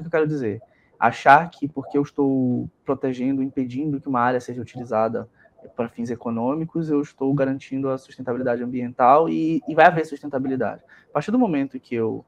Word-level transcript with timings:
Que 0.00 0.06
eu 0.06 0.10
quero 0.10 0.26
dizer? 0.26 0.60
Achar 0.98 1.48
que 1.50 1.66
porque 1.68 1.96
eu 1.96 2.02
estou 2.02 2.68
protegendo, 2.84 3.42
impedindo 3.42 4.00
que 4.00 4.08
uma 4.08 4.20
área 4.20 4.40
seja 4.40 4.60
utilizada 4.60 5.28
para 5.76 5.88
fins 5.88 6.10
econômicos, 6.10 6.90
eu 6.90 7.00
estou 7.00 7.32
garantindo 7.34 7.90
a 7.90 7.98
sustentabilidade 7.98 8.62
ambiental 8.62 9.28
e, 9.28 9.62
e 9.68 9.74
vai 9.74 9.86
haver 9.86 10.06
sustentabilidade. 10.06 10.82
A 11.10 11.12
partir 11.12 11.30
do 11.30 11.38
momento 11.38 11.78
que 11.78 11.94
eu, 11.94 12.24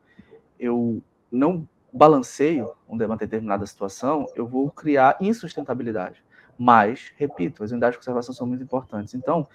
eu 0.59 1.03
não 1.31 1.67
balanceio 1.93 2.73
uma 2.89 3.17
determinada 3.17 3.67
situação, 3.67 4.27
eu 4.35 4.47
vou 4.47 4.71
criar 4.71 5.17
insustentabilidade. 5.21 6.25
Mas, 6.59 7.13
repito, 7.17 7.65
as 7.65 7.71
unidades 7.71 7.95
de 7.95 7.99
conservação 7.99 8.35
são 8.35 8.47
muito 8.47 8.63
importantes. 8.63 9.15
Então, 9.15 9.47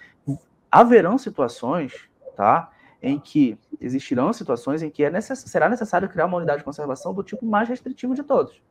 haverão 0.72 1.18
situações, 1.18 1.94
tá, 2.36 2.72
em 3.02 3.20
que 3.20 3.58
existirão 3.80 4.34
situações 4.34 4.82
em 4.82 4.90
que 4.90 5.04
é 5.04 5.10
necess... 5.10 5.40
será 5.40 5.70
necessário 5.70 6.10
criar 6.10 6.26
uma 6.26 6.38
unidade 6.38 6.60
de 6.60 6.66
conservação 6.66 7.14
do 7.14 7.24
tipo 7.24 7.46
mais 7.46 7.70
restritivo 7.70 8.16
de 8.16 8.24
todos. 8.24 8.62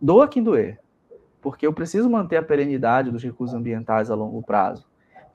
Doa 0.00 0.28
quem 0.28 0.42
doer, 0.42 0.78
porque 1.40 1.66
eu 1.66 1.72
preciso 1.72 2.08
manter 2.08 2.36
a 2.36 2.42
perenidade 2.42 3.10
dos 3.10 3.22
recursos 3.22 3.54
ambientais 3.54 4.10
a 4.10 4.14
longo 4.14 4.42
prazo. 4.42 4.86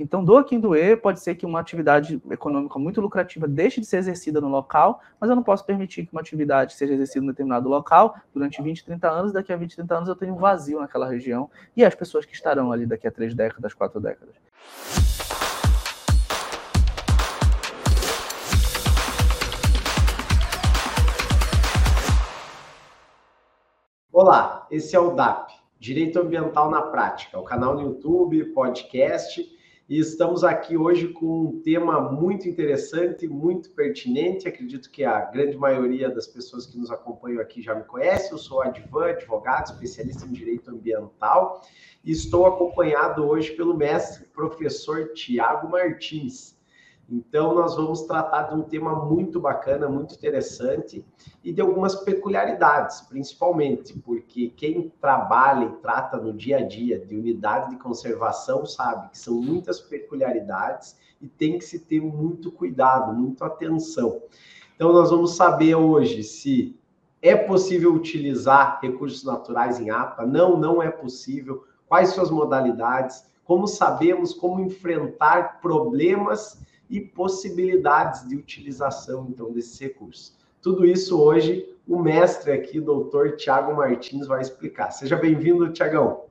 Então, 0.01 0.23
doa 0.23 0.43
quem 0.43 0.59
doer, 0.59 0.99
pode 0.99 1.19
ser 1.19 1.35
que 1.35 1.45
uma 1.45 1.59
atividade 1.59 2.19
econômica 2.31 2.79
muito 2.79 2.99
lucrativa 2.99 3.47
deixe 3.47 3.79
de 3.79 3.85
ser 3.85 3.97
exercida 3.97 4.41
no 4.41 4.47
local, 4.47 4.99
mas 5.19 5.29
eu 5.29 5.35
não 5.35 5.43
posso 5.43 5.63
permitir 5.63 6.05
que 6.05 6.11
uma 6.11 6.21
atividade 6.21 6.73
seja 6.73 6.93
exercida 6.93 7.23
em 7.23 7.27
determinado 7.27 7.69
local 7.69 8.15
durante 8.33 8.61
20, 8.61 8.83
30 8.83 9.09
anos, 9.09 9.31
daqui 9.31 9.53
a 9.53 9.55
20, 9.55 9.75
30 9.75 9.95
anos 9.95 10.09
eu 10.09 10.15
tenho 10.15 10.33
um 10.33 10.37
vazio 10.37 10.79
naquela 10.79 11.07
região, 11.07 11.49
e 11.77 11.85
as 11.85 11.93
pessoas 11.93 12.25
que 12.25 12.33
estarão 12.33 12.71
ali 12.71 12.87
daqui 12.87 13.07
a 13.07 13.11
três 13.11 13.35
décadas, 13.35 13.73
quatro 13.73 13.99
décadas. 13.99 14.33
Olá, 24.23 24.67
esse 24.69 24.95
é 24.95 24.99
o 24.99 25.15
DAP, 25.15 25.49
Direito 25.79 26.19
Ambiental 26.19 26.69
na 26.69 26.83
Prática, 26.83 27.39
o 27.39 27.43
canal 27.43 27.73
no 27.73 27.81
YouTube, 27.81 28.53
podcast 28.53 29.43
e 29.89 29.97
estamos 29.97 30.43
aqui 30.43 30.77
hoje 30.77 31.07
com 31.07 31.45
um 31.45 31.61
tema 31.63 31.99
muito 31.99 32.47
interessante, 32.47 33.27
muito 33.27 33.71
pertinente. 33.71 34.47
Acredito 34.47 34.91
que 34.91 35.03
a 35.03 35.21
grande 35.21 35.57
maioria 35.57 36.07
das 36.07 36.27
pessoas 36.27 36.67
que 36.67 36.77
nos 36.77 36.91
acompanham 36.91 37.41
aqui 37.41 37.63
já 37.63 37.73
me 37.73 37.83
conhece. 37.83 38.31
Eu 38.31 38.37
sou 38.37 38.61
Advan, 38.61 39.07
advogado, 39.07 39.71
especialista 39.71 40.23
em 40.23 40.31
direito 40.31 40.69
ambiental, 40.69 41.59
e 42.05 42.11
estou 42.11 42.45
acompanhado 42.45 43.25
hoje 43.27 43.49
pelo 43.53 43.75
mestre 43.75 44.27
professor 44.27 45.13
Tiago 45.13 45.67
Martins. 45.67 46.60
Então, 47.11 47.53
nós 47.53 47.75
vamos 47.75 48.03
tratar 48.03 48.43
de 48.43 48.55
um 48.55 48.61
tema 48.61 48.95
muito 49.03 49.37
bacana, 49.37 49.89
muito 49.89 50.15
interessante 50.15 51.05
e 51.43 51.51
de 51.51 51.59
algumas 51.59 51.93
peculiaridades, 51.93 53.01
principalmente 53.01 53.99
porque 53.99 54.47
quem 54.55 54.93
trabalha 55.01 55.65
e 55.65 55.81
trata 55.81 56.15
no 56.15 56.31
dia 56.31 56.59
a 56.59 56.61
dia 56.65 56.97
de 56.97 57.13
unidade 57.13 57.71
de 57.71 57.75
conservação 57.75 58.65
sabe 58.65 59.09
que 59.09 59.17
são 59.17 59.33
muitas 59.33 59.81
peculiaridades 59.81 60.95
e 61.19 61.27
tem 61.27 61.57
que 61.57 61.65
se 61.65 61.79
ter 61.79 61.99
muito 61.99 62.49
cuidado, 62.49 63.13
muita 63.13 63.45
atenção. 63.45 64.21
Então, 64.73 64.93
nós 64.93 65.09
vamos 65.09 65.35
saber 65.35 65.75
hoje 65.75 66.23
se 66.23 66.79
é 67.21 67.35
possível 67.35 67.93
utilizar 67.93 68.79
recursos 68.81 69.25
naturais 69.25 69.81
em 69.81 69.89
APA, 69.89 70.25
não, 70.25 70.57
não 70.57 70.81
é 70.81 70.89
possível, 70.89 71.65
quais 71.89 72.11
suas 72.11 72.31
modalidades, 72.31 73.29
como 73.43 73.67
sabemos 73.67 74.33
como 74.33 74.61
enfrentar 74.61 75.59
problemas 75.59 76.70
e 76.91 76.99
possibilidades 76.99 78.27
de 78.27 78.35
utilização, 78.35 79.27
então, 79.29 79.51
desses 79.51 79.79
recursos. 79.79 80.37
Tudo 80.61 80.85
isso 80.85 81.19
hoje 81.19 81.71
o 81.87 81.99
mestre 81.99 82.51
aqui, 82.51 82.79
doutor 82.79 83.37
Tiago 83.37 83.75
Martins, 83.75 84.27
vai 84.27 84.41
explicar. 84.41 84.91
Seja 84.91 85.15
bem-vindo, 85.15 85.71
Tiagão. 85.71 86.25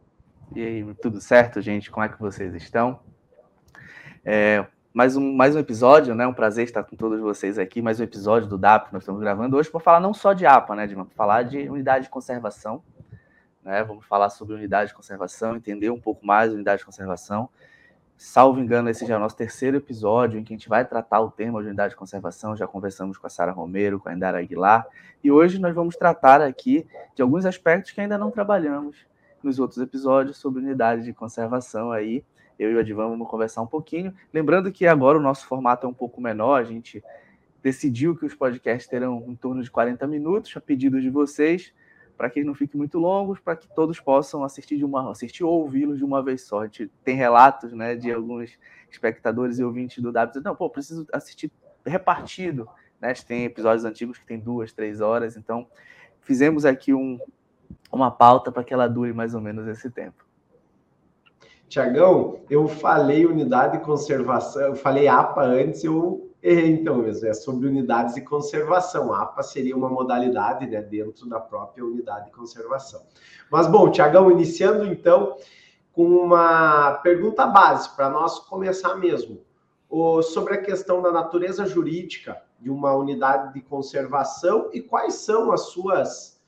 E 0.54 0.62
aí, 0.62 0.94
tudo 1.02 1.20
certo, 1.20 1.60
gente? 1.60 1.90
Como 1.90 2.04
é 2.04 2.08
que 2.08 2.20
vocês 2.20 2.54
estão? 2.54 3.00
É, 4.24 4.66
mais, 4.92 5.16
um, 5.16 5.34
mais 5.34 5.56
um 5.56 5.58
episódio, 5.58 6.14
né? 6.14 6.26
Um 6.26 6.34
prazer 6.34 6.64
estar 6.64 6.84
com 6.84 6.94
todos 6.94 7.20
vocês 7.20 7.58
aqui. 7.58 7.80
Mais 7.80 7.98
um 7.98 8.04
episódio 8.04 8.48
do 8.48 8.58
DAP 8.58 8.88
que 8.88 8.92
nós 8.92 9.02
estamos 9.02 9.20
gravando 9.20 9.56
hoje 9.56 9.70
para 9.70 9.80
falar 9.80 10.00
não 10.00 10.12
só 10.12 10.32
de 10.32 10.44
APA, 10.44 10.76
né, 10.76 10.86
Vamos 10.86 11.12
Falar 11.14 11.42
de 11.42 11.68
unidade 11.68 12.04
de 12.04 12.10
conservação. 12.10 12.82
Né? 13.64 13.82
Vamos 13.82 14.04
falar 14.06 14.28
sobre 14.28 14.54
unidade 14.54 14.90
de 14.90 14.96
conservação, 14.96 15.56
entender 15.56 15.90
um 15.90 16.00
pouco 16.00 16.24
mais 16.26 16.52
unidade 16.52 16.80
de 16.80 16.86
conservação. 16.86 17.48
Salvo 18.22 18.60
engano, 18.60 18.90
esse 18.90 19.06
já 19.06 19.14
é 19.14 19.16
o 19.16 19.20
nosso 19.20 19.34
terceiro 19.34 19.78
episódio 19.78 20.38
em 20.38 20.44
que 20.44 20.52
a 20.52 20.56
gente 20.56 20.68
vai 20.68 20.84
tratar 20.84 21.22
o 21.22 21.30
tema 21.30 21.58
de 21.62 21.68
unidade 21.68 21.94
de 21.94 21.96
conservação. 21.96 22.54
Já 22.54 22.66
conversamos 22.66 23.16
com 23.16 23.26
a 23.26 23.30
Sara 23.30 23.50
Romero, 23.50 23.98
com 23.98 24.10
a 24.10 24.14
Indara 24.14 24.38
Aguilar, 24.38 24.86
e 25.24 25.30
hoje 25.30 25.58
nós 25.58 25.74
vamos 25.74 25.96
tratar 25.96 26.42
aqui 26.42 26.86
de 27.14 27.22
alguns 27.22 27.46
aspectos 27.46 27.92
que 27.92 28.00
ainda 28.02 28.18
não 28.18 28.30
trabalhamos 28.30 29.06
nos 29.42 29.58
outros 29.58 29.80
episódios 29.80 30.36
sobre 30.36 30.60
unidade 30.60 31.02
de 31.02 31.14
conservação 31.14 31.92
aí. 31.92 32.22
Eu 32.58 32.70
e 32.70 32.74
o 32.74 32.78
Advan 32.78 33.08
vamos 33.08 33.26
conversar 33.26 33.62
um 33.62 33.66
pouquinho. 33.66 34.14
Lembrando 34.34 34.70
que 34.70 34.86
agora 34.86 35.16
o 35.16 35.22
nosso 35.22 35.46
formato 35.46 35.86
é 35.86 35.88
um 35.88 35.94
pouco 35.94 36.20
menor, 36.20 36.60
a 36.60 36.64
gente 36.64 37.02
decidiu 37.62 38.14
que 38.14 38.26
os 38.26 38.34
podcasts 38.34 38.86
terão 38.86 39.24
em 39.28 39.34
torno 39.34 39.62
de 39.62 39.70
40 39.70 40.06
minutos, 40.06 40.54
a 40.54 40.60
pedido 40.60 41.00
de 41.00 41.08
vocês 41.08 41.72
para 42.20 42.28
que 42.28 42.44
não 42.44 42.54
fiquem 42.54 42.76
muito 42.76 42.98
longos, 42.98 43.40
para 43.40 43.56
que 43.56 43.66
todos 43.66 43.98
possam 43.98 44.44
assistir 44.44 44.76
de 44.76 44.84
uma 44.84 45.10
assistir 45.10 45.42
ou 45.42 45.62
ouvi-los 45.62 45.96
de 45.96 46.04
uma 46.04 46.22
vez 46.22 46.42
só. 46.42 46.64
Tem 47.02 47.16
relatos, 47.16 47.72
né, 47.72 47.96
de 47.96 48.12
alguns 48.12 48.58
espectadores 48.90 49.58
e 49.58 49.64
ouvintes 49.64 50.02
do 50.02 50.12
W 50.12 50.44
não, 50.44 50.54
pô, 50.54 50.68
preciso 50.68 51.06
assistir 51.14 51.50
repartido, 51.82 52.68
né? 53.00 53.14
Tem 53.26 53.46
episódios 53.46 53.86
antigos 53.86 54.18
que 54.18 54.26
tem 54.26 54.38
duas, 54.38 54.70
três 54.70 55.00
horas, 55.00 55.34
então 55.34 55.66
fizemos 56.20 56.66
aqui 56.66 56.92
um, 56.92 57.18
uma 57.90 58.10
pauta 58.10 58.52
para 58.52 58.64
que 58.64 58.74
ela 58.74 58.86
dure 58.86 59.14
mais 59.14 59.34
ou 59.34 59.40
menos 59.40 59.66
esse 59.66 59.90
tempo. 59.90 60.22
Tiagão, 61.70 62.40
eu 62.50 62.68
falei 62.68 63.24
unidade 63.24 63.78
de 63.78 63.82
conservação, 63.82 64.60
eu 64.60 64.76
falei 64.76 65.08
APA 65.08 65.40
antes, 65.40 65.84
eu 65.84 66.29
errei 66.42 66.72
então 66.72 66.96
mesmo, 66.96 67.26
é 67.26 67.34
sobre 67.34 67.66
unidades 67.66 68.14
de 68.14 68.22
conservação. 68.22 69.12
A 69.12 69.22
APA 69.22 69.42
seria 69.42 69.76
uma 69.76 69.88
modalidade 69.88 70.66
né, 70.66 70.80
dentro 70.80 71.28
da 71.28 71.38
própria 71.38 71.84
unidade 71.84 72.26
de 72.26 72.32
conservação. 72.32 73.02
Mas, 73.50 73.66
bom, 73.66 73.90
Tiagão, 73.90 74.30
iniciando 74.30 74.86
então 74.86 75.36
com 75.92 76.04
uma 76.04 76.94
pergunta 77.02 77.46
básica 77.46 77.94
para 77.96 78.10
nós 78.10 78.38
começar 78.38 78.94
mesmo. 78.96 79.40
O, 79.88 80.22
sobre 80.22 80.54
a 80.54 80.62
questão 80.62 81.02
da 81.02 81.10
natureza 81.10 81.66
jurídica 81.66 82.40
de 82.60 82.70
uma 82.70 82.94
unidade 82.94 83.52
de 83.52 83.60
conservação 83.60 84.70
e 84.72 84.80
quais 84.80 85.14
são 85.14 85.50
as 85.50 85.62
suas 85.62 86.40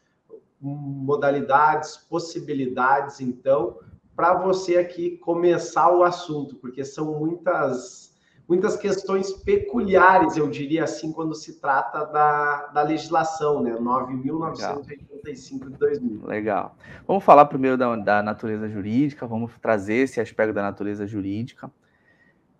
modalidades, 0.60 1.96
possibilidades, 1.96 3.20
então, 3.20 3.78
para 4.14 4.34
você 4.34 4.76
aqui 4.76 5.16
começar 5.18 5.90
o 5.90 6.04
assunto, 6.04 6.54
porque 6.54 6.84
são 6.84 7.18
muitas 7.18 8.11
muitas 8.52 8.76
questões 8.76 9.32
peculiares, 9.32 10.36
eu 10.36 10.46
diria 10.46 10.84
assim, 10.84 11.10
quando 11.10 11.34
se 11.34 11.58
trata 11.58 12.04
da, 12.04 12.66
da 12.66 12.82
legislação, 12.82 13.62
né? 13.62 13.72
9.985 13.72 15.70
de 15.70 15.78
2000. 15.78 16.26
Legal. 16.26 16.76
Vamos 17.06 17.24
falar 17.24 17.46
primeiro 17.46 17.78
da, 17.78 17.96
da 17.96 18.22
natureza 18.22 18.68
jurídica, 18.68 19.26
vamos 19.26 19.52
trazer 19.58 19.94
esse 19.94 20.20
aspecto 20.20 20.52
da 20.52 20.60
natureza 20.60 21.06
jurídica. 21.06 21.70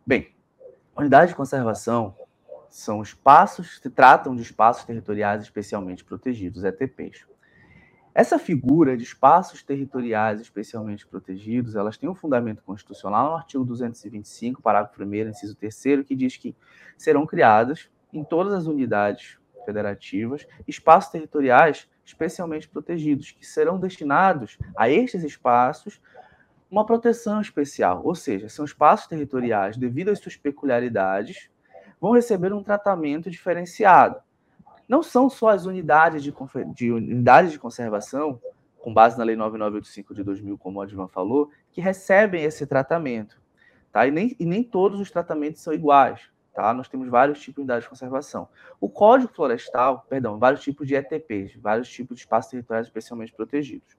Bem, 0.07 0.35
unidade 0.97 1.33
de 1.33 1.37
conservação 1.37 2.17
são 2.71 3.03
espaços, 3.03 3.79
se 3.79 3.91
tratam 3.91 4.35
de 4.35 4.41
espaços 4.41 4.85
territoriais 4.85 5.43
especialmente 5.43 6.03
protegidos, 6.03 6.65
ETPs. 6.65 7.27
Essa 8.15 8.39
figura 8.39 8.95
de 8.95 9.05
espaços 9.05 9.63
territoriais 9.63 10.39
especialmente 10.39 11.07
protegidos, 11.07 11.75
elas 11.75 11.97
têm 11.97 12.11
um 12.11 12.15
fundamento 12.15 12.63
constitucional 12.63 13.31
no 13.31 13.37
artigo 13.37 13.65
225, 13.65 14.61
parágrafo 14.61 15.03
1 15.03 15.31
inciso 15.31 15.57
3 15.57 16.05
que 16.07 16.15
diz 16.15 16.37
que 16.37 16.55
serão 16.99 17.27
criados 17.27 17.89
em 18.13 18.23
todas 18.23 18.53
as 18.53 18.67
unidades 18.67 19.39
federativas 19.65 20.47
espaços 20.69 21.11
territoriais 21.11 21.89
especialmente 22.05 22.69
protegidos, 22.69 23.31
que 23.31 23.47
serão 23.47 23.79
destinados 23.79 24.59
a 24.77 24.91
estes 24.91 25.23
espaços 25.23 25.99
uma 26.71 26.85
proteção 26.85 27.41
especial, 27.41 28.03
ou 28.05 28.15
seja, 28.15 28.49
são 28.49 28.65
espaços 28.65 29.07
territoriais, 29.07 29.77
devido 29.77 30.11
às 30.11 30.19
suas 30.19 30.37
peculiaridades, 30.37 31.49
vão 32.01 32.13
receber 32.13 32.53
um 32.53 32.63
tratamento 32.63 33.31
diferenciado 33.31 34.21
não 34.89 35.03
são 35.03 35.31
só 35.31 35.49
as 35.49 35.67
unidades 35.67 36.23
de, 36.23 36.35
de, 36.75 36.93
unidades 36.93 37.53
de 37.53 37.59
conservação, 37.59 38.41
com 38.79 38.93
base 38.93 39.17
na 39.17 39.25
Lei 39.25 39.37
9985 39.37 40.15
de 40.15 40.25
2000, 40.25 40.59
como 40.59 40.79
o 40.79 40.83
Advan 40.83 41.09
falou, 41.09 41.51
que 41.71 41.81
recebem 41.81 42.45
esse 42.45 42.67
tratamento. 42.67 43.41
Tá? 43.93 44.07
E, 44.07 44.11
nem, 44.11 44.37
e 44.39 44.45
nem 44.45 44.63
todos 44.63 45.01
os 45.01 45.11
tratamentos 45.11 45.63
são 45.63 45.73
iguais. 45.73 46.31
Tá? 46.53 46.75
Nós 46.75 46.89
temos 46.89 47.09
vários 47.09 47.41
tipos 47.41 47.57
de 47.57 47.61
unidades 47.61 47.85
de 47.85 47.91
conservação. 47.91 48.49
O 48.81 48.89
Código 48.89 49.33
Florestal, 49.33 50.05
perdão, 50.09 50.39
vários 50.39 50.63
tipos 50.63 50.87
de 50.87 50.95
ETPs, 50.95 51.57
vários 51.57 51.89
tipos 51.89 52.17
de 52.17 52.23
espaços 52.23 52.51
territoriais 52.51 52.87
especialmente 52.87 53.33
protegidos. 53.33 53.97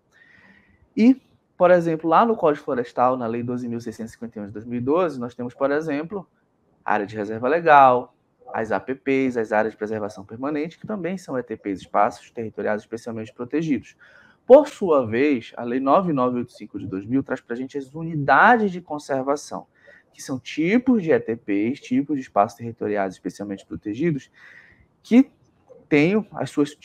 E, 0.95 1.19
por 1.57 1.71
exemplo, 1.71 2.09
lá 2.09 2.25
no 2.25 2.35
Código 2.35 2.65
Florestal, 2.65 3.17
na 3.17 3.25
Lei 3.25 3.43
12.651 3.43 4.47
de 4.47 4.51
2012, 4.51 5.19
nós 5.19 5.33
temos, 5.33 5.53
por 5.53 5.71
exemplo, 5.71 6.27
área 6.85 7.05
de 7.05 7.15
reserva 7.15 7.47
legal, 7.47 8.12
as 8.53 8.71
APPs, 8.71 9.35
as 9.35 9.51
áreas 9.51 9.73
de 9.73 9.77
preservação 9.77 10.23
permanente, 10.23 10.77
que 10.77 10.85
também 10.85 11.17
são 11.17 11.37
ETPs, 11.37 11.81
espaços 11.81 12.29
territoriais 12.29 12.81
especialmente 12.81 13.33
protegidos. 13.33 13.97
Por 14.45 14.67
sua 14.67 15.07
vez, 15.07 15.51
a 15.57 15.63
Lei 15.63 15.79
9985 15.79 16.79
de 16.79 16.85
2000 16.85 17.23
traz 17.23 17.41
para 17.41 17.55
a 17.55 17.57
gente 17.57 17.77
as 17.77 17.91
unidades 17.95 18.71
de 18.71 18.79
conservação, 18.79 19.65
que 20.13 20.21
são 20.21 20.39
tipos 20.39 21.01
de 21.01 21.11
ETPs, 21.11 21.79
tipos 21.79 22.15
de 22.15 22.21
espaços 22.21 22.55
territoriais 22.57 23.13
especialmente 23.13 23.65
protegidos, 23.65 24.29
que 25.01 25.31
têm 25.89 26.23
as 26.33 26.51
suas 26.51 26.77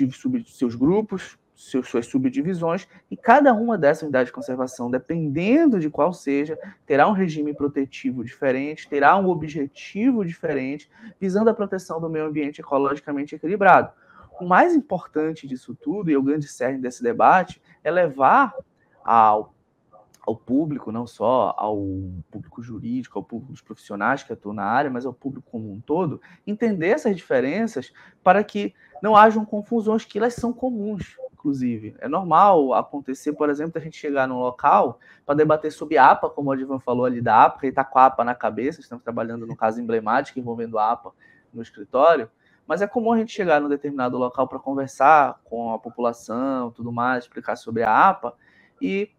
seus 0.46 0.74
grupos, 0.74 1.38
seus, 1.58 1.88
suas 1.88 2.06
subdivisões, 2.06 2.86
e 3.10 3.16
cada 3.16 3.52
uma 3.52 3.76
dessas 3.76 4.04
unidades 4.04 4.28
de 4.28 4.32
conservação, 4.32 4.88
dependendo 4.88 5.80
de 5.80 5.90
qual 5.90 6.12
seja, 6.12 6.56
terá 6.86 7.08
um 7.08 7.12
regime 7.12 7.52
protetivo 7.52 8.24
diferente, 8.24 8.88
terá 8.88 9.16
um 9.18 9.28
objetivo 9.28 10.24
diferente, 10.24 10.88
visando 11.20 11.50
a 11.50 11.54
proteção 11.54 12.00
do 12.00 12.08
meio 12.08 12.26
ambiente 12.26 12.60
ecologicamente 12.60 13.34
equilibrado. 13.34 13.92
O 14.40 14.46
mais 14.46 14.72
importante 14.72 15.48
disso 15.48 15.74
tudo, 15.74 16.12
e 16.12 16.16
o 16.16 16.22
grande 16.22 16.46
cerne 16.46 16.78
desse 16.78 17.02
debate, 17.02 17.60
é 17.82 17.90
levar 17.90 18.54
ao, 19.04 19.52
ao 20.24 20.36
público, 20.36 20.92
não 20.92 21.08
só 21.08 21.56
ao 21.58 21.76
público 22.30 22.62
jurídico, 22.62 23.18
ao 23.18 23.24
público 23.24 23.50
dos 23.50 23.62
profissionais 23.62 24.22
que 24.22 24.32
atuam 24.32 24.54
na 24.54 24.64
área, 24.64 24.92
mas 24.92 25.04
ao 25.04 25.12
público 25.12 25.50
como 25.50 25.72
um 25.72 25.80
todo, 25.80 26.20
entender 26.46 26.90
essas 26.90 27.16
diferenças 27.16 27.92
para 28.22 28.44
que 28.44 28.72
não 29.02 29.16
hajam 29.16 29.44
confusões, 29.44 30.04
que 30.04 30.18
elas 30.18 30.34
são 30.34 30.52
comuns, 30.52 31.16
inclusive. 31.38 31.94
É 32.00 32.08
normal 32.08 32.74
acontecer, 32.74 33.32
por 33.32 33.48
exemplo, 33.48 33.78
a 33.78 33.80
gente 33.80 33.96
chegar 33.96 34.26
num 34.26 34.40
local 34.40 34.98
para 35.24 35.36
debater 35.36 35.70
sobre 35.70 35.96
APA, 35.96 36.28
como 36.28 36.50
o 36.50 36.52
Adivan 36.52 36.80
falou 36.80 37.04
ali 37.04 37.20
da 37.20 37.44
APA, 37.44 37.60
ele 37.62 37.70
está 37.70 37.84
com 37.84 37.98
a 37.98 38.06
APA 38.06 38.24
na 38.24 38.34
cabeça, 38.34 38.80
estamos 38.80 39.04
trabalhando 39.04 39.46
no 39.46 39.56
caso 39.56 39.80
emblemático 39.80 40.38
envolvendo 40.38 40.78
a 40.78 40.90
APA 40.90 41.12
no 41.54 41.62
escritório, 41.62 42.28
mas 42.66 42.82
é 42.82 42.86
comum 42.86 43.12
a 43.12 43.18
gente 43.18 43.32
chegar 43.32 43.60
num 43.60 43.68
determinado 43.68 44.18
local 44.18 44.48
para 44.48 44.58
conversar 44.58 45.40
com 45.44 45.72
a 45.72 45.78
população, 45.78 46.72
tudo 46.72 46.90
mais, 46.92 47.24
explicar 47.24 47.56
sobre 47.56 47.84
a 47.84 48.08
APA, 48.08 48.34
e 48.82 49.10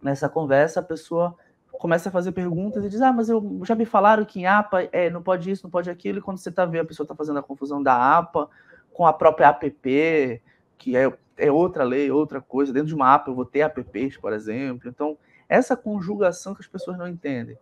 nessa 0.00 0.28
conversa 0.28 0.80
a 0.80 0.82
pessoa 0.82 1.36
começa 1.72 2.08
a 2.08 2.12
fazer 2.12 2.32
perguntas 2.32 2.84
e 2.84 2.88
diz: 2.88 3.00
Ah, 3.00 3.12
mas 3.12 3.28
eu 3.28 3.60
já 3.64 3.74
me 3.74 3.84
falaram 3.84 4.24
que 4.24 4.40
em 4.40 4.46
APA 4.46 4.88
é, 4.92 5.10
não 5.10 5.22
pode 5.22 5.50
isso, 5.50 5.64
não 5.64 5.70
pode 5.70 5.90
aquilo, 5.90 6.18
e 6.18 6.22
quando 6.22 6.38
você 6.38 6.48
está 6.48 6.64
vendo 6.64 6.82
a 6.82 6.86
pessoa 6.86 7.04
está 7.04 7.14
fazendo 7.14 7.38
a 7.38 7.42
confusão 7.42 7.82
da 7.82 8.18
APA 8.18 8.48
com 8.92 9.06
a 9.06 9.12
própria 9.12 9.48
APP, 9.48 10.42
que 10.78 10.96
é, 10.96 11.12
é 11.40 11.50
outra 11.50 11.82
lei, 11.82 12.10
outra 12.10 12.40
coisa. 12.40 12.72
Dentro 12.72 12.88
de 12.88 12.94
uma 12.94 13.14
APA 13.14 13.30
eu 13.30 13.34
vou 13.34 13.44
ter 13.44 13.62
APPs, 13.62 14.16
por 14.16 14.32
exemplo. 14.32 14.88
Então, 14.88 15.16
essa 15.48 15.76
conjugação 15.76 16.54
que 16.54 16.60
as 16.60 16.66
pessoas 16.66 16.96
não 16.98 17.08
entendem. 17.08 17.58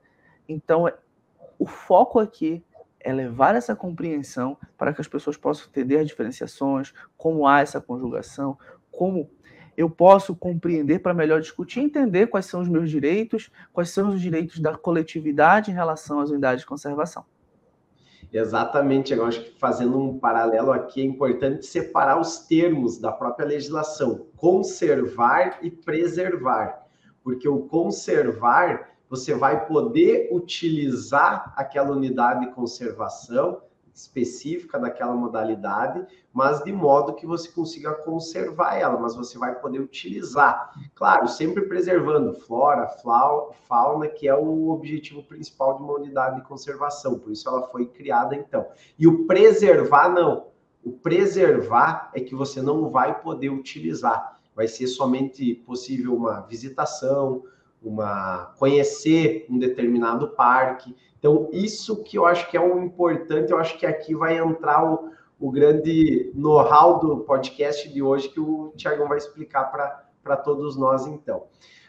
Então, 0.48 0.90
o 1.58 1.66
foco 1.66 2.18
aqui 2.18 2.62
é 3.00 3.12
levar 3.12 3.54
essa 3.54 3.74
compreensão 3.76 4.56
para 4.76 4.92
que 4.92 5.00
as 5.00 5.08
pessoas 5.08 5.36
possam 5.36 5.66
entender 5.68 5.98
as 5.98 6.06
diferenciações, 6.06 6.92
como 7.16 7.46
há 7.46 7.60
essa 7.60 7.80
conjugação, 7.80 8.58
como 8.90 9.30
eu 9.76 9.88
posso 9.88 10.34
compreender 10.34 10.98
para 10.98 11.14
melhor 11.14 11.40
discutir 11.40 11.80
entender 11.80 12.26
quais 12.26 12.46
são 12.46 12.60
os 12.60 12.68
meus 12.68 12.90
direitos, 12.90 13.50
quais 13.72 13.90
são 13.90 14.08
os 14.08 14.20
direitos 14.20 14.58
da 14.58 14.76
coletividade 14.76 15.70
em 15.70 15.74
relação 15.74 16.18
às 16.18 16.30
unidades 16.30 16.62
de 16.62 16.66
conservação. 16.66 17.24
Exatamente, 18.32 19.14
eu 19.14 19.24
acho 19.24 19.42
que 19.42 19.58
fazendo 19.58 19.98
um 19.98 20.18
paralelo 20.18 20.70
aqui 20.70 21.00
é 21.00 21.04
importante 21.04 21.64
separar 21.64 22.20
os 22.20 22.40
termos 22.40 22.98
da 22.98 23.10
própria 23.10 23.46
legislação, 23.46 24.26
conservar 24.36 25.58
e 25.62 25.70
preservar, 25.70 26.86
porque 27.22 27.48
o 27.48 27.60
conservar 27.60 28.90
você 29.08 29.34
vai 29.34 29.66
poder 29.66 30.28
utilizar 30.30 31.54
aquela 31.56 31.92
unidade 31.92 32.40
de 32.40 32.52
conservação 32.52 33.62
específica 33.98 34.78
daquela 34.78 35.12
modalidade, 35.12 36.06
mas 36.32 36.62
de 36.62 36.72
modo 36.72 37.14
que 37.14 37.26
você 37.26 37.50
consiga 37.50 37.92
conservar 37.92 38.76
ela, 38.76 38.98
mas 38.98 39.16
você 39.16 39.36
vai 39.36 39.58
poder 39.58 39.80
utilizar. 39.80 40.72
Claro, 40.94 41.26
sempre 41.26 41.62
preservando 41.62 42.32
flora, 42.32 42.86
fauna, 42.86 44.06
que 44.06 44.28
é 44.28 44.34
o 44.34 44.68
objetivo 44.68 45.22
principal 45.24 45.76
de 45.76 45.82
uma 45.82 45.94
unidade 45.94 46.36
de 46.36 46.46
conservação, 46.46 47.18
por 47.18 47.32
isso 47.32 47.48
ela 47.48 47.62
foi 47.68 47.86
criada 47.86 48.36
então. 48.36 48.66
E 48.96 49.06
o 49.06 49.26
preservar, 49.26 50.08
não. 50.08 50.46
O 50.84 50.92
preservar 50.92 52.10
é 52.14 52.20
que 52.20 52.36
você 52.36 52.62
não 52.62 52.88
vai 52.90 53.20
poder 53.20 53.50
utilizar, 53.50 54.38
vai 54.54 54.68
ser 54.68 54.86
somente 54.86 55.56
possível 55.66 56.14
uma 56.14 56.40
visitação, 56.42 57.42
uma 57.82 58.54
conhecer 58.58 59.46
um 59.48 59.58
determinado 59.58 60.28
parque. 60.28 60.94
Então, 61.18 61.48
isso 61.52 62.02
que 62.02 62.18
eu 62.18 62.26
acho 62.26 62.48
que 62.50 62.56
é 62.56 62.60
o 62.60 62.78
importante, 62.78 63.52
eu 63.52 63.58
acho 63.58 63.78
que 63.78 63.86
aqui 63.86 64.14
vai 64.14 64.38
entrar 64.38 64.84
o, 64.84 65.10
o 65.38 65.50
grande 65.50 66.30
know-how 66.34 66.98
do 66.98 67.18
podcast 67.18 67.88
de 67.88 68.02
hoje 68.02 68.28
que 68.28 68.40
o 68.40 68.72
Tiagão 68.76 69.08
vai 69.08 69.18
explicar 69.18 69.64
para 70.22 70.36
todos 70.36 70.76
nós, 70.76 71.06
então. 71.06 71.46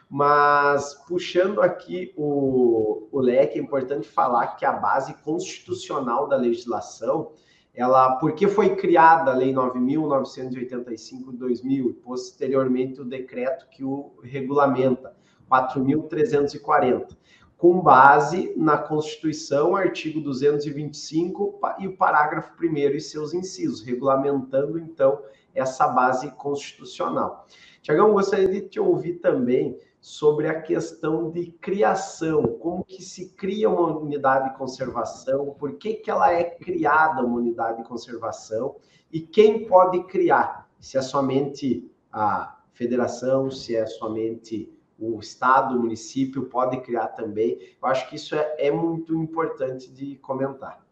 Mas, 0.09 0.95
puxando 1.07 1.62
aqui 1.62 2.12
o, 2.18 3.07
o 3.12 3.19
leque, 3.19 3.59
é 3.59 3.62
importante 3.62 4.07
falar 4.07 4.56
que 4.56 4.65
a 4.65 4.71
base 4.71 5.13
constitucional 5.24 6.27
da 6.27 6.35
legislação, 6.35 7.31
ela, 7.75 8.15
porque 8.15 8.47
foi 8.47 8.75
criada 8.75 9.31
a 9.31 9.35
Lei 9.35 9.53
9.985 9.53 11.31
de 11.31 11.38
2000 11.38 11.89
e 11.92 11.94
posteriormente 11.94 13.00
o 13.00 13.06
decreto 13.06 13.69
que 13.69 13.83
o 13.83 14.15
regulamenta. 14.24 15.15
4.340, 15.49 17.17
com 17.57 17.81
base 17.81 18.53
na 18.55 18.77
Constituição, 18.77 19.75
artigo 19.75 20.21
225 20.21 21.59
e 21.79 21.87
o 21.87 21.97
parágrafo 21.97 22.53
1 22.61 22.77
e 22.77 23.01
seus 23.01 23.33
incisos, 23.33 23.81
regulamentando, 23.81 24.79
então, 24.79 25.19
essa 25.53 25.87
base 25.87 26.31
constitucional. 26.31 27.47
Tiagão, 27.81 28.13
gostaria 28.13 28.47
de 28.47 28.61
te 28.61 28.79
ouvir 28.79 29.15
também 29.15 29.77
sobre 29.99 30.47
a 30.47 30.61
questão 30.61 31.29
de 31.29 31.51
criação, 31.51 32.43
como 32.43 32.85
que 32.85 33.03
se 33.03 33.29
cria 33.33 33.69
uma 33.69 33.97
unidade 33.97 34.49
de 34.49 34.57
conservação, 34.57 35.55
por 35.59 35.73
que, 35.73 35.95
que 35.95 36.09
ela 36.09 36.31
é 36.31 36.43
criada 36.43 37.25
uma 37.25 37.37
unidade 37.37 37.79
de 37.79 37.87
conservação? 37.87 38.77
E 39.11 39.19
quem 39.19 39.65
pode 39.67 40.03
criar, 40.05 40.69
se 40.79 40.97
é 40.97 41.01
somente 41.01 41.91
a 42.11 42.57
federação, 42.71 43.51
se 43.51 43.75
é 43.75 43.85
somente 43.85 44.71
o 44.99 45.19
Estado, 45.19 45.75
o 45.75 45.79
município 45.79 46.45
pode 46.45 46.77
criar 46.81 47.07
também. 47.09 47.57
Eu 47.81 47.87
acho 47.87 48.09
que 48.09 48.15
isso 48.15 48.35
é, 48.35 48.55
é 48.57 48.71
muito 48.71 49.15
importante 49.15 49.91
de 49.91 50.15
comentar. 50.17 50.83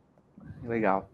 Legal. 0.63 1.09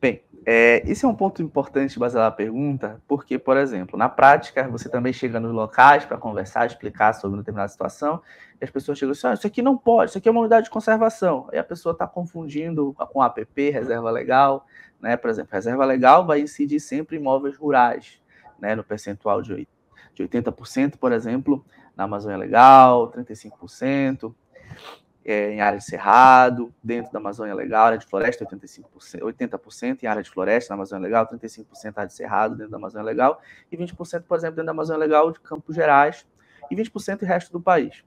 Bem, 0.00 0.22
é, 0.46 0.82
isso 0.88 1.04
é 1.04 1.08
um 1.08 1.14
ponto 1.14 1.42
importante 1.42 1.98
baseado 1.98 2.24
na 2.24 2.30
pergunta, 2.30 3.02
porque, 3.08 3.38
por 3.38 3.56
exemplo, 3.56 3.98
na 3.98 4.08
prática, 4.08 4.66
você 4.68 4.88
também 4.88 5.12
chega 5.12 5.40
nos 5.40 5.52
locais 5.52 6.04
para 6.04 6.16
conversar, 6.16 6.66
explicar 6.66 7.12
sobre 7.14 7.36
uma 7.36 7.42
determinada 7.42 7.68
situação, 7.68 8.22
e 8.60 8.64
as 8.64 8.70
pessoas 8.70 8.96
chegam 8.96 9.12
assim, 9.12 9.26
ah, 9.26 9.34
isso 9.34 9.46
aqui 9.46 9.60
não 9.60 9.76
pode, 9.76 10.10
isso 10.10 10.18
aqui 10.18 10.28
é 10.28 10.30
uma 10.30 10.40
unidade 10.40 10.64
de 10.64 10.70
conservação. 10.70 11.48
Aí 11.52 11.58
a 11.58 11.64
pessoa 11.64 11.92
está 11.92 12.06
confundindo 12.06 12.94
com 13.10 13.20
APP, 13.20 13.70
reserva 13.70 14.10
legal, 14.10 14.64
né? 15.00 15.16
Por 15.16 15.30
exemplo, 15.30 15.50
reserva 15.52 15.84
legal 15.84 16.24
vai 16.24 16.40
incidir 16.40 16.80
sempre 16.80 17.16
em 17.16 17.20
imóveis 17.20 17.56
rurais, 17.56 18.20
né? 18.58 18.74
No 18.74 18.84
percentual 18.84 19.42
de 19.42 19.66
80%, 20.16 20.96
por 20.96 21.12
exemplo, 21.12 21.64
na 21.98 22.04
Amazônia 22.04 22.38
Legal, 22.38 23.10
35%, 23.10 24.32
é, 25.24 25.50
em 25.50 25.60
área 25.60 25.78
de 25.78 25.84
cerrado, 25.84 26.72
dentro 26.82 27.12
da 27.12 27.18
Amazônia 27.18 27.52
Legal, 27.52 27.86
área 27.86 27.98
de 27.98 28.06
floresta, 28.06 28.46
85%, 28.46 29.20
80% 29.20 30.02
em 30.04 30.06
área 30.06 30.22
de 30.22 30.30
floresta 30.30 30.70
na 30.70 30.76
Amazônia 30.76 31.02
Legal, 31.02 31.26
35% 31.26 31.92
área 31.96 32.06
de 32.06 32.14
cerrado 32.14 32.54
dentro 32.54 32.70
da 32.70 32.76
Amazônia 32.76 33.04
Legal, 33.04 33.42
e 33.70 33.76
20%, 33.76 34.22
por 34.22 34.38
exemplo, 34.38 34.54
dentro 34.54 34.66
da 34.66 34.72
Amazônia 34.72 35.00
Legal 35.00 35.32
de 35.32 35.40
Campos 35.40 35.74
Gerais, 35.74 36.24
e 36.70 36.76
20% 36.76 37.22
em 37.22 37.26
resto 37.26 37.50
do 37.50 37.60
país. 37.60 38.04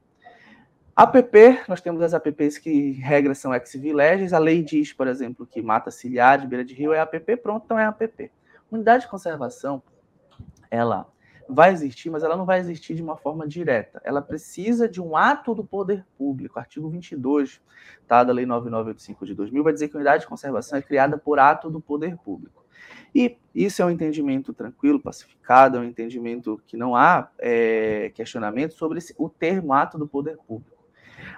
APP, 0.95 1.61
nós 1.67 1.81
temos 1.81 2.01
as 2.01 2.13
APPs 2.13 2.57
que, 2.57 2.69
em 2.69 2.93
regra, 2.93 3.33
são 3.33 3.53
ex-villages. 3.53 4.33
A 4.33 4.39
lei 4.39 4.61
diz, 4.63 4.93
por 4.93 5.07
exemplo, 5.07 5.45
que 5.45 5.61
mata 5.61 5.89
ciliar 5.89 6.39
de 6.39 6.47
beira 6.47 6.63
de 6.63 6.73
rio 6.73 6.93
é 6.93 6.99
APP, 6.99 7.37
pronto, 7.37 7.63
então 7.65 7.79
é 7.79 7.85
APP. 7.85 8.31
Unidade 8.69 9.03
de 9.03 9.09
conservação, 9.09 9.81
ela 10.69 11.07
vai 11.51 11.71
existir, 11.71 12.09
mas 12.09 12.23
ela 12.23 12.37
não 12.37 12.45
vai 12.45 12.59
existir 12.59 12.95
de 12.95 13.01
uma 13.01 13.17
forma 13.17 13.47
direta. 13.47 14.01
Ela 14.05 14.21
precisa 14.21 14.87
de 14.87 15.01
um 15.01 15.15
ato 15.15 15.53
do 15.53 15.63
poder 15.63 16.05
público. 16.17 16.57
Artigo 16.57 16.89
22 16.89 17.61
tá, 18.07 18.23
da 18.23 18.31
Lei 18.31 18.45
9985 18.45 19.25
de 19.25 19.35
2000 19.35 19.63
vai 19.63 19.73
dizer 19.73 19.89
que 19.89 19.95
a 19.95 19.99
unidade 19.99 20.21
de 20.21 20.27
conservação 20.27 20.79
é 20.79 20.81
criada 20.81 21.17
por 21.17 21.39
ato 21.39 21.69
do 21.69 21.81
poder 21.81 22.17
público. 22.17 22.61
E 23.13 23.37
isso 23.53 23.81
é 23.81 23.85
um 23.85 23.89
entendimento 23.89 24.53
tranquilo, 24.53 24.99
pacificado, 24.99 25.77
é 25.77 25.81
um 25.81 25.83
entendimento 25.83 26.61
que 26.65 26.77
não 26.77 26.95
há 26.95 27.29
é, 27.37 28.09
questionamento 28.15 28.73
sobre 28.73 28.99
esse, 28.99 29.13
o 29.17 29.27
termo 29.27 29.73
ato 29.73 29.97
do 29.97 30.07
poder 30.07 30.37
público. 30.37 30.81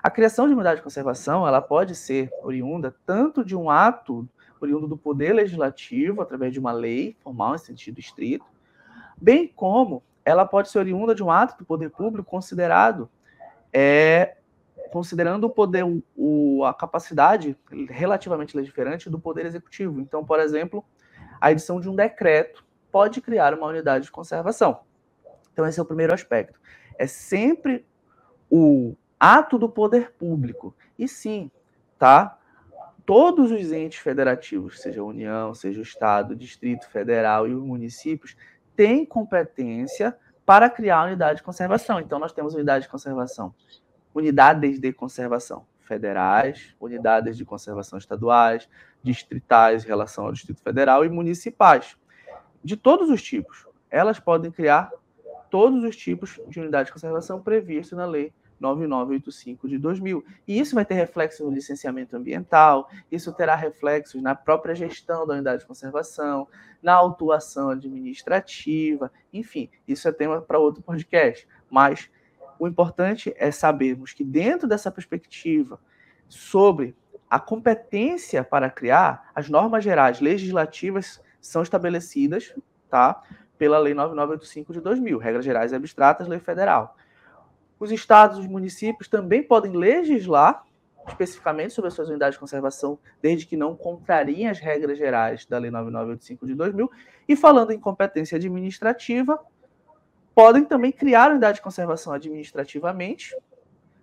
A 0.02 0.10
criação 0.10 0.48
de 0.48 0.54
unidade 0.54 0.78
de 0.78 0.84
conservação 0.84 1.48
ela 1.48 1.62
pode 1.62 1.96
ser 1.96 2.30
oriunda 2.44 2.96
tanto 3.06 3.44
de 3.44 3.56
um 3.56 3.70
ato 3.70 4.28
oriundo 4.62 4.88
do 4.88 4.96
poder 4.96 5.34
legislativo, 5.34 6.22
através 6.22 6.54
de 6.54 6.60
uma 6.60 6.72
lei 6.72 7.18
formal 7.22 7.56
em 7.56 7.58
sentido 7.58 8.00
estrito, 8.00 8.46
bem 9.22 9.48
como 9.48 10.04
ela 10.26 10.46
pode 10.46 10.70
ser 10.70 10.80
oriunda 10.80 11.14
de 11.14 11.24
um 11.24 11.30
ato 11.30 11.58
do 11.58 11.66
poder 11.66 11.90
público 11.90 12.30
considerado 12.30 13.10
é, 13.74 14.38
considerando 14.92 15.46
o 15.46 15.50
poder, 15.50 15.84
o, 16.16 16.64
a 16.64 16.74
capacidade 16.74 17.58
relativamente 17.90 18.56
legiferante 18.56 19.10
do 19.10 19.20
poder 19.20 19.46
executivo. 19.46 20.00
Então, 20.00 20.24
por 20.24 20.40
exemplo, 20.40 20.86
a 21.42 21.52
edição 21.52 21.82
de 21.82 21.90
um 21.90 21.96
decreto 21.96 22.64
pode 22.92 23.20
criar 23.20 23.56
uma 23.56 23.66
unidade 23.66 24.06
de 24.06 24.12
conservação. 24.12 24.82
Então, 25.52 25.66
esse 25.66 25.80
é 25.80 25.84
o 25.84 25.86
primeiro 25.86 26.14
aspecto. 26.14 26.60
É 26.96 27.08
sempre 27.08 27.84
o 28.52 28.96
ato 29.20 29.58
do 29.58 29.68
poder 29.68 30.12
público. 30.12 30.76
E 30.98 31.08
sim, 31.08 31.50
tá? 31.98 32.38
Todos 33.04 33.52
os 33.52 33.72
entes 33.72 34.00
federativos, 34.00 34.80
seja 34.80 35.02
a 35.02 35.06
União, 35.06 35.56
seja 35.56 35.80
o 35.80 35.84
Estado, 35.84 36.36
Distrito 36.36 36.88
Federal 36.88 37.48
e 37.48 37.56
os 37.56 37.64
municípios, 37.64 38.38
têm 38.76 39.06
competência 39.06 40.18
para 40.46 40.70
criar 40.70 41.06
unidade 41.06 41.38
de 41.38 41.44
conservação. 41.44 42.00
Então, 42.00 42.20
nós 42.20 42.34
temos 42.34 42.54
unidade 42.54 42.86
de 42.86 42.92
conservação, 42.92 43.54
unidades 44.14 44.80
de 44.80 44.92
conservação 44.92 45.66
federais, 45.82 46.76
unidades 46.80 47.38
de 47.38 47.46
conservação 47.46 47.98
estaduais, 47.98 48.68
distritais 49.02 49.84
em 49.84 49.88
relação 49.88 50.26
ao 50.26 50.32
Distrito 50.32 50.62
Federal 50.62 51.06
e 51.06 51.10
municipais, 51.10 51.98
de 52.64 52.78
todos 52.78 53.10
os 53.10 53.22
tipos. 53.22 53.68
Elas 53.90 54.20
podem 54.20 54.52
criar 54.52 54.92
todos 55.50 55.84
os 55.84 55.96
tipos 55.96 56.40
de 56.48 56.60
unidade 56.60 56.88
de 56.88 56.94
conservação 56.94 57.42
previstos 57.42 57.98
na 57.98 58.06
Lei 58.06 58.34
9985 58.60 59.68
de 59.68 59.78
2000. 59.78 60.24
E 60.48 60.60
isso 60.60 60.76
vai 60.76 60.86
ter 60.86 60.96
reflexo 60.96 61.44
no 61.44 61.52
licenciamento 61.52 62.16
ambiental, 62.16 62.90
isso 63.12 63.32
terá 63.34 63.56
reflexos 63.56 64.22
na 64.22 64.36
própria 64.36 64.76
gestão 64.76 65.26
da 65.26 65.34
unidade 65.34 65.62
de 65.62 65.68
conservação, 65.68 66.48
na 66.82 66.94
autuação 66.94 67.70
administrativa, 67.70 69.12
enfim, 69.32 69.70
isso 69.88 70.08
é 70.08 70.12
tema 70.12 70.42
para 70.42 70.60
outro 70.60 70.82
podcast. 70.82 71.48
Mas 71.70 72.10
o 72.60 72.68
importante 72.68 73.34
é 73.38 73.52
sabermos 73.52 74.14
que, 74.14 74.24
dentro 74.24 74.68
dessa 74.68 74.92
perspectiva 74.92 75.80
sobre 76.28 76.96
a 77.30 77.40
competência 77.40 78.44
para 78.44 78.70
criar, 78.70 79.32
as 79.34 79.50
normas 79.50 79.84
gerais 79.84 80.20
legislativas 80.20 81.22
são 81.42 81.64
estabelecidas 81.64 82.54
tá, 82.90 83.22
pela 83.58 83.80
Lei 83.80 83.94
9985 83.94 84.74
de 84.74 84.82
2000, 84.82 85.18
regras 85.18 85.44
gerais 85.44 85.72
e 85.72 85.76
abstratas, 85.76 86.28
lei 86.28 86.40
federal. 86.40 86.96
Os 87.84 87.92
estados 87.92 88.38
os 88.38 88.48
municípios 88.48 89.10
também 89.10 89.44
podem 89.44 89.74
legislar 89.74 90.64
especificamente 91.06 91.74
sobre 91.74 91.90
as 91.90 91.94
suas 91.94 92.08
unidades 92.08 92.36
de 92.36 92.40
conservação, 92.40 92.98
desde 93.22 93.46
que 93.46 93.58
não 93.58 93.76
contrariem 93.76 94.48
as 94.48 94.58
regras 94.58 94.98
gerais 94.98 95.46
da 95.46 95.58
Lei 95.58 95.70
9985 95.70 96.46
de 96.48 96.56
2000. 96.56 96.90
E 97.28 97.36
falando 97.36 97.72
em 97.72 97.78
competência 97.78 98.38
administrativa, 98.38 99.38
podem 100.34 100.64
também 100.64 100.94
criar 100.94 101.32
unidade 101.32 101.58
de 101.58 101.62
conservação 101.62 102.14
administrativamente. 102.14 103.36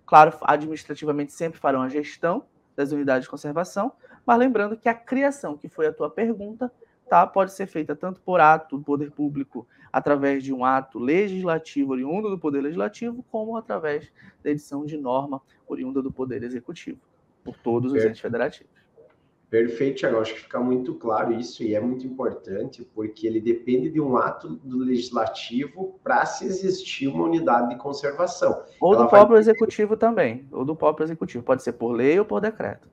Claro, 0.05 0.37
administrativamente 0.43 1.33
sempre 1.33 1.59
farão 1.59 1.81
a 1.81 1.89
gestão 1.89 2.45
das 2.75 2.91
unidades 2.91 3.23
de 3.23 3.31
conservação, 3.31 3.93
mas 4.23 4.37
lembrando 4.37 4.77
que 4.77 4.89
a 4.89 4.93
criação, 4.93 5.57
que 5.57 5.67
foi 5.67 5.87
a 5.87 5.91
tua 5.91 6.07
pergunta, 6.07 6.71
tá, 7.11 7.27
pode 7.27 7.51
ser 7.51 7.67
feita 7.67 7.93
tanto 7.93 8.21
por 8.21 8.39
ato 8.39 8.77
do 8.77 8.83
poder 8.85 9.11
público 9.11 9.67
através 9.91 10.41
de 10.41 10.53
um 10.53 10.63
ato 10.63 10.97
legislativo 10.97 11.91
oriundo 11.91 12.29
do 12.29 12.39
Poder 12.39 12.61
Legislativo, 12.61 13.21
como 13.29 13.57
através 13.57 14.09
da 14.41 14.49
edição 14.49 14.85
de 14.85 14.95
norma 14.95 15.41
oriunda 15.67 16.01
do 16.01 16.09
Poder 16.09 16.41
Executivo, 16.41 17.01
por 17.43 17.57
todos 17.57 17.91
os 17.91 18.01
entes 18.01 18.21
federativos. 18.21 18.71
Perfeito, 19.49 19.97
Tiago. 19.97 20.19
Acho 20.19 20.35
que 20.35 20.39
fica 20.39 20.61
muito 20.61 20.93
claro 20.95 21.33
isso 21.33 21.61
e 21.61 21.75
é 21.75 21.81
muito 21.81 22.07
importante, 22.07 22.89
porque 22.95 23.27
ele 23.27 23.41
depende 23.41 23.89
de 23.89 23.99
um 23.99 24.15
ato 24.15 24.47
do 24.63 24.77
legislativo 24.77 25.99
para 26.01 26.25
se 26.25 26.45
existir 26.45 27.09
uma 27.09 27.25
unidade 27.25 27.67
de 27.67 27.75
conservação. 27.75 28.63
Ou 28.79 28.93
Ela 28.93 29.03
do 29.03 29.09
próprio 29.09 29.33
vai... 29.33 29.39
executivo 29.39 29.97
também, 29.97 30.47
ou 30.49 30.63
do 30.63 30.77
próprio 30.77 31.03
executivo. 31.03 31.43
Pode 31.43 31.61
ser 31.61 31.73
por 31.73 31.91
lei 31.91 32.17
ou 32.17 32.23
por 32.23 32.39
decreto. 32.39 32.87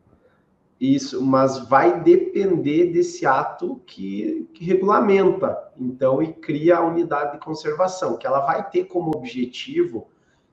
Isso, 0.81 1.25
mas 1.25 1.59
vai 1.67 2.01
depender 2.01 2.93
desse 2.93 3.27
ato 3.27 3.81
que, 3.85 4.49
que, 4.55 4.65
regulamenta, 4.65 5.59
então, 5.77 6.23
e 6.23 6.33
cria 6.33 6.77
a 6.77 6.87
unidade 6.87 7.33
de 7.33 7.45
conservação, 7.45 8.17
que 8.17 8.27
ela 8.27 8.41
vai 8.41 8.69
ter 8.71 8.85
como 8.85 9.11
objetivo, 9.17 10.07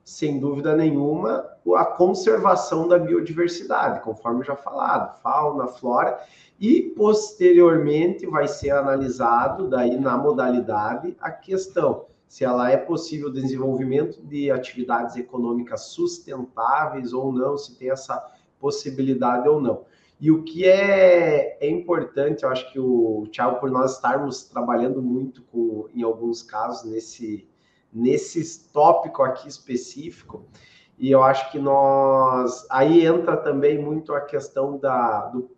sem 0.03 0.39
dúvida 0.39 0.75
nenhuma, 0.75 1.45
a 1.75 1.85
conservação 1.85 2.87
da 2.87 2.97
biodiversidade, 2.97 4.01
conforme 4.01 4.43
já 4.43 4.55
falado, 4.55 5.19
fauna, 5.21 5.67
flora, 5.67 6.19
e 6.59 6.81
posteriormente 6.81 8.25
vai 8.25 8.47
ser 8.47 8.71
analisado, 8.71 9.67
daí 9.67 9.99
na 9.99 10.17
modalidade, 10.17 11.15
a 11.19 11.29
questão 11.29 12.05
se 12.27 12.43
ela 12.43 12.69
é 12.69 12.77
possível 12.77 13.29
o 13.29 13.33
desenvolvimento 13.33 14.21
de 14.21 14.51
atividades 14.51 15.15
econômicas 15.15 15.83
sustentáveis 15.83 17.13
ou 17.13 17.31
não, 17.31 17.57
se 17.57 17.77
tem 17.77 17.91
essa 17.91 18.21
possibilidade 18.59 19.47
ou 19.47 19.61
não. 19.61 19.85
E 20.19 20.31
o 20.31 20.43
que 20.43 20.65
é, 20.65 21.57
é 21.59 21.69
importante, 21.69 22.43
eu 22.43 22.49
acho 22.49 22.71
que 22.71 22.79
o 22.79 23.27
Thiago, 23.31 23.59
por 23.59 23.69
nós 23.69 23.95
estarmos 23.95 24.43
trabalhando 24.45 25.01
muito 25.01 25.43
com, 25.43 25.89
em 25.93 26.03
alguns 26.03 26.41
casos, 26.41 26.89
nesse, 26.89 27.47
nesse 27.91 28.71
tópico 28.71 29.21
aqui 29.21 29.47
específico, 29.47 30.45
e 30.97 31.11
eu 31.11 31.21
acho 31.21 31.51
que 31.51 31.59
nós. 31.59 32.65
Aí 32.69 33.05
entra 33.05 33.35
também 33.35 33.77
muito 33.77 34.13
a 34.13 34.21
questão 34.21 34.77
da 34.77 35.25
do, 35.27 35.55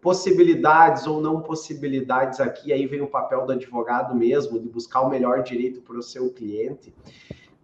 possibilidades 0.00 1.06
ou 1.06 1.20
não 1.20 1.40
possibilidades 1.40 2.40
aqui, 2.40 2.72
aí 2.72 2.86
vem 2.86 3.00
o 3.00 3.06
papel 3.06 3.46
do 3.46 3.52
advogado 3.52 4.14
mesmo, 4.14 4.58
de 4.58 4.68
buscar 4.68 5.02
o 5.02 5.08
melhor 5.08 5.42
direito 5.42 5.80
para 5.80 5.96
o 5.96 6.02
seu 6.02 6.32
cliente. 6.32 6.94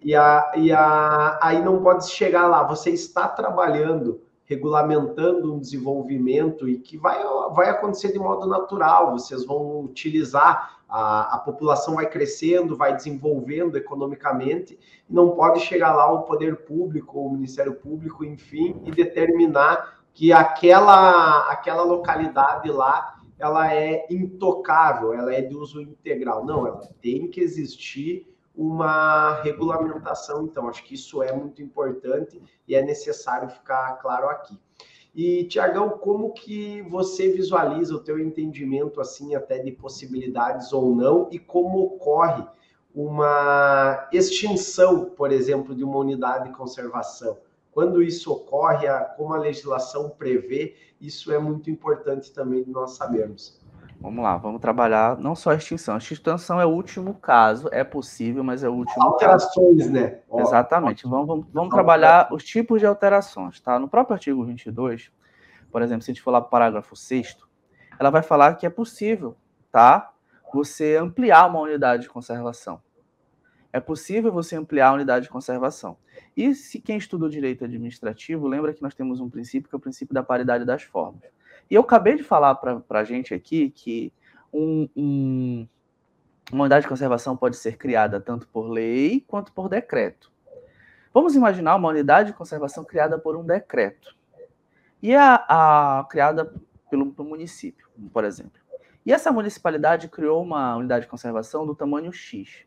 E, 0.03 0.15
a, 0.15 0.53
e 0.57 0.71
a, 0.71 1.39
aí 1.43 1.65
não 1.65 1.83
pode 1.83 2.09
chegar 2.09 2.47
lá, 2.47 2.63
você 2.63 2.91
está 2.91 3.27
trabalhando 3.27 4.21
regulamentando 4.47 5.53
um 5.53 5.59
desenvolvimento 5.59 6.69
e 6.69 6.79
que 6.79 6.97
vai, 6.97 7.23
vai 7.53 7.69
acontecer 7.69 8.13
de 8.13 8.19
modo 8.19 8.47
natural. 8.47 9.13
Vocês 9.13 9.45
vão 9.45 9.81
utilizar, 9.81 10.79
a, 10.89 11.35
a 11.35 11.39
população 11.39 11.97
vai 11.97 12.09
crescendo, 12.09 12.77
vai 12.77 12.95
desenvolvendo 12.95 13.77
economicamente, 13.77 14.79
não 15.11 15.33
pode 15.33 15.61
chegar 15.61 15.95
lá 15.95 16.11
o 16.11 16.23
poder 16.23 16.65
público, 16.65 17.21
o 17.21 17.31
Ministério 17.31 17.75
Público, 17.75 18.25
enfim, 18.25 18.81
e 18.85 18.91
determinar 18.93 19.97
que 20.15 20.33
aquela, 20.33 21.51
aquela 21.51 21.83
localidade 21.83 22.71
lá 22.71 23.17
ela 23.39 23.71
é 23.73 24.07
intocável, 24.09 25.13
ela 25.13 25.35
é 25.35 25.43
de 25.43 25.55
uso 25.55 25.83
integral. 25.83 26.45
Não, 26.47 26.67
ela 26.67 26.81
tem 27.03 27.29
que 27.29 27.41
existir 27.41 28.27
uma 28.57 29.41
regulamentação. 29.43 30.45
Então, 30.45 30.69
acho 30.69 30.83
que 30.85 30.95
isso 30.95 31.23
é 31.23 31.33
muito 31.33 31.63
importante 31.63 32.41
e 32.67 32.75
é 32.75 32.83
necessário 32.83 33.49
ficar 33.49 33.99
claro 34.01 34.29
aqui. 34.29 34.59
E, 35.15 35.45
Tiagão, 35.45 35.91
como 35.91 36.33
que 36.33 36.83
você 36.83 37.31
visualiza 37.31 37.95
o 37.95 38.01
teu 38.01 38.19
entendimento, 38.19 39.01
assim, 39.01 39.35
até 39.35 39.59
de 39.59 39.73
possibilidades 39.73 40.73
ou 40.73 40.95
não, 40.95 41.29
e 41.33 41.39
como 41.39 41.83
ocorre 41.83 42.45
uma 42.95 44.09
extinção, 44.13 45.07
por 45.07 45.33
exemplo, 45.33 45.75
de 45.75 45.85
uma 45.85 45.99
unidade 45.99 46.51
de 46.51 46.57
conservação? 46.57 47.39
Quando 47.73 48.03
isso 48.03 48.33
ocorre, 48.33 48.87
como 49.17 49.35
a 49.35 49.39
legislação 49.39 50.11
prevê, 50.11 50.75
isso 51.01 51.33
é 51.33 51.39
muito 51.39 51.71
importante 51.71 52.33
também 52.33 52.65
nós 52.67 52.93
sabermos. 52.93 53.61
Vamos 54.01 54.23
lá, 54.23 54.37
vamos 54.37 54.61
trabalhar 54.61 55.19
não 55.19 55.35
só 55.35 55.51
a 55.51 55.55
extinção. 55.55 55.95
A 55.95 55.99
extinção 55.99 56.61
é 56.61 56.67
o 56.67 56.71
último 56.71 57.15
caso, 57.15 57.69
é 57.73 57.83
possível, 57.83 58.45
mas 58.45 58.63
é 58.63 58.69
o 58.69 58.73
último 58.75 59.03
Alterações, 59.03 59.79
caso. 59.79 59.93
né? 59.93 60.21
Exatamente. 60.39 61.07
Vamos, 61.07 61.27
vamos, 61.27 61.47
vamos 61.53 61.71
trabalhar 61.75 62.33
os 62.33 62.45
tipos 62.45 62.81
de 62.81 62.87
alterações, 62.87 63.61
tá? 63.61 63.79
No 63.79 63.89
próprio 63.89 64.15
artigo 64.15 64.45
22, 64.45 65.11
por 65.71 65.83
exemplo, 65.83 66.03
se 66.03 66.11
a 66.11 66.15
gente 66.15 66.23
for 66.23 66.31
lá 66.31 66.41
para 66.41 66.49
o 66.49 66.51
parágrafo 66.51 66.95
6 66.95 67.37
ela 67.99 68.11
vai 68.11 68.23
falar 68.23 68.55
que 68.55 68.67
é 68.67 68.71
possível, 68.71 69.37
tá? 69.73 70.13
Você 70.53 70.97
ampliar 70.97 71.47
uma 71.49 71.61
unidade 71.61 72.03
de 72.03 72.09
conservação. 72.09 72.81
É 73.73 73.81
possível 73.81 74.33
você 74.33 74.57
ampliar 74.57 74.89
a 74.89 74.93
unidade 74.95 75.25
de 75.25 75.31
conservação. 75.31 75.99
E 76.37 76.55
se 76.55 76.81
quem 76.81 76.97
estuda 76.97 77.27
o 77.27 77.31
direito 77.31 77.65
administrativo, 77.65 78.47
lembra 78.47 78.73
que 78.73 78.83
nós 78.83 78.95
temos 78.95 79.21
um 79.21 79.29
princípio 79.29 79.69
que 79.69 79.75
é 79.75 79.79
o 79.79 79.81
princípio 79.81 80.15
da 80.15 80.23
paridade 80.23 80.65
das 80.65 80.83
formas. 80.83 81.23
E 81.71 81.75
eu 81.75 81.83
acabei 81.83 82.17
de 82.17 82.23
falar 82.23 82.55
para 82.55 83.01
a 83.01 83.05
gente 83.05 83.35
aqui 83.35 83.71
que 83.71 84.13
um, 84.53 84.89
um, 84.97 85.69
uma 86.53 86.65
unidade 86.65 86.83
de 86.83 86.89
conservação 86.89 87.37
pode 87.37 87.57
ser 87.57 87.77
criada 87.77 88.21
tanto 88.21 88.47
por 88.49 88.69
lei 88.69 89.25
quanto 89.27 89.53
por 89.53 89.69
decreto. 89.69 90.33
Vamos 91.13 91.35
imaginar 91.35 91.77
uma 91.77 91.89
unidade 91.89 92.31
de 92.31 92.37
conservação 92.37 92.85
criada 92.85 93.19
por 93.19 93.37
um 93.37 93.45
decreto. 93.45 94.15
E 95.03 95.15
a, 95.15 95.45
a 95.49 96.05
criada 96.11 96.53
pelo, 96.91 97.13
pelo 97.13 97.29
município, 97.29 97.89
por 98.13 98.25
exemplo. 98.25 98.61
E 99.05 99.13
essa 99.13 99.31
municipalidade 99.33 100.09
criou 100.09 100.43
uma 100.43 100.77
unidade 100.77 101.05
de 101.05 101.11
conservação 101.11 101.67
do 101.67 101.75
tamanho 101.75 102.13
X. 102.13 102.67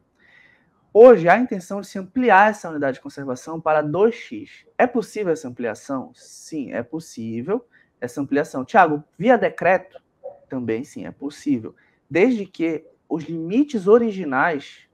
Hoje 0.92 1.30
há 1.30 1.34
a 1.34 1.40
intenção 1.40 1.82
de 1.82 1.88
se 1.88 2.00
ampliar 2.00 2.50
essa 2.50 2.70
unidade 2.70 2.96
de 2.96 3.02
conservação 3.02 3.62
para 3.62 3.84
2x. 3.84 4.66
É 4.78 4.88
possível 4.88 5.32
essa 5.32 5.48
ampliação? 5.48 6.12
Sim, 6.16 6.72
é 6.72 6.82
possível, 6.82 7.64
essa 8.00 8.22
ampliação. 8.22 8.66
Tiago, 8.66 9.04
via 9.18 9.38
decreto? 9.38 10.02
Também 10.48 10.84
sim, 10.84 11.06
é 11.06 11.12
possível. 11.12 11.76
Desde 12.10 12.46
que 12.46 12.86
os 13.08 13.24
limites 13.24 13.88
originais 13.88 14.88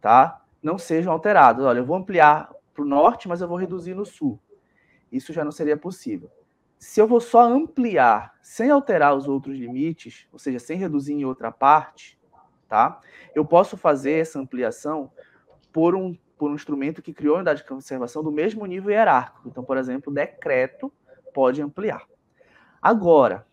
tá, 0.00 0.42
não 0.62 0.78
sejam 0.78 1.12
alterados. 1.12 1.64
Olha, 1.64 1.78
eu 1.78 1.84
vou 1.84 1.96
ampliar 1.96 2.50
para 2.74 2.82
o 2.82 2.86
norte, 2.86 3.28
mas 3.28 3.40
eu 3.40 3.48
vou 3.48 3.56
reduzir 3.56 3.94
no 3.94 4.04
sul. 4.04 4.38
isso 5.10 5.32
já 5.32 5.44
não 5.44 5.52
seria 5.52 5.76
possível. 5.76 6.30
Se 6.78 7.00
eu 7.00 7.06
vou 7.06 7.20
só 7.20 7.42
ampliar 7.42 8.34
sem 8.42 8.70
alterar 8.70 9.14
os 9.14 9.28
outros 9.28 9.58
limites, 9.58 10.26
ou 10.32 10.38
seja, 10.38 10.58
sem 10.58 10.78
reduzir 10.78 11.12
em 11.12 11.24
outra 11.24 11.50
parte, 11.50 12.18
tá? 12.68 13.00
Eu 13.34 13.44
posso 13.44 13.76
fazer 13.76 14.12
essa 14.12 14.38
ampliação 14.38 15.10
por 15.72 15.94
um, 15.94 16.16
por 16.38 16.50
um 16.50 16.54
instrumento 16.54 17.02
que 17.02 17.12
criou 17.12 17.34
a 17.34 17.38
unidade 17.38 17.60
de 17.60 17.68
conservação 17.68 18.22
do 18.22 18.32
mesmo 18.32 18.64
nível 18.64 18.90
hierárquico. 18.90 19.48
Então, 19.48 19.62
por 19.62 19.76
exemplo, 19.76 20.12
decreto 20.12 20.90
pode 21.34 21.60
ampliar. 21.60 22.06
Agora, 22.80 23.46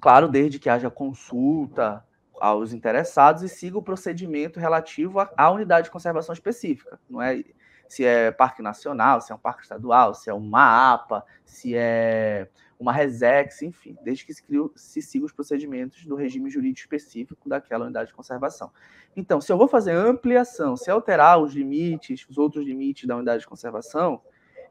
claro, 0.00 0.28
desde 0.28 0.58
que 0.58 0.68
haja 0.68 0.90
consulta 0.90 2.04
aos 2.40 2.72
interessados 2.72 3.42
e 3.42 3.48
siga 3.48 3.78
o 3.78 3.82
procedimento 3.82 4.60
relativo 4.60 5.18
à 5.36 5.50
unidade 5.50 5.86
de 5.86 5.90
conservação 5.90 6.32
específica. 6.32 6.98
Não 7.08 7.22
é 7.22 7.42
se 7.88 8.04
é 8.04 8.30
parque 8.30 8.62
nacional, 8.62 9.20
se 9.20 9.30
é 9.30 9.34
um 9.34 9.38
parque 9.38 9.62
estadual, 9.62 10.14
se 10.14 10.28
é 10.30 10.34
uma 10.34 10.92
APA, 10.94 11.24
se 11.44 11.76
é 11.76 12.48
uma 12.78 12.92
RESEX, 12.92 13.62
enfim, 13.62 13.96
desde 14.02 14.24
que 14.24 14.34
se, 14.34 14.42
se 14.74 15.02
siga 15.02 15.24
os 15.24 15.32
procedimentos 15.32 16.04
do 16.04 16.16
regime 16.16 16.50
jurídico 16.50 16.80
específico 16.80 17.48
daquela 17.48 17.84
unidade 17.84 18.08
de 18.08 18.14
conservação. 18.14 18.70
Então, 19.16 19.40
se 19.40 19.52
eu 19.52 19.56
vou 19.56 19.68
fazer 19.68 19.92
ampliação, 19.92 20.76
se 20.76 20.90
alterar 20.90 21.38
os 21.38 21.54
limites, 21.54 22.26
os 22.28 22.36
outros 22.36 22.64
limites 22.64 23.06
da 23.06 23.16
unidade 23.16 23.40
de 23.40 23.46
conservação, 23.46 24.20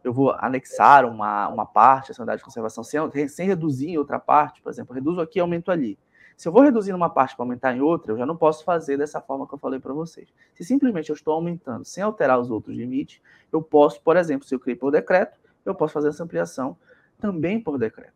eu 0.04 0.14
vou 0.14 0.32
anexar 0.40 1.06
uma, 1.06 1.48
uma 1.48 1.66
parte 1.66 2.10
dessa 2.10 2.22
unidade 2.22 2.40
de 2.40 2.46
conservação 2.46 2.84
sem, 2.84 3.28
sem 3.28 3.48
reduzir 3.48 3.90
em 3.90 3.98
outra 3.98 4.20
parte, 4.20 4.62
por 4.62 4.70
exemplo, 4.70 4.94
reduzo 4.94 5.22
aqui 5.22 5.40
e 5.40 5.42
aumento 5.42 5.72
ali. 5.72 5.98
Se 6.36 6.48
eu 6.48 6.52
vou 6.52 6.62
reduzir 6.62 6.92
numa 6.92 7.10
parte 7.10 7.36
para 7.36 7.46
aumentar 7.46 7.76
em 7.76 7.82
outra, 7.82 8.12
eu 8.12 8.18
já 8.18 8.26
não 8.26 8.36
posso 8.36 8.64
fazer 8.64 8.98
dessa 8.98 9.22
forma 9.22 9.48
que 9.48 9.54
eu 9.54 9.60
falei 9.60 9.80
para 9.80 9.94
vocês. 9.94 10.34
Se 10.54 10.64
simplesmente 10.64 11.10
eu 11.10 11.14
estou 11.14 11.34
aumentando 11.34 11.86
sem 11.86 12.04
alterar 12.04 12.40
os 12.40 12.50
outros 12.50 12.76
limites, 12.76 13.22
eu 13.52 13.62
posso, 13.62 14.02
por 14.02 14.18
exemplo, 14.18 14.46
se 14.48 14.54
eu 14.54 14.60
criei 14.60 14.76
por 14.76 14.92
decreto, 14.92 15.40
eu 15.66 15.76
posso 15.76 15.94
fazer 15.94 16.10
essa 16.10 16.24
ampliação 16.24 16.76
também 17.20 17.62
por 17.62 17.78
decreto. 17.78 18.14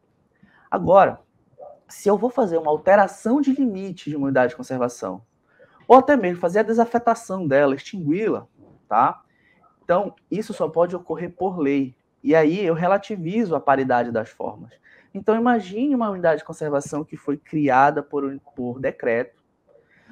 Agora, 0.70 1.22
se 1.88 2.10
eu 2.10 2.18
vou 2.18 2.30
fazer 2.30 2.58
uma 2.58 2.72
alteração 2.72 3.40
de 3.40 3.54
limite 3.54 4.10
de 4.10 4.16
uma 4.18 4.26
unidade 4.26 4.50
de 4.50 4.58
conservação, 4.58 5.22
ou 5.88 5.98
até 5.98 6.18
mesmo 6.18 6.42
fazer 6.42 6.60
a 6.60 6.64
desafetação 6.64 7.48
dela, 7.48 7.76
extingui-la, 7.76 8.46
tá? 8.90 9.22
Então, 9.88 10.14
isso 10.30 10.54
só 10.54 10.68
pode 10.68 10.94
ocorrer 10.98 11.32
por 11.32 11.58
lei. 11.58 11.96
E 12.22 12.36
aí 12.36 12.66
eu 12.66 12.74
relativizo 12.74 13.56
a 13.56 13.60
paridade 13.62 14.12
das 14.12 14.28
formas. 14.28 14.74
Então, 15.14 15.34
imagine 15.34 15.96
uma 15.96 16.10
unidade 16.10 16.40
de 16.40 16.46
conservação 16.46 17.06
que 17.06 17.16
foi 17.16 17.38
criada 17.38 18.04
por, 18.04 18.38
por 18.54 18.82
decreto, 18.82 19.42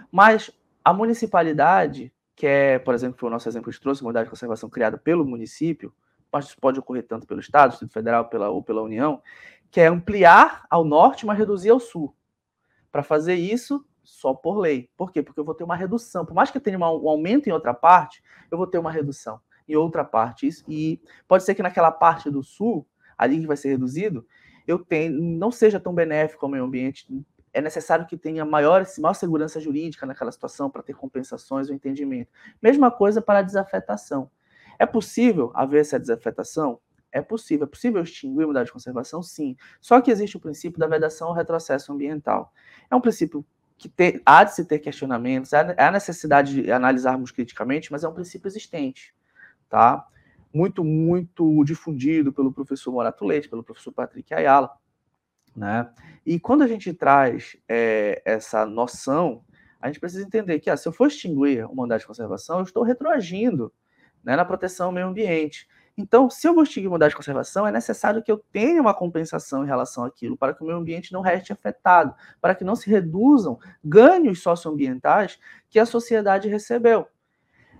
mas 0.10 0.50
a 0.82 0.94
municipalidade, 0.94 2.10
que 2.38 2.48
é, 2.48 2.79
por 2.79 2.94
exemplo, 2.94 3.20
foi 3.20 3.27
o 3.27 3.32
nosso 3.34 3.50
exemplo 3.50 3.70
que 3.70 3.77
trouxe, 3.77 4.01
uma 4.01 4.08
unidade 4.08 4.27
de 4.27 4.29
conservação 4.29 4.70
criada 4.70 4.98
pelo 4.98 5.25
município, 5.25 5.94
mas 6.32 6.46
isso 6.46 6.58
pode 6.58 6.79
ocorrer 6.79 7.05
tanto 7.05 7.27
pelo 7.27 7.41
Estado, 7.41 7.72
Distrito 7.72 7.91
Federal 7.91 8.29
pela, 8.29 8.50
ou 8.50 8.63
pela 8.63 8.82
União, 8.82 9.22
que 9.70 9.82
é 9.82 9.88
ampliar 9.88 10.65
ao 10.70 10.86
norte, 10.86 11.25
mas 11.25 11.38
reduzir 11.38 11.72
ao 11.72 11.82
sul. 11.82 12.15
Para 12.94 13.03
fazer 13.03 13.36
isso, 13.36 13.86
só 14.05 14.34
por 14.34 14.58
lei. 14.58 14.89
Por 14.96 15.12
quê? 15.12 15.22
Porque 15.22 15.41
eu 15.41 15.44
vou 15.44 15.53
ter 15.53 15.65
uma 15.65 15.75
redução. 15.75 16.25
Por 16.25 16.34
mais 16.34 16.50
que 16.50 16.58
eu 16.58 16.62
tenha 16.62 16.79
um 16.79 17.10
aumento 17.10 17.50
em 17.50 17.51
outra 17.51 17.74
parte, 17.74 18.24
eu 18.50 18.58
vou 18.58 18.67
ter 18.67 18.77
uma 18.77 18.89
redução 18.89 19.41
em 19.67 19.75
outra 19.75 20.03
parte. 20.03 20.50
E 20.67 21.00
pode 21.27 21.43
ser 21.43 21.55
que 21.55 21.63
naquela 21.63 21.91
parte 21.91 22.29
do 22.29 22.43
sul, 22.43 22.88
ali 23.17 23.39
que 23.39 23.48
vai 23.48 23.57
ser 23.57 23.69
reduzido, 23.69 24.25
eu 24.67 24.79
tenho, 24.79 25.13
não 25.19 25.51
seja 25.51 25.79
tão 25.79 25.93
benéfico 25.93 26.45
ao 26.45 26.51
meio 26.51 26.63
ambiente. 26.63 27.07
É 27.53 27.62
necessário 27.62 28.05
que 28.05 28.17
tenha 28.17 28.43
maior, 28.43 28.86
maior 29.00 29.13
segurança 29.13 29.60
jurídica 29.60 30.05
naquela 30.05 30.31
situação 30.31 30.69
para 30.69 30.84
ter 30.84 30.93
compensações 30.93 31.69
ou 31.69 31.75
entendimento. 31.75 32.29
Mesma 32.62 32.91
coisa 32.91 33.22
para 33.22 33.39
a 33.39 33.41
desafetação. 33.41 34.29
É 34.77 34.86
possível 34.86 35.51
haver 35.55 35.81
essa 35.81 36.00
desafetação? 36.00 36.79
É 37.12 37.22
possível. 37.22 37.65
É 37.65 37.69
possível 37.69 38.03
extinguir 38.03 38.43
unidade 38.43 38.65
de 38.65 38.74
conservação? 38.74 39.24
Sim. 39.24 39.55
Só 39.79 40.01
que 40.01 40.12
existe 40.12 40.36
o 40.36 40.39
princípio 40.39 40.79
da 40.79 40.88
vedação 40.88 41.29
ao 41.29 41.34
retrocesso 41.34 41.93
ambiental. 41.93 42.51
É 42.91 42.95
um 42.95 43.00
princípio 43.00 43.45
que 43.77 43.88
ter, 43.88 44.22
há 44.25 44.43
de 44.43 44.53
se 44.53 44.65
ter 44.65 44.79
questionamentos, 44.79 45.53
há 45.53 45.91
necessidade 45.91 46.62
de 46.62 46.72
analisarmos 46.72 47.31
criticamente, 47.31 47.91
mas 47.91 48.03
é 48.03 48.07
um 48.07 48.13
princípio 48.13 48.48
existente. 48.48 49.13
Tá? 49.69 50.07
muito, 50.55 50.86
muito 50.86 51.65
difundido 51.65 52.31
pelo 52.31 52.51
professor 52.51 52.90
Morato 52.90 53.25
Leite, 53.25 53.50
pelo 53.50 53.61
professor 53.61 53.92
Patrick 53.92 54.33
Ayala. 54.33 54.72
Né? 55.53 55.90
E 56.25 56.40
quando 56.40 56.63
a 56.63 56.68
gente 56.68 56.94
traz 56.94 57.57
é, 57.68 58.22
essa 58.24 58.66
noção, 58.66 59.44
a 59.81 59.87
gente 59.87 60.00
precisa 60.00 60.24
entender 60.24 60.61
que 60.61 60.70
ah, 60.70 60.77
se 60.77 60.87
eu 60.87 60.94
for 60.94 61.07
extinguir 61.07 61.66
uma 61.66 61.83
unidade 61.83 62.01
de 62.01 62.07
conservação, 62.07 62.59
eu 62.59 62.63
estou 62.63 62.83
retroagindo 62.83 63.72
né, 64.24 64.37
na 64.37 64.46
proteção 64.46 64.87
ao 64.87 64.92
meio 64.94 65.07
ambiente. 65.07 65.68
Então, 65.98 66.29
se 66.29 66.48
eu 66.48 66.53
vou 66.53 66.63
extinguir 66.63 66.87
uma 66.87 66.96
unidade 66.96 67.11
de 67.11 67.18
conservação, 67.18 67.68
é 67.68 67.72
necessário 67.72 68.24
que 68.24 68.31
eu 68.31 68.37
tenha 68.37 68.81
uma 68.81 68.94
compensação 68.94 69.63
em 69.63 69.68
relação 69.68 70.05
àquilo, 70.05 70.37
para 70.37 70.53
que 70.53 70.63
o 70.63 70.66
meio 70.66 70.77
ambiente 70.77 71.11
não 71.11 71.22
reste 71.22 71.51
afetado, 71.51 72.16
para 72.40 72.55
que 72.55 72.63
não 72.63 72.75
se 72.77 72.90
reduzam 72.90 73.59
ganhos 73.83 74.42
socioambientais 74.42 75.37
que 75.70 75.79
a 75.79 75.85
sociedade 75.85 76.48
recebeu. 76.48 77.07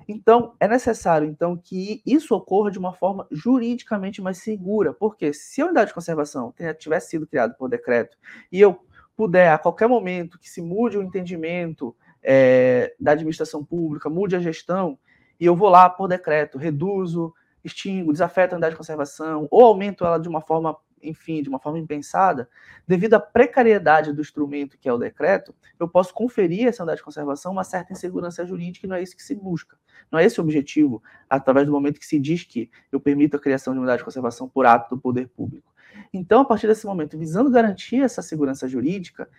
Então, 0.07 0.53
é 0.59 0.67
necessário 0.67 1.27
então 1.27 1.57
que 1.57 2.01
isso 2.05 2.35
ocorra 2.35 2.69
de 2.69 2.77
uma 2.77 2.93
forma 2.93 3.27
juridicamente 3.31 4.21
mais 4.21 4.37
segura, 4.37 4.93
porque 4.93 5.33
se 5.33 5.61
a 5.61 5.65
unidade 5.65 5.87
de 5.87 5.93
conservação 5.93 6.53
tivesse 6.77 7.09
sido 7.11 7.25
criada 7.25 7.53
por 7.53 7.69
decreto 7.69 8.17
e 8.51 8.61
eu 8.61 8.79
puder, 9.15 9.51
a 9.51 9.57
qualquer 9.57 9.87
momento, 9.87 10.37
que 10.37 10.49
se 10.49 10.61
mude 10.61 10.97
o 10.97 11.01
entendimento 11.01 11.95
é, 12.21 12.93
da 12.99 13.11
administração 13.11 13.63
pública, 13.63 14.09
mude 14.09 14.35
a 14.35 14.39
gestão, 14.39 14.97
e 15.39 15.45
eu 15.45 15.55
vou 15.55 15.69
lá 15.69 15.89
por 15.89 16.07
decreto, 16.07 16.57
reduzo, 16.57 17.33
extingo, 17.63 18.11
desafeto 18.11 18.53
a 18.53 18.57
unidade 18.57 18.73
de 18.73 18.77
conservação, 18.77 19.47
ou 19.49 19.63
aumento 19.63 20.05
ela 20.05 20.19
de 20.19 20.27
uma 20.27 20.41
forma 20.41 20.75
enfim, 21.07 21.41
de 21.41 21.49
uma 21.49 21.59
forma 21.59 21.79
impensada, 21.79 22.49
devido 22.87 23.13
à 23.13 23.19
precariedade 23.19 24.11
do 24.13 24.21
instrumento 24.21 24.77
que 24.77 24.89
é 24.89 24.93
o 24.93 24.97
decreto, 24.97 25.55
eu 25.79 25.87
posso 25.87 26.13
conferir 26.13 26.67
essa 26.67 26.83
unidade 26.83 26.99
de 26.99 27.03
conservação 27.03 27.51
uma 27.51 27.63
certa 27.63 27.93
insegurança 27.93 28.45
jurídica 28.45 28.85
e 28.85 28.89
não 28.89 28.95
é 28.95 29.01
isso 29.03 29.15
que 29.15 29.23
se 29.23 29.35
busca. 29.35 29.77
Não 30.11 30.19
é 30.19 30.25
esse 30.25 30.39
o 30.39 30.43
objetivo, 30.43 31.01
através 31.29 31.65
do 31.65 31.71
momento 31.71 31.99
que 31.99 32.05
se 32.05 32.19
diz 32.19 32.43
que 32.43 32.69
eu 32.91 32.99
permito 32.99 33.37
a 33.37 33.39
criação 33.39 33.73
de 33.73 33.79
unidade 33.79 33.99
de 33.99 34.05
conservação 34.05 34.47
por 34.47 34.65
ato 34.65 34.95
do 34.95 35.01
poder 35.01 35.27
público. 35.29 35.73
Então, 36.13 36.41
a 36.41 36.45
partir 36.45 36.67
desse 36.67 36.85
momento, 36.85 37.17
visando 37.17 37.49
garantir 37.49 38.01
essa 38.01 38.21
segurança 38.21 38.67
jurídica, 38.67 39.29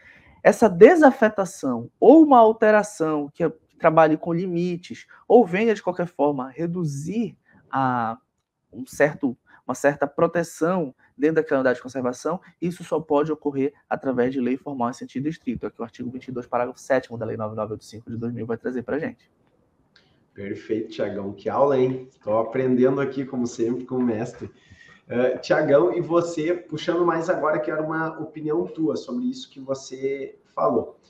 essa 0.42 0.68
desafetação 0.68 1.90
ou 1.98 2.22
uma 2.22 2.38
alteração 2.38 3.30
que 3.32 3.42
trabalhe 3.78 4.16
com 4.16 4.32
limites 4.32 5.06
ou 5.28 5.44
venha 5.44 5.74
de 5.74 5.82
qualquer 5.82 6.06
forma 6.06 6.50
reduzir 6.50 7.36
a 7.70 8.18
um 8.72 8.86
certo, 8.86 9.36
uma 9.66 9.74
certa 9.74 10.06
proteção 10.06 10.94
dentro 11.16 11.36
daquela 11.36 11.60
unidade 11.60 11.76
de 11.76 11.82
conservação, 11.82 12.40
isso 12.60 12.84
só 12.84 13.00
pode 13.00 13.32
ocorrer 13.32 13.72
através 13.88 14.32
de 14.32 14.40
lei 14.40 14.56
formal 14.56 14.90
em 14.90 14.92
sentido 14.92 15.28
estrito, 15.28 15.66
é 15.66 15.70
que 15.70 15.80
o 15.80 15.84
artigo 15.84 16.10
22, 16.10 16.46
parágrafo 16.46 16.78
7 16.78 17.08
da 17.16 17.26
Lei 17.26 17.36
9985 17.36 18.10
de 18.10 18.16
2000 18.16 18.46
vai 18.46 18.56
trazer 18.56 18.82
para 18.82 18.96
a 18.96 18.98
gente. 18.98 19.30
Perfeito, 20.32 20.90
Tiagão. 20.90 21.32
Que 21.32 21.48
aula, 21.48 21.78
hein? 21.78 22.08
Estou 22.12 22.38
aprendendo 22.38 23.00
aqui, 23.00 23.24
como 23.24 23.46
sempre, 23.46 23.86
com 23.86 23.96
o 23.96 24.02
mestre. 24.02 24.50
Uh, 25.08 25.40
Tiagão, 25.40 25.96
e 25.96 26.00
você, 26.00 26.52
puxando 26.52 27.06
mais 27.06 27.30
agora, 27.30 27.58
quero 27.58 27.82
uma 27.84 28.20
opinião 28.20 28.66
tua 28.66 28.96
sobre 28.96 29.24
isso 29.24 29.48
que 29.48 29.58
você 29.58 30.38
falou. 30.54 31.00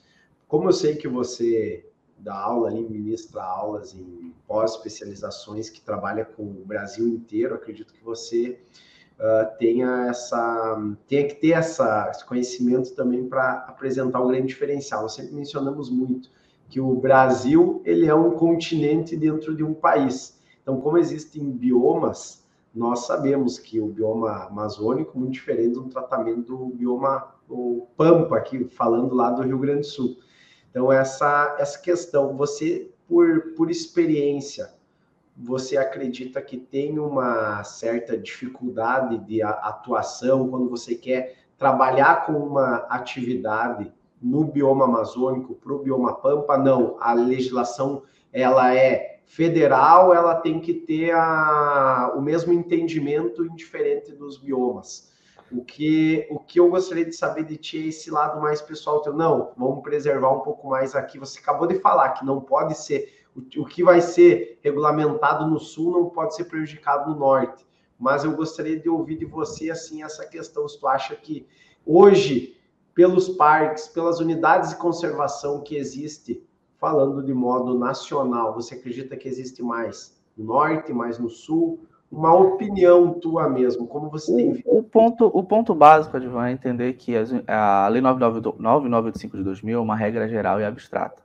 Como 0.46 0.68
eu 0.68 0.72
sei 0.72 0.94
que 0.94 1.08
você 1.08 1.84
dá 2.18 2.34
aula 2.34 2.68
ali, 2.68 2.82
ministra 2.82 3.42
aulas 3.42 3.94
em 3.94 4.34
pós-especializações 4.46 5.68
que 5.70 5.80
trabalha 5.80 6.24
com 6.24 6.42
o 6.42 6.64
Brasil 6.64 7.06
inteiro, 7.06 7.54
acredito 7.54 7.92
que 7.92 8.02
você 8.02 8.58
uh, 9.18 9.56
tenha 9.58 10.06
essa 10.08 10.96
tenha 11.08 11.26
que 11.26 11.34
ter 11.34 11.50
essa, 11.50 12.08
esse 12.10 12.24
conhecimento 12.24 12.94
também 12.94 13.28
para 13.28 13.64
apresentar 13.68 14.20
um 14.20 14.28
grande 14.28 14.48
diferencial. 14.48 15.02
Nós 15.02 15.14
sempre 15.14 15.34
mencionamos 15.34 15.90
muito 15.90 16.30
que 16.68 16.80
o 16.80 16.94
Brasil 16.94 17.82
ele 17.84 18.06
é 18.06 18.14
um 18.14 18.32
continente 18.32 19.16
dentro 19.16 19.54
de 19.54 19.62
um 19.62 19.74
país. 19.74 20.40
Então, 20.62 20.80
como 20.80 20.98
existem 20.98 21.48
biomas, 21.48 22.44
nós 22.74 23.06
sabemos 23.06 23.58
que 23.58 23.80
o 23.80 23.86
bioma 23.86 24.44
amazônico 24.44 25.16
é 25.16 25.20
muito 25.20 25.32
diferente 25.32 25.74
do 25.74 25.84
tratamento 25.84 26.42
do 26.42 26.66
bioma 26.66 27.34
o 27.48 27.86
Pampa, 27.96 28.36
aqui 28.36 28.64
falando 28.64 29.14
lá 29.14 29.30
do 29.30 29.42
Rio 29.42 29.58
Grande 29.58 29.80
do 29.80 29.86
Sul. 29.86 30.16
Então, 30.76 30.92
essa, 30.92 31.56
essa 31.58 31.78
questão, 31.78 32.36
você, 32.36 32.90
por, 33.08 33.54
por 33.56 33.70
experiência, 33.70 34.74
você 35.34 35.74
acredita 35.78 36.42
que 36.42 36.58
tem 36.58 36.98
uma 36.98 37.64
certa 37.64 38.14
dificuldade 38.14 39.16
de 39.24 39.42
atuação 39.42 40.50
quando 40.50 40.68
você 40.68 40.94
quer 40.94 41.34
trabalhar 41.56 42.26
com 42.26 42.34
uma 42.34 42.84
atividade 42.90 43.90
no 44.20 44.44
bioma 44.44 44.84
amazônico 44.84 45.54
para 45.54 45.72
o 45.72 45.78
bioma 45.78 46.14
pampa? 46.16 46.58
Não, 46.58 46.98
a 47.00 47.14
legislação 47.14 48.02
ela 48.30 48.74
é 48.74 49.20
federal, 49.24 50.12
ela 50.12 50.34
tem 50.34 50.60
que 50.60 50.74
ter 50.74 51.10
a, 51.12 52.12
o 52.14 52.20
mesmo 52.20 52.52
entendimento 52.52 53.46
indiferente 53.46 54.12
dos 54.12 54.36
biomas. 54.36 55.10
O 55.50 55.64
que, 55.64 56.26
o 56.30 56.38
que 56.40 56.58
eu 56.58 56.68
gostaria 56.68 57.04
de 57.04 57.12
saber 57.12 57.44
de 57.44 57.56
ti 57.56 57.78
é 57.78 57.86
esse 57.88 58.10
lado 58.10 58.40
mais 58.40 58.60
pessoal 58.60 59.00
teu. 59.00 59.12
Não, 59.12 59.52
vamos 59.56 59.82
preservar 59.82 60.32
um 60.32 60.40
pouco 60.40 60.68
mais 60.68 60.94
aqui. 60.94 61.18
Você 61.18 61.38
acabou 61.38 61.66
de 61.66 61.78
falar 61.78 62.10
que 62.10 62.24
não 62.24 62.40
pode 62.40 62.76
ser 62.76 63.26
o, 63.56 63.66
que 63.66 63.84
vai 63.84 64.00
ser 64.00 64.58
regulamentado 64.62 65.46
no 65.46 65.58
sul 65.58 65.92
não 65.92 66.08
pode 66.08 66.34
ser 66.34 66.44
prejudicado 66.44 67.10
no 67.10 67.18
norte. 67.18 67.66
mas 67.98 68.24
eu 68.24 68.32
gostaria 68.34 68.78
de 68.78 68.88
ouvir 68.88 69.16
de 69.16 69.24
você 69.24 69.70
assim 69.70 70.02
essa 70.02 70.26
questão, 70.26 70.68
se 70.68 70.78
tu 70.78 70.86
acha 70.86 71.16
que 71.16 71.46
hoje, 71.84 72.56
pelos 72.94 73.28
parques, 73.28 73.88
pelas 73.88 74.20
unidades 74.20 74.70
de 74.70 74.76
conservação 74.76 75.62
que 75.62 75.76
existe, 75.76 76.42
falando 76.78 77.22
de 77.22 77.32
modo 77.32 77.78
nacional, 77.78 78.54
você 78.54 78.74
acredita 78.74 79.16
que 79.16 79.28
existe 79.28 79.62
mais 79.62 80.14
no 80.36 80.44
norte, 80.44 80.92
mais 80.92 81.18
no 81.18 81.30
sul? 81.30 81.86
Uma 82.10 82.32
opinião 82.34 83.14
tua 83.14 83.48
mesmo, 83.48 83.86
como 83.86 84.08
você 84.08 84.34
tem 84.34 84.52
visto? 84.52 84.70
O 84.70 84.82
ponto, 84.82 85.26
o 85.26 85.42
ponto 85.42 85.74
básico, 85.74 86.16
Advan, 86.16 86.46
é 86.46 86.52
entender 86.52 86.92
que 86.94 87.14
a 87.46 87.88
Lei 87.88 88.00
9985 88.00 89.36
de 89.36 89.42
2000 89.42 89.78
é 89.78 89.80
uma 89.80 89.96
regra 89.96 90.28
geral 90.28 90.60
e 90.60 90.64
abstrata. 90.64 91.22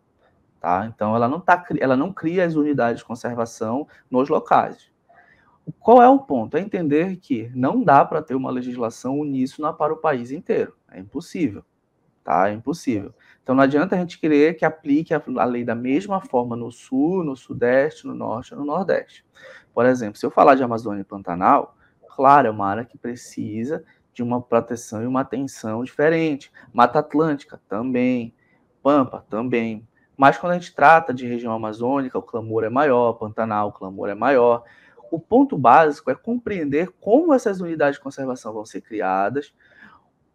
Tá? 0.59 0.85
Então, 0.93 1.15
ela 1.15 1.27
não, 1.27 1.39
tá, 1.39 1.63
ela 1.79 1.95
não 1.95 2.11
cria 2.11 2.45
as 2.45 2.55
unidades 2.55 2.99
de 2.99 3.05
conservação 3.05 3.87
nos 4.09 4.29
locais. 4.29 4.91
Qual 5.79 6.01
é 6.01 6.09
o 6.09 6.19
ponto? 6.19 6.57
É 6.57 6.59
entender 6.59 7.17
que 7.17 7.51
não 7.55 7.83
dá 7.83 8.03
para 8.03 8.21
ter 8.21 8.35
uma 8.35 8.51
legislação 8.51 9.19
uníssona 9.19 9.71
para 9.71 9.93
o 9.93 9.97
país 9.97 10.31
inteiro. 10.31 10.75
É 10.91 10.99
impossível. 10.99 11.63
Tá? 12.23 12.49
É 12.49 12.53
impossível. 12.53 13.13
Então 13.43 13.55
não 13.55 13.63
adianta 13.63 13.95
a 13.95 13.99
gente 13.99 14.19
querer 14.19 14.55
que 14.55 14.63
aplique 14.63 15.13
a 15.13 15.45
lei 15.45 15.63
da 15.63 15.75
mesma 15.75 16.21
forma 16.21 16.55
no 16.55 16.71
sul, 16.71 17.23
no 17.23 17.35
sudeste, 17.35 18.05
no 18.05 18.13
norte, 18.13 18.53
no 18.53 18.63
nordeste. 18.63 19.25
Por 19.73 19.85
exemplo, 19.85 20.17
se 20.17 20.25
eu 20.25 20.31
falar 20.31 20.55
de 20.55 20.63
Amazônia 20.63 21.01
e 21.01 21.05
Pantanal, 21.05 21.75
claro, 22.15 22.47
é 22.47 22.51
uma 22.51 22.67
área 22.67 22.85
que 22.85 22.97
precisa 22.97 23.83
de 24.13 24.21
uma 24.21 24.41
proteção 24.41 25.01
e 25.01 25.07
uma 25.07 25.21
atenção 25.21 25.83
diferente. 25.83 26.51
Mata 26.73 26.99
Atlântica 26.99 27.59
também, 27.67 28.33
Pampa 28.83 29.25
também. 29.29 29.87
Mas 30.15 30.37
quando 30.37 30.51
a 30.51 30.55
gente 30.55 30.75
trata 30.75 31.13
de 31.13 31.25
região 31.25 31.53
amazônica, 31.53 32.17
o 32.17 32.21
clamor 32.21 32.63
é 32.63 32.69
maior, 32.69 33.13
Pantanal, 33.13 33.69
o 33.69 33.71
clamor 33.71 34.09
é 34.09 34.15
maior. 34.15 34.63
O 35.09 35.19
ponto 35.19 35.57
básico 35.57 36.11
é 36.11 36.15
compreender 36.15 36.91
como 36.99 37.33
essas 37.33 37.59
unidades 37.59 37.97
de 37.97 38.03
conservação 38.03 38.53
vão 38.53 38.65
ser 38.65 38.81
criadas, 38.81 39.53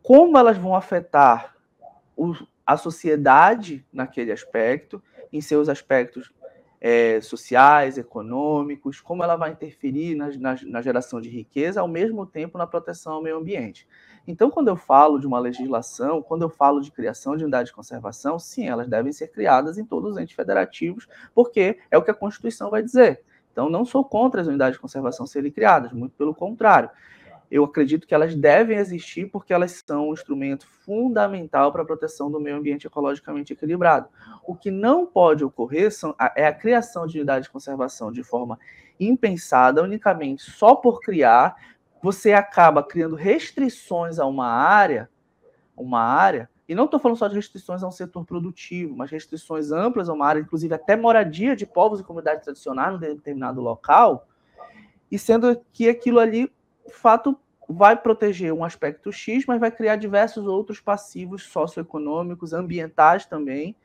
como 0.03 0.37
elas 0.37 0.59
vão 0.59 0.75
afetar 0.75 1.56
o, 2.17 2.35
a 2.65 2.77
sociedade 2.77 3.85
naquele 3.93 4.33
aspecto, 4.33 5.03
em 5.33 5.41
seus 5.41 5.69
aspectos 5.69 6.33
é, 6.81 7.21
sociais, 7.21 7.99
econômicos, 7.99 9.01
como 9.01 9.23
ela 9.23 9.37
vai 9.37 9.51
interferir 9.51 10.15
na, 10.15 10.29
na, 10.39 10.57
na, 10.65 10.83
geração 10.83 11.21
de 11.21 11.29
riqueza, 11.29 11.81
ao 11.81 11.89
mesmo 11.89 12.27
tempo 12.27 12.59
na 12.59 12.67
proteção 12.67 13.15
ao 13.15 13.23
meio 13.23 13.37
ambiente. 13.37 13.87
Então, 14.27 14.51
quando 14.51 14.69
eu 14.69 14.77
falo 14.77 15.19
de 15.19 15.27
uma 15.27 15.39
legislação, 15.39 16.21
quando 16.21 16.43
eu 16.43 16.49
falo 16.49 16.81
de 16.81 16.91
criação 16.91 17.37
de 17.37 17.45
unidades 17.45 17.71
de 17.71 17.75
conservação, 17.77 18.39
sim, 18.39 18.69
elas 18.69 18.89
devem 18.89 19.13
ser 19.13 19.29
criadas 19.29 19.79
em 19.79 19.85
todos 19.85 20.13
os 20.13 20.19
entes 20.19 20.35
federativos, 20.35 21.07
porque 21.35 21.79
é 21.91 21.97
o 21.97 22.03
que 22.03 22.11
a 22.11 22.15
Constituição 22.15 22.71
vai 22.71 22.83
dizer. 22.83 23.23
Então, 23.53 23.71
não 23.71 23.85
sou 23.85 24.05
contra 24.05 24.41
as 24.41 24.47
unidades 24.47 24.75
de 24.75 24.81
conservação 24.81 25.27
serem 25.27 25.51
criadas, 25.51 25.93
muito 25.93 26.15
pelo 26.17 26.35
contrário 26.35 26.91
eu 27.51 27.65
acredito 27.65 28.07
que 28.07 28.15
elas 28.15 28.35
devem 28.35 28.77
existir 28.77 29.31
porque 29.31 29.53
elas 29.53 29.83
são 29.87 30.09
um 30.09 30.13
instrumento 30.13 30.67
fundamental 30.67 31.71
para 31.71 31.83
a 31.83 31.87
proteção 31.87 32.31
do 32.31 32.41
meio 32.41 32.57
ambiente 32.57 32.87
ecologicamente 32.87 33.53
equilibrado. 33.53 34.09
O 34.47 34.55
que 34.55 34.71
não 34.71 35.07
pode 35.07 35.45
ocorrer 35.45 35.93
são, 35.93 36.15
é 36.35 36.47
a 36.47 36.53
criação 36.53 37.07
de 37.07 37.19
unidades 37.19 37.47
de 37.47 37.53
conservação 37.53 38.11
de 38.11 38.23
forma 38.23 38.59
impensada, 38.99 39.83
unicamente 39.83 40.43
só 40.51 40.75
por 40.75 41.01
criar, 41.01 41.55
você 42.03 42.33
acaba 42.33 42.83
criando 42.83 43.15
restrições 43.15 44.19
a 44.19 44.27
uma 44.27 44.47
área, 44.47 45.09
uma 45.77 46.01
área, 46.01 46.49
e 46.69 46.75
não 46.75 46.87
estou 46.87 46.99
falando 46.99 47.19
só 47.19 47.29
de 47.29 47.37
restrições 47.37 47.83
a 47.83 47.89
um 47.89 47.93
setor 47.93 48.25
produtivo, 48.25 48.97
mas 48.97 49.11
restrições 49.11 49.71
amplas 49.71 50.09
a 50.09 50.13
uma 50.13 50.27
área, 50.27 50.41
inclusive 50.41 50.75
até 50.75 50.97
moradia 50.97 51.55
de 51.55 51.65
povos 51.65 52.01
e 52.01 52.05
comunidades 52.05 52.45
tradicionais 52.45 52.97
em 52.97 53.15
determinado 53.15 53.61
local, 53.61 54.27
e 55.11 55.19
sendo 55.19 55.61
que 55.73 55.89
aquilo 55.89 56.19
ali 56.19 56.51
fato 56.93 57.39
vai 57.69 57.97
proteger 57.97 58.53
um 58.53 58.65
aspecto 58.65 59.13
X, 59.13 59.45
mas 59.47 59.61
vai 59.61 59.71
criar 59.71 59.97
diversos 59.97 60.47
outros 60.47 60.81
passivos 60.81 61.45
socioeconômicos, 61.45 62.53
ambientais 62.53 63.27
também. 63.27 63.77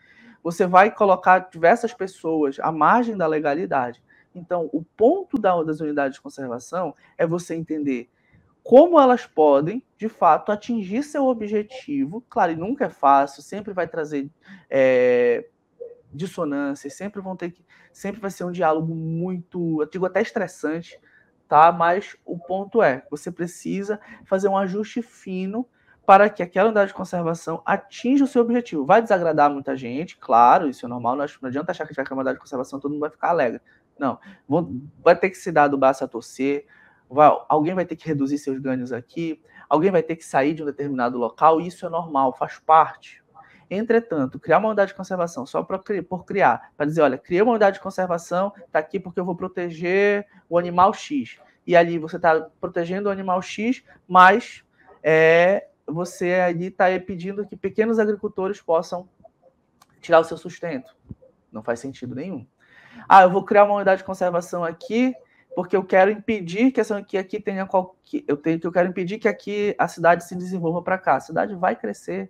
Você 0.44 0.68
vai 0.68 0.92
colocar 0.92 1.50
diversas 1.52 1.94
pessoas 1.94 2.60
à 2.60 2.72
margem 2.72 3.18
da 3.18 3.28
legalidade. 3.28 4.02
Então, 4.34 4.70
o 4.72 4.84
ponto 4.84 5.38
das 5.38 5.82
unidades 5.82 6.16
de 6.16 6.22
conservação 6.22 6.96
é 7.18 7.28
você 7.28 7.56
entender 7.56 8.10
como 8.64 9.00
elas 9.00 9.26
podem, 9.26 9.84
de 9.98 10.08
fato, 10.08 10.52
atingir 10.52 11.04
seu 11.04 11.26
objetivo. 11.26 12.24
Claro, 12.30 12.52
e 12.52 12.56
nunca 12.56 12.86
é 12.86 12.90
fácil, 12.90 13.42
sempre 13.42 13.74
vai 13.74 13.88
trazer 13.88 14.30
é, 14.70 15.46
dissonâncias, 16.14 16.94
sempre 16.94 17.22
vão 17.22 17.36
ter 17.36 17.52
que, 17.52 17.66
sempre 17.92 18.22
vai 18.22 18.30
ser 18.30 18.44
um 18.44 18.52
diálogo 18.52 18.94
muito, 18.94 19.82
eu 19.82 19.90
digo 19.90 20.06
até 20.06 20.22
estressante, 20.22 21.00
tá? 21.52 21.70
Mas 21.70 22.16
o 22.24 22.40
ponto 22.40 22.82
é, 22.82 23.04
você 23.12 23.30
precisa 23.30 24.00
fazer 24.24 24.48
um 24.48 24.58
ajuste 24.58 25.02
fino 25.02 25.68
para 26.06 26.30
que 26.30 26.42
aquela 26.42 26.70
unidade 26.70 26.92
de 26.92 26.94
conservação 26.94 27.62
atinja 27.66 28.24
o 28.24 28.28
seu 28.28 28.42
objetivo. 28.42 28.86
Vai 28.86 29.02
desagradar 29.02 29.52
muita 29.52 29.76
gente, 29.76 30.16
claro, 30.18 30.70
isso 30.70 30.86
é 30.86 30.88
normal, 30.88 31.18
não 31.18 31.26
adianta 31.44 31.72
achar 31.74 31.86
que 31.86 31.94
vai 31.94 32.06
ter 32.06 32.14
uma 32.14 32.22
unidade 32.22 32.38
de 32.38 32.42
conservação 32.42 32.80
todo 32.80 32.92
mundo 32.92 33.02
vai 33.02 33.10
ficar 33.10 33.32
alegre. 33.32 33.60
Não, 34.00 34.18
vai 35.04 35.14
ter 35.14 35.30
que 35.30 35.36
se 35.36 35.52
dar 35.52 35.68
do 35.68 35.78
braço 35.78 36.06
a 36.06 36.08
torcer, 36.08 36.68
vai, 37.10 37.30
alguém 37.50 37.76
vai 37.76 37.86
ter 37.86 37.98
que 37.98 38.08
reduzir 38.08 38.38
seus 38.38 38.58
ganhos 38.58 38.94
aqui, 38.94 39.44
alguém 39.68 39.92
vai 39.92 40.02
ter 40.02 40.16
que 40.16 40.24
sair 40.24 40.54
de 40.54 40.64
um 40.64 40.66
determinado 40.66 41.18
local, 41.18 41.60
isso 41.60 41.86
é 41.86 41.90
normal, 41.90 42.32
faz 42.32 42.60
parte. 42.60 43.21
Entretanto, 43.74 44.38
criar 44.38 44.58
uma 44.58 44.68
unidade 44.68 44.90
de 44.90 44.98
conservação 44.98 45.46
só 45.46 45.64
por 45.64 46.26
criar, 46.26 46.74
para 46.76 46.86
dizer, 46.86 47.02
olha, 47.02 47.18
criei 47.18 47.42
uma 47.42 47.52
unidade 47.54 47.78
de 47.78 47.82
conservação, 47.82 48.52
está 48.66 48.80
aqui 48.80 49.00
porque 49.00 49.18
eu 49.18 49.24
vou 49.24 49.34
proteger 49.34 50.28
o 50.50 50.58
animal 50.58 50.94
X. 50.94 51.40
E 51.66 51.74
ali 51.74 51.98
você 51.98 52.18
está 52.18 52.50
protegendo 52.60 53.08
o 53.08 53.12
animal 53.12 53.42
X, 53.42 53.82
mas 54.06 54.62
é, 55.02 55.70
você 55.88 56.34
ali 56.34 56.66
está 56.66 56.88
pedindo 57.00 57.48
que 57.48 57.56
pequenos 57.56 57.98
agricultores 57.98 58.60
possam 58.60 59.08
tirar 60.02 60.20
o 60.20 60.26
seu 60.26 60.38
sustento. 60.38 60.94
Não 61.50 61.64
faz 61.64 61.80
sentido 61.80 62.14
nenhum. 62.14 62.46
Ah, 63.08 63.24
eu 63.24 63.30
vou 63.30 63.46
criar 63.46 63.64
uma 63.64 63.76
unidade 63.76 64.00
de 64.00 64.06
conservação 64.06 64.66
aqui 64.66 65.16
porque 65.56 65.78
eu 65.78 65.84
quero 65.84 66.12
impedir 66.12 66.72
que, 66.72 66.82
essa, 66.82 67.02
que 67.02 67.18
aqui 67.18 67.40
tenha 67.40 67.66
qualquer, 67.66 68.24
eu 68.28 68.36
tenho 68.36 68.60
que 68.60 68.68
eu 68.68 68.72
quero 68.72 68.90
impedir 68.90 69.18
que 69.18 69.30
aqui 69.30 69.74
a 69.78 69.88
cidade 69.88 70.26
se 70.26 70.36
desenvolva 70.36 70.82
para 70.82 70.98
cá. 70.98 71.16
A 71.16 71.22
cidade 71.22 71.56
vai 71.56 71.74
crescer. 71.74 72.30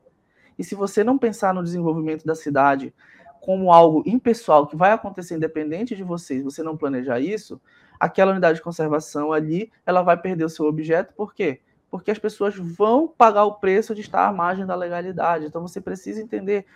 E 0.62 0.64
se 0.64 0.76
você 0.76 1.04
não 1.04 1.18
pensar 1.18 1.56
no 1.56 1.64
desenvolvimento 1.64 2.24
da 2.24 2.36
cidade 2.36 2.94
como 3.40 3.74
algo 3.74 4.04
impessoal 4.06 4.68
que 4.68 4.76
vai 4.76 4.92
acontecer 4.92 5.34
independente 5.34 5.96
de 5.96 6.04
vocês, 6.04 6.44
você 6.44 6.62
não 6.62 6.78
planejar 6.78 7.20
isso, 7.20 7.60
aquela 8.00 8.30
unidade 8.32 8.60
de 8.60 8.64
conservação 8.64 9.34
ali, 9.34 9.72
ela 9.88 10.04
vai 10.04 10.16
perder 10.16 10.46
o 10.46 10.50
seu 10.50 10.68
objeto, 10.68 11.16
por 11.16 11.34
quê? 11.34 11.62
Porque 11.90 12.12
as 12.12 12.20
pessoas 12.20 12.56
vão 12.56 13.08
pagar 13.08 13.46
o 13.46 13.56
preço 13.56 13.96
de 13.96 14.02
estar 14.02 14.28
à 14.28 14.32
margem 14.32 14.64
da 14.64 14.76
legalidade. 14.76 15.48
Então 15.48 15.64
você 15.64 15.82
precisa 15.82 16.22
entender, 16.22 16.68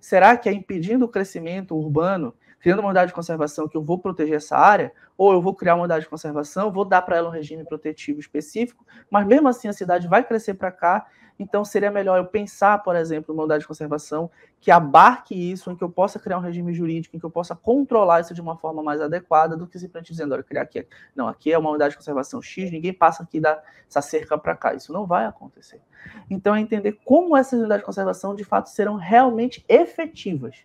será 0.00 0.36
que 0.36 0.48
é 0.48 0.52
impedindo 0.52 1.04
o 1.04 1.08
crescimento 1.08 1.76
urbano, 1.76 2.34
criando 2.58 2.80
uma 2.80 2.88
unidade 2.88 3.10
de 3.10 3.14
conservação 3.14 3.68
que 3.68 3.76
eu 3.76 3.84
vou 3.84 4.00
proteger 4.00 4.38
essa 4.38 4.56
área, 4.56 4.92
ou 5.16 5.32
eu 5.32 5.40
vou 5.40 5.54
criar 5.54 5.76
uma 5.76 5.82
unidade 5.84 6.06
de 6.06 6.10
conservação, 6.10 6.72
vou 6.72 6.84
dar 6.84 7.02
para 7.02 7.16
ela 7.16 7.28
um 7.28 7.32
regime 7.32 7.64
protetivo 7.64 8.18
específico, 8.18 8.84
mas 9.08 9.24
mesmo 9.24 9.46
assim 9.46 9.68
a 9.68 9.72
cidade 9.72 10.08
vai 10.08 10.24
crescer 10.24 10.54
para 10.54 10.72
cá 10.72 11.06
então, 11.38 11.64
seria 11.64 11.90
melhor 11.90 12.18
eu 12.18 12.24
pensar, 12.24 12.82
por 12.82 12.96
exemplo, 12.96 13.32
uma 13.32 13.44
unidade 13.44 13.60
de 13.60 13.68
conservação 13.68 14.28
que 14.60 14.72
abarque 14.72 15.34
isso, 15.34 15.70
em 15.70 15.76
que 15.76 15.84
eu 15.84 15.88
possa 15.88 16.18
criar 16.18 16.36
um 16.38 16.40
regime 16.40 16.74
jurídico, 16.74 17.14
em 17.14 17.18
que 17.20 17.24
eu 17.24 17.30
possa 17.30 17.54
controlar 17.54 18.20
isso 18.20 18.34
de 18.34 18.40
uma 18.40 18.56
forma 18.56 18.82
mais 18.82 19.00
adequada 19.00 19.56
do 19.56 19.64
que 19.64 19.78
simplesmente 19.78 20.10
dizendo, 20.10 20.34
olha, 20.34 20.42
criar 20.42 20.62
aqui. 20.62 20.84
Não, 21.14 21.28
aqui 21.28 21.52
é 21.52 21.58
uma 21.58 21.70
unidade 21.70 21.92
de 21.92 21.98
conservação 21.98 22.42
X, 22.42 22.72
ninguém 22.72 22.92
passa 22.92 23.22
aqui 23.22 23.40
dessa 23.40 24.02
cerca 24.02 24.36
para 24.36 24.56
cá. 24.56 24.74
Isso 24.74 24.92
não 24.92 25.06
vai 25.06 25.26
acontecer. 25.26 25.80
Então, 26.28 26.56
é 26.56 26.60
entender 26.60 26.98
como 27.04 27.36
essas 27.36 27.60
unidades 27.60 27.82
de 27.82 27.86
conservação, 27.86 28.34
de 28.34 28.42
fato, 28.42 28.68
serão 28.68 28.96
realmente 28.96 29.64
efetivas. 29.68 30.64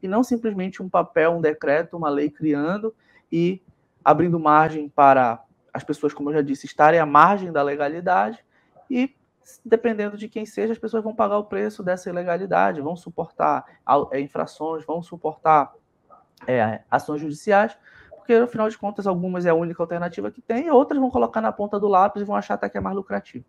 E 0.00 0.06
não 0.06 0.22
simplesmente 0.22 0.80
um 0.80 0.88
papel, 0.88 1.32
um 1.32 1.40
decreto, 1.40 1.96
uma 1.96 2.08
lei 2.08 2.30
criando 2.30 2.94
e 3.30 3.60
abrindo 4.04 4.38
margem 4.38 4.88
para 4.88 5.42
as 5.74 5.82
pessoas, 5.82 6.12
como 6.12 6.30
eu 6.30 6.34
já 6.34 6.42
disse, 6.42 6.66
estarem 6.66 7.00
à 7.00 7.06
margem 7.06 7.50
da 7.50 7.62
legalidade 7.62 8.44
e 8.90 9.14
dependendo 9.64 10.16
de 10.16 10.28
quem 10.28 10.46
seja, 10.46 10.72
as 10.72 10.78
pessoas 10.78 11.02
vão 11.02 11.14
pagar 11.14 11.38
o 11.38 11.44
preço 11.44 11.82
dessa 11.82 12.08
ilegalidade, 12.10 12.80
vão 12.80 12.96
suportar 12.96 13.64
é, 14.10 14.20
infrações, 14.20 14.84
vão 14.84 15.02
suportar 15.02 15.72
é, 16.46 16.82
ações 16.90 17.20
judiciais, 17.20 17.76
porque 18.16 18.34
afinal 18.34 18.68
de 18.68 18.78
contas 18.78 19.06
algumas 19.06 19.46
é 19.46 19.50
a 19.50 19.54
única 19.54 19.82
alternativa 19.82 20.30
que 20.30 20.40
tem, 20.40 20.70
outras 20.70 21.00
vão 21.00 21.10
colocar 21.10 21.40
na 21.40 21.52
ponta 21.52 21.78
do 21.78 21.88
lápis 21.88 22.22
e 22.22 22.24
vão 22.24 22.36
achar 22.36 22.54
até 22.54 22.68
que 22.68 22.78
é 22.78 22.80
mais 22.80 22.96
lucrativo. 22.96 23.44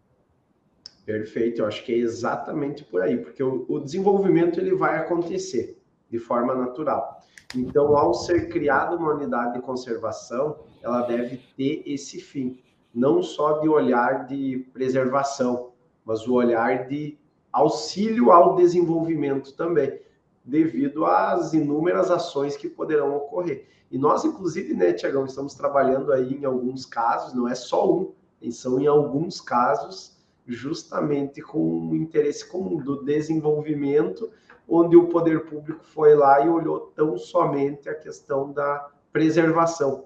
Perfeito, 1.05 1.61
eu 1.61 1.67
acho 1.67 1.83
que 1.83 1.93
é 1.93 1.97
exatamente 1.97 2.83
por 2.83 3.01
aí, 3.01 3.17
porque 3.17 3.43
o, 3.43 3.65
o 3.67 3.79
desenvolvimento 3.79 4.59
ele 4.59 4.73
vai 4.73 4.97
acontecer 4.97 5.81
de 6.09 6.17
forma 6.17 6.55
natural. 6.55 7.19
Então, 7.55 7.95
ao 7.97 8.13
ser 8.13 8.47
criada 8.49 8.95
uma 8.95 9.13
unidade 9.13 9.53
de 9.53 9.61
conservação, 9.61 10.59
ela 10.81 11.01
deve 11.01 11.37
ter 11.57 11.83
esse 11.85 12.19
fim, 12.19 12.59
não 12.93 13.21
só 13.21 13.59
de 13.59 13.67
olhar 13.67 14.25
de 14.25 14.67
preservação, 14.73 15.72
mas 16.05 16.27
o 16.27 16.33
olhar 16.33 16.87
de 16.87 17.17
auxílio 17.51 18.31
ao 18.31 18.55
desenvolvimento 18.55 19.55
também, 19.55 19.99
devido 20.43 21.05
às 21.05 21.53
inúmeras 21.53 22.11
ações 22.11 22.57
que 22.57 22.67
poderão 22.67 23.15
ocorrer. 23.15 23.67
E 23.91 23.97
nós, 23.97 24.25
inclusive, 24.25 24.73
né, 24.73 24.91
Tiagão, 24.91 25.25
estamos 25.25 25.53
trabalhando 25.53 26.11
aí 26.11 26.33
em 26.33 26.45
alguns 26.45 26.85
casos, 26.85 27.33
não 27.33 27.47
é 27.47 27.55
só 27.55 27.93
um, 27.93 28.11
são, 28.51 28.79
em 28.79 28.87
alguns 28.87 29.39
casos, 29.39 30.17
justamente 30.45 31.41
com 31.41 31.89
o 31.89 31.95
interesse 31.95 32.45
comum 32.49 32.77
do 32.77 33.03
desenvolvimento, 33.03 34.29
onde 34.67 34.97
o 34.97 35.07
poder 35.07 35.45
público 35.45 35.83
foi 35.83 36.15
lá 36.15 36.43
e 36.43 36.49
olhou 36.49 36.91
tão 36.95 37.17
somente 37.17 37.87
a 37.87 37.95
questão 37.95 38.51
da 38.51 38.89
preservação, 39.11 40.05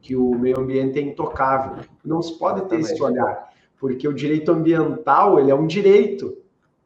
que 0.00 0.16
o 0.16 0.30
meio 0.30 0.58
ambiente 0.58 0.98
é 0.98 1.02
intocável. 1.02 1.84
Não 2.04 2.20
se 2.20 2.38
pode 2.38 2.68
ter 2.68 2.80
esse 2.80 3.00
olhar, 3.02 3.49
porque 3.80 4.06
o 4.06 4.12
direito 4.12 4.52
ambiental 4.52 5.40
ele 5.40 5.50
é 5.50 5.54
um 5.54 5.66
direito, 5.66 6.36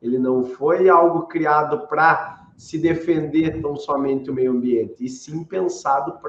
ele 0.00 0.16
não 0.16 0.44
foi 0.44 0.88
algo 0.88 1.26
criado 1.26 1.88
para 1.88 2.52
se 2.56 2.78
defender 2.78 3.60
tão 3.60 3.74
somente 3.74 4.30
o 4.30 4.34
meio 4.34 4.52
ambiente, 4.52 5.04
e 5.04 5.08
sim 5.08 5.42
pensado 5.42 6.20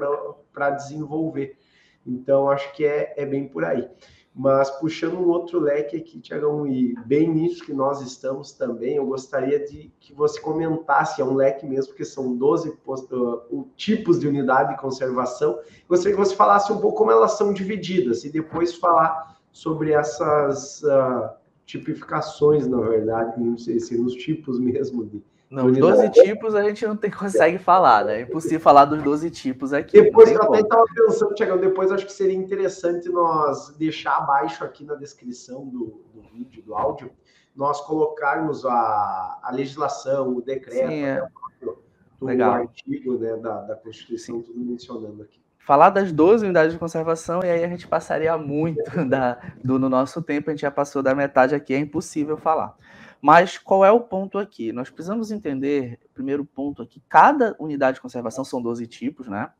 para 0.52 0.70
desenvolver. 0.70 1.56
Então, 2.04 2.50
acho 2.50 2.74
que 2.74 2.84
é, 2.84 3.14
é 3.16 3.24
bem 3.24 3.46
por 3.46 3.64
aí. 3.64 3.88
Mas 4.34 4.68
puxando 4.70 5.14
um 5.14 5.28
outro 5.28 5.58
leque 5.58 5.96
aqui, 5.96 6.20
Tiagão, 6.20 6.66
e 6.66 6.94
bem 7.06 7.32
nisso 7.32 7.64
que 7.64 7.72
nós 7.72 8.02
estamos 8.02 8.52
também, 8.52 8.96
eu 8.96 9.06
gostaria 9.06 9.64
de 9.64 9.90
que 9.98 10.12
você 10.12 10.38
comentasse, 10.40 11.22
é 11.22 11.24
um 11.24 11.34
leque 11.34 11.64
mesmo, 11.64 11.92
porque 11.92 12.04
são 12.04 12.36
12 12.36 12.68
uh, 12.68 13.68
tipos 13.76 14.20
de 14.20 14.28
unidade 14.28 14.74
de 14.74 14.80
conservação. 14.80 15.58
Gostaria 15.88 16.16
que 16.16 16.22
você 16.22 16.34
falasse 16.34 16.70
um 16.70 16.78
pouco 16.78 16.98
como 16.98 17.12
elas 17.12 17.32
são 17.32 17.52
divididas 17.52 18.24
e 18.24 18.30
depois 18.30 18.74
falar 18.74 19.35
sobre 19.56 19.92
essas 19.92 20.82
uh, 20.82 21.30
tipificações, 21.64 22.66
na 22.66 22.78
verdade, 22.78 23.40
não 23.40 23.56
sei 23.56 23.80
se 23.80 23.96
nos 23.96 24.12
tipos 24.14 24.60
mesmo 24.60 25.06
de, 25.06 25.24
não, 25.50 25.68
os 25.68 25.78
12 25.78 26.10
tipos 26.10 26.54
a 26.54 26.62
gente 26.62 26.86
não 26.86 26.94
tem, 26.94 27.10
consegue 27.10 27.56
falar, 27.56 28.04
né? 28.04 28.18
É 28.18 28.20
impossível 28.20 28.60
falar 28.60 28.84
dos 28.84 29.02
12 29.02 29.30
tipos 29.30 29.72
aqui. 29.72 30.02
Depois 30.02 30.30
eu 30.30 30.42
até 30.42 30.60
estava 30.60 30.84
pensando, 30.94 31.34
Tiagão, 31.34 31.56
depois 31.56 31.90
acho 31.90 32.04
que 32.04 32.12
seria 32.12 32.36
interessante 32.36 33.08
nós 33.08 33.74
deixar 33.78 34.18
abaixo 34.18 34.62
aqui 34.62 34.84
na 34.84 34.94
descrição 34.94 35.66
do, 35.66 36.02
do 36.12 36.20
vídeo, 36.34 36.62
do 36.62 36.74
áudio, 36.74 37.10
nós 37.54 37.80
colocarmos 37.80 38.66
a, 38.66 39.40
a 39.42 39.50
legislação, 39.54 40.36
o 40.36 40.42
decreto, 40.42 40.88
Sim, 40.90 41.02
é. 41.02 41.26
do 41.62 42.26
Legal. 42.26 42.52
artigo 42.52 43.16
né, 43.16 43.34
da, 43.38 43.62
da 43.62 43.76
Constituição, 43.76 44.36
Sim. 44.36 44.42
tudo 44.42 44.60
mencionando 44.60 45.22
aqui. 45.22 45.45
Falar 45.66 45.90
das 45.90 46.12
12 46.12 46.44
unidades 46.44 46.72
de 46.72 46.78
conservação, 46.78 47.40
e 47.42 47.50
aí 47.50 47.64
a 47.64 47.68
gente 47.68 47.88
passaria 47.88 48.38
muito 48.38 48.84
da, 49.04 49.36
do, 49.64 49.80
no 49.80 49.88
nosso 49.88 50.22
tempo, 50.22 50.48
a 50.48 50.52
gente 50.52 50.60
já 50.60 50.70
passou 50.70 51.02
da 51.02 51.12
metade 51.12 51.56
aqui, 51.56 51.74
é 51.74 51.78
impossível 51.78 52.36
falar. 52.36 52.76
Mas 53.20 53.58
qual 53.58 53.84
é 53.84 53.90
o 53.90 53.98
ponto 53.98 54.38
aqui? 54.38 54.70
Nós 54.70 54.90
precisamos 54.90 55.32
entender, 55.32 55.98
primeiro 56.14 56.44
ponto 56.44 56.82
aqui, 56.82 57.02
cada 57.08 57.56
unidade 57.58 57.96
de 57.96 58.00
conservação, 58.00 58.44
são 58.44 58.62
12 58.62 58.86
tipos, 58.86 59.26
né? 59.26 59.50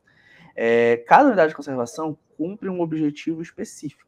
É, 0.55 1.03
cada 1.05 1.25
unidade 1.25 1.49
de 1.49 1.55
conservação 1.57 2.17
cumpre 2.37 2.69
um 2.69 2.79
objetivo 2.79 3.41
específico. 3.41 4.07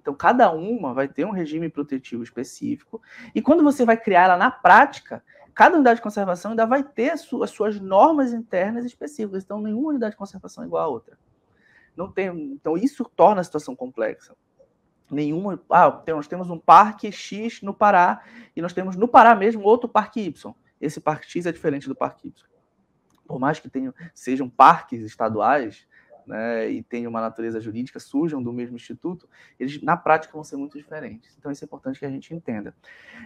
Então, 0.00 0.14
cada 0.14 0.50
uma 0.50 0.94
vai 0.94 1.08
ter 1.08 1.26
um 1.26 1.30
regime 1.30 1.68
protetivo 1.68 2.22
específico. 2.22 3.02
E 3.34 3.42
quando 3.42 3.62
você 3.62 3.84
vai 3.84 3.98
criar 3.98 4.24
ela 4.24 4.36
na 4.38 4.50
prática, 4.50 5.22
cada 5.58 5.74
unidade 5.74 5.96
de 5.96 6.02
conservação 6.02 6.52
ainda 6.52 6.64
vai 6.64 6.84
ter 6.84 7.10
as 7.10 7.22
suas 7.50 7.80
normas 7.80 8.32
internas 8.32 8.84
específicas. 8.84 9.42
Então, 9.42 9.60
nenhuma 9.60 9.88
unidade 9.88 10.12
de 10.12 10.16
conservação 10.16 10.62
é 10.62 10.68
igual 10.68 10.84
a 10.84 10.86
outra. 10.86 11.18
Não 11.96 12.12
tem, 12.12 12.28
então, 12.52 12.76
isso 12.76 13.04
torna 13.16 13.40
a 13.40 13.44
situação 13.44 13.74
complexa 13.74 14.36
nenhuma. 15.10 15.60
Ah, 15.68 16.00
nós 16.06 16.28
temos 16.28 16.48
um 16.48 16.60
parque 16.60 17.10
X 17.10 17.60
no 17.60 17.74
Pará 17.74 18.22
e 18.54 18.62
nós 18.62 18.72
temos 18.72 18.94
no 18.94 19.08
Pará 19.08 19.34
mesmo 19.34 19.64
outro 19.64 19.88
parque 19.88 20.20
Y. 20.20 20.54
Esse 20.80 21.00
parque 21.00 21.28
X 21.28 21.44
é 21.44 21.50
diferente 21.50 21.88
do 21.88 21.94
parque 21.96 22.28
Y. 22.28 22.48
Por 23.26 23.40
mais 23.40 23.58
que 23.58 23.68
tenham, 23.68 23.92
sejam 24.14 24.48
parques 24.48 25.02
estaduais 25.02 25.87
né, 26.28 26.70
e 26.70 26.82
tenham 26.82 27.10
uma 27.10 27.20
natureza 27.20 27.60
jurídica, 27.60 27.98
surjam 27.98 28.42
do 28.42 28.52
mesmo 28.52 28.76
instituto, 28.76 29.28
eles 29.58 29.82
na 29.82 29.96
prática 29.96 30.34
vão 30.34 30.44
ser 30.44 30.56
muito 30.56 30.76
diferentes. 30.76 31.34
Então 31.38 31.50
isso 31.50 31.64
é 31.64 31.66
importante 31.66 31.98
que 31.98 32.04
a 32.04 32.10
gente 32.10 32.34
entenda. 32.34 32.74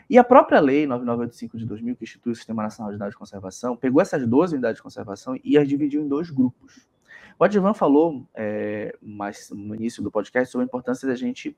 E 0.08 0.16
a 0.16 0.24
própria 0.24 0.60
lei 0.60 0.86
9985 0.86 1.58
de 1.58 1.66
2000, 1.66 1.96
que 1.96 2.04
institui 2.04 2.32
o 2.32 2.36
Sistema 2.36 2.62
Nacional 2.62 2.90
de 2.90 2.94
Unidades 2.94 3.14
de 3.14 3.18
Conservação, 3.18 3.76
pegou 3.76 4.00
essas 4.00 4.26
12 4.26 4.54
unidades 4.54 4.76
de 4.76 4.82
conservação 4.82 5.38
e 5.42 5.58
as 5.58 5.68
dividiu 5.68 6.00
em 6.00 6.08
dois 6.08 6.30
grupos. 6.30 6.86
O 7.38 7.44
Advan 7.44 7.74
falou 7.74 8.24
é, 8.34 8.96
mais 9.02 9.50
no 9.50 9.74
início 9.74 10.02
do 10.02 10.10
podcast 10.10 10.52
sobre 10.52 10.64
a 10.64 10.68
importância 10.68 11.08
da 11.08 11.14
gente 11.14 11.56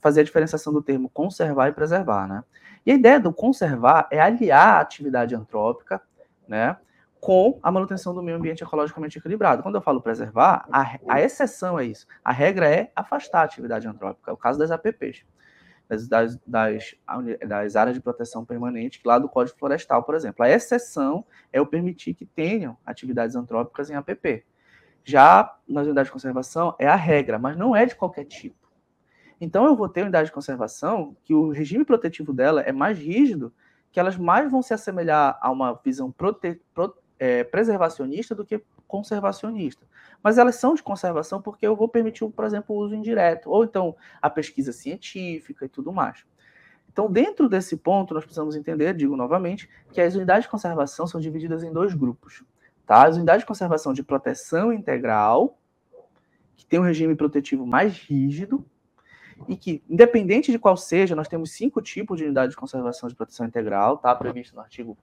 fazer 0.00 0.20
a 0.20 0.24
diferenciação 0.24 0.72
do 0.72 0.80
termo 0.80 1.10
conservar 1.10 1.68
e 1.68 1.72
preservar, 1.72 2.26
né? 2.26 2.44
E 2.86 2.92
a 2.92 2.94
ideia 2.94 3.18
do 3.18 3.32
conservar 3.32 4.08
é 4.10 4.20
aliar 4.20 4.76
a 4.76 4.80
atividade 4.80 5.34
antrópica, 5.34 6.00
né, 6.46 6.76
com 7.20 7.58
a 7.62 7.70
manutenção 7.70 8.14
do 8.14 8.22
meio 8.22 8.36
ambiente 8.36 8.62
ecologicamente 8.62 9.18
equilibrado. 9.18 9.62
Quando 9.62 9.76
eu 9.76 9.80
falo 9.80 10.00
preservar, 10.00 10.66
a, 10.70 10.98
a 11.08 11.20
exceção 11.20 11.78
é 11.78 11.84
isso. 11.84 12.06
A 12.24 12.32
regra 12.32 12.68
é 12.68 12.92
afastar 12.94 13.40
a 13.40 13.44
atividade 13.44 13.88
antrópica, 13.88 14.30
é 14.30 14.34
o 14.34 14.36
caso 14.36 14.58
das 14.58 14.70
APPs, 14.70 15.24
das, 15.88 16.08
das, 16.08 16.38
das, 16.46 16.94
das 17.46 17.76
áreas 17.76 17.96
de 17.96 18.02
proteção 18.02 18.44
permanente, 18.44 19.00
lá 19.04 19.18
do 19.18 19.28
Código 19.28 19.58
Florestal, 19.58 20.02
por 20.02 20.14
exemplo. 20.14 20.44
A 20.44 20.50
exceção 20.50 21.24
é 21.52 21.60
o 21.60 21.66
permitir 21.66 22.14
que 22.14 22.26
tenham 22.26 22.76
atividades 22.84 23.34
antrópicas 23.34 23.90
em 23.90 23.94
APP. 23.94 24.44
Já 25.04 25.56
nas 25.68 25.86
unidades 25.86 26.08
de 26.08 26.12
conservação 26.12 26.74
é 26.78 26.86
a 26.86 26.96
regra, 26.96 27.38
mas 27.38 27.56
não 27.56 27.74
é 27.74 27.86
de 27.86 27.94
qualquer 27.94 28.24
tipo. 28.24 28.66
Então 29.40 29.64
eu 29.66 29.76
vou 29.76 29.88
ter 29.88 30.02
unidade 30.02 30.28
de 30.28 30.32
conservação 30.32 31.16
que 31.22 31.34
o 31.34 31.50
regime 31.50 31.84
protetivo 31.84 32.32
dela 32.32 32.62
é 32.62 32.72
mais 32.72 32.98
rígido, 32.98 33.52
que 33.92 34.00
elas 34.00 34.16
mais 34.16 34.50
vão 34.50 34.62
se 34.62 34.74
assemelhar 34.74 35.38
a 35.40 35.50
uma 35.50 35.80
visão 35.84 36.10
prote, 36.10 36.60
pro, 36.74 36.94
é, 37.18 37.44
preservacionista 37.44 38.34
do 38.34 38.44
que 38.44 38.62
conservacionista. 38.86 39.84
Mas 40.22 40.38
elas 40.38 40.56
são 40.56 40.74
de 40.74 40.82
conservação 40.82 41.40
porque 41.40 41.66
eu 41.66 41.76
vou 41.76 41.88
permitir, 41.88 42.28
por 42.28 42.44
exemplo, 42.44 42.74
o 42.74 42.78
uso 42.78 42.94
indireto, 42.94 43.50
ou 43.50 43.64
então 43.64 43.96
a 44.20 44.30
pesquisa 44.30 44.72
científica 44.72 45.64
e 45.64 45.68
tudo 45.68 45.92
mais. 45.92 46.24
Então, 46.90 47.10
dentro 47.10 47.48
desse 47.48 47.76
ponto, 47.76 48.14
nós 48.14 48.24
precisamos 48.24 48.56
entender, 48.56 48.94
digo 48.94 49.16
novamente, 49.16 49.68
que 49.92 50.00
as 50.00 50.14
unidades 50.14 50.44
de 50.44 50.50
conservação 50.50 51.06
são 51.06 51.20
divididas 51.20 51.62
em 51.62 51.70
dois 51.70 51.92
grupos. 51.92 52.42
Tá? 52.86 53.06
As 53.06 53.16
unidades 53.16 53.42
de 53.42 53.46
conservação 53.46 53.92
de 53.92 54.02
proteção 54.02 54.72
integral, 54.72 55.58
que 56.56 56.64
tem 56.64 56.80
um 56.80 56.84
regime 56.84 57.14
protetivo 57.14 57.66
mais 57.66 57.98
rígido, 57.98 58.64
e 59.46 59.56
que, 59.56 59.82
independente 59.88 60.50
de 60.50 60.58
qual 60.58 60.76
seja, 60.76 61.14
nós 61.14 61.28
temos 61.28 61.52
cinco 61.52 61.82
tipos 61.82 62.16
de 62.16 62.24
unidades 62.24 62.52
de 62.52 62.56
conservação 62.56 63.08
de 63.08 63.14
proteção 63.14 63.46
integral, 63.46 63.98
tá? 63.98 64.14
Previsto 64.14 64.54
no 64.54 64.62
artigo 64.62 64.96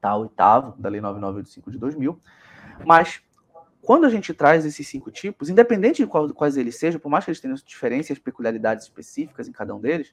tá, 0.00 0.16
oitavo 0.16 0.74
da 0.80 0.88
Lei 0.88 1.00
9985 1.00 1.70
de 1.70 1.78
2000. 1.78 2.18
Mas 2.84 3.22
quando 3.80 4.04
a 4.04 4.10
gente 4.10 4.34
traz 4.34 4.66
esses 4.66 4.86
cinco 4.86 5.10
tipos, 5.10 5.48
independente 5.48 6.02
de 6.02 6.06
qual, 6.06 6.28
quais 6.34 6.56
eles 6.56 6.76
sejam, 6.76 7.00
por 7.00 7.08
mais 7.08 7.24
que 7.24 7.30
eles 7.30 7.40
tenham 7.40 7.56
diferenças, 7.64 8.18
peculiaridades 8.18 8.84
específicas 8.84 9.48
em 9.48 9.52
cada 9.52 9.74
um 9.74 9.80
deles, 9.80 10.12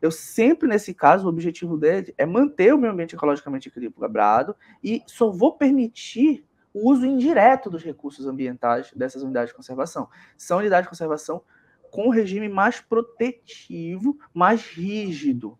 eu 0.00 0.10
sempre, 0.10 0.68
nesse 0.68 0.94
caso, 0.94 1.26
o 1.26 1.28
objetivo 1.28 1.76
dele 1.76 2.14
é 2.16 2.26
manter 2.26 2.72
o 2.72 2.78
meio 2.78 2.92
ambiente 2.92 3.14
ecologicamente 3.14 3.68
equilibrado 3.68 4.54
e 4.82 5.02
só 5.06 5.30
vou 5.30 5.56
permitir 5.56 6.44
o 6.72 6.90
uso 6.90 7.06
indireto 7.06 7.70
dos 7.70 7.82
recursos 7.82 8.26
ambientais 8.26 8.92
dessas 8.94 9.22
unidades 9.22 9.48
de 9.48 9.56
conservação. 9.56 10.08
São 10.36 10.58
unidades 10.58 10.84
de 10.84 10.90
conservação 10.90 11.42
com 11.90 12.08
um 12.08 12.10
regime 12.10 12.48
mais 12.48 12.80
protetivo, 12.80 14.18
mais 14.32 14.62
rígido, 14.66 15.58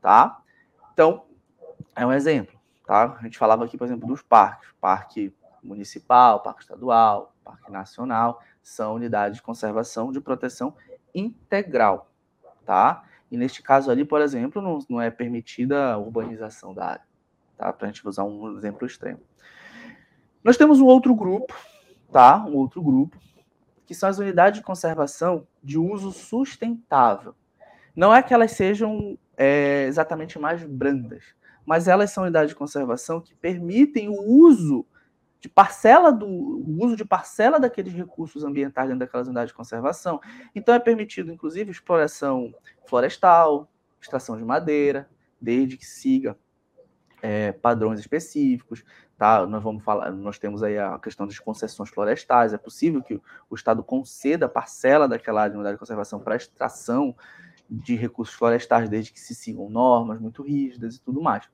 tá? 0.00 0.42
Então, 0.92 1.26
é 1.94 2.06
um 2.06 2.12
exemplo, 2.12 2.57
tá? 2.88 3.18
A 3.20 3.22
gente 3.22 3.36
falava 3.36 3.66
aqui, 3.66 3.76
por 3.76 3.84
exemplo, 3.84 4.08
dos 4.08 4.22
parques, 4.22 4.70
parque 4.80 5.30
municipal, 5.62 6.40
parque 6.40 6.62
estadual, 6.62 7.34
parque 7.44 7.70
nacional, 7.70 8.40
são 8.62 8.94
unidades 8.94 9.36
de 9.36 9.42
conservação 9.42 10.10
de 10.10 10.18
proteção 10.22 10.74
integral, 11.14 12.10
tá? 12.64 13.04
E 13.30 13.36
neste 13.36 13.62
caso 13.62 13.90
ali, 13.90 14.06
por 14.06 14.22
exemplo, 14.22 14.62
não, 14.62 14.78
não 14.88 15.02
é 15.02 15.10
permitida 15.10 15.92
a 15.92 15.98
urbanização 15.98 16.72
da 16.72 16.86
área, 16.86 17.04
tá? 17.58 17.70
Para 17.74 17.88
a 17.88 17.90
gente 17.92 18.08
usar 18.08 18.24
um 18.24 18.56
exemplo 18.56 18.86
extremo. 18.86 19.20
Nós 20.42 20.56
temos 20.56 20.80
um 20.80 20.86
outro 20.86 21.14
grupo, 21.14 21.54
tá? 22.10 22.42
Um 22.46 22.56
outro 22.56 22.80
grupo, 22.82 23.18
que 23.84 23.94
são 23.94 24.08
as 24.08 24.18
unidades 24.18 24.60
de 24.60 24.64
conservação 24.64 25.46
de 25.62 25.78
uso 25.78 26.10
sustentável. 26.10 27.34
Não 27.94 28.14
é 28.14 28.22
que 28.22 28.32
elas 28.32 28.52
sejam 28.52 29.18
é, 29.36 29.84
exatamente 29.84 30.38
mais 30.38 30.64
brandas, 30.64 31.36
mas 31.68 31.86
elas 31.86 32.10
são 32.10 32.22
unidades 32.24 32.48
de 32.48 32.56
conservação 32.56 33.20
que 33.20 33.34
permitem 33.34 34.08
o 34.08 34.22
uso 34.22 34.86
de 35.38 35.50
parcela 35.50 36.10
do 36.10 36.26
o 36.26 36.82
uso 36.82 36.96
de 36.96 37.04
parcela 37.04 37.60
daqueles 37.60 37.92
recursos 37.92 38.42
ambientais 38.42 38.88
dentro 38.88 39.00
daquelas 39.00 39.26
unidades 39.26 39.50
de 39.50 39.54
conservação. 39.54 40.18
Então 40.54 40.74
é 40.74 40.78
permitido, 40.78 41.30
inclusive, 41.30 41.70
exploração 41.70 42.54
florestal, 42.86 43.70
extração 44.00 44.38
de 44.38 44.44
madeira, 44.44 45.10
desde 45.38 45.76
que 45.76 45.84
siga 45.84 46.38
é, 47.20 47.52
padrões 47.52 48.00
específicos, 48.00 48.82
tá? 49.18 49.46
Nós 49.46 49.62
vamos 49.62 49.84
falar, 49.84 50.10
nós 50.10 50.38
temos 50.38 50.62
aí 50.62 50.78
a 50.78 50.98
questão 50.98 51.26
das 51.26 51.38
concessões 51.38 51.90
florestais. 51.90 52.54
É 52.54 52.58
possível 52.58 53.02
que 53.02 53.20
o 53.50 53.54
Estado 53.54 53.84
conceda 53.84 54.48
parcela 54.48 55.06
daquela 55.06 55.44
unidade 55.44 55.74
de 55.74 55.80
conservação 55.80 56.18
para 56.18 56.34
extração 56.34 57.14
de 57.68 57.94
recursos 57.96 58.34
florestais, 58.34 58.88
desde 58.88 59.12
que 59.12 59.20
se 59.20 59.34
sigam 59.34 59.68
normas 59.68 60.20
muito 60.20 60.42
rígidas 60.42 60.96
e 60.96 61.00
tudo 61.00 61.20
mais. 61.20 61.48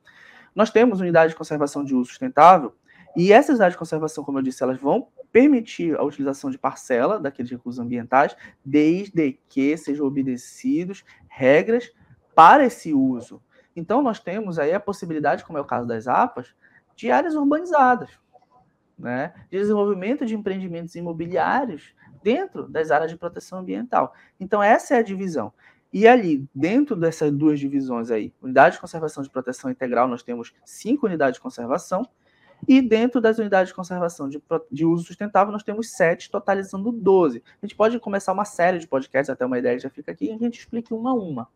Nós 0.54 0.70
temos 0.70 1.00
unidades 1.00 1.32
de 1.32 1.36
conservação 1.36 1.84
de 1.84 1.94
uso 1.94 2.10
sustentável 2.10 2.74
e 3.16 3.32
essas 3.32 3.50
unidades 3.50 3.74
de 3.74 3.78
conservação, 3.78 4.24
como 4.24 4.38
eu 4.38 4.42
disse, 4.42 4.62
elas 4.62 4.78
vão 4.78 5.08
permitir 5.30 5.96
a 5.96 6.02
utilização 6.02 6.50
de 6.50 6.58
parcela 6.58 7.18
daqueles 7.18 7.50
recursos 7.50 7.80
ambientais, 7.80 8.36
desde 8.64 9.32
que 9.48 9.76
sejam 9.76 10.06
obedecidos 10.06 11.04
regras 11.28 11.92
para 12.34 12.64
esse 12.64 12.92
uso. 12.92 13.42
Então, 13.74 14.02
nós 14.02 14.20
temos 14.20 14.58
aí 14.58 14.72
a 14.72 14.80
possibilidade, 14.80 15.44
como 15.44 15.58
é 15.58 15.60
o 15.60 15.64
caso 15.64 15.86
das 15.86 16.06
APAs, 16.06 16.54
de 16.94 17.10
áreas 17.10 17.34
urbanizadas, 17.34 18.10
né? 18.96 19.32
de 19.50 19.58
desenvolvimento 19.58 20.24
de 20.24 20.34
empreendimentos 20.34 20.94
imobiliários 20.94 21.94
dentro 22.22 22.68
das 22.68 22.90
áreas 22.90 23.10
de 23.10 23.16
proteção 23.16 23.58
ambiental. 23.58 24.14
Então, 24.38 24.62
essa 24.62 24.94
é 24.94 24.98
a 24.98 25.02
divisão. 25.02 25.52
E 25.94 26.08
ali, 26.08 26.44
dentro 26.52 26.96
dessas 26.96 27.30
duas 27.30 27.60
divisões 27.60 28.10
aí, 28.10 28.34
unidade 28.42 28.74
de 28.74 28.80
conservação 28.80 29.22
de 29.22 29.30
proteção 29.30 29.70
integral, 29.70 30.08
nós 30.08 30.24
temos 30.24 30.52
cinco 30.64 31.06
unidades 31.06 31.36
de 31.36 31.40
conservação, 31.40 32.02
e 32.66 32.82
dentro 32.82 33.20
das 33.20 33.38
unidades 33.38 33.68
de 33.68 33.76
conservação 33.76 34.28
de, 34.28 34.42
de 34.72 34.84
uso 34.84 35.04
sustentável, 35.04 35.52
nós 35.52 35.62
temos 35.62 35.92
sete, 35.92 36.28
totalizando 36.28 36.90
12. 36.90 37.40
A 37.62 37.64
gente 37.64 37.76
pode 37.76 38.00
começar 38.00 38.32
uma 38.32 38.44
série 38.44 38.80
de 38.80 38.88
podcasts, 38.88 39.30
até 39.30 39.46
uma 39.46 39.56
ideia 39.56 39.78
já 39.78 39.88
fica 39.88 40.10
aqui, 40.10 40.26
e 40.26 40.32
a 40.32 40.36
gente 40.36 40.58
explica 40.58 40.92
uma 40.92 41.10
a 41.10 41.14
uma. 41.14 41.48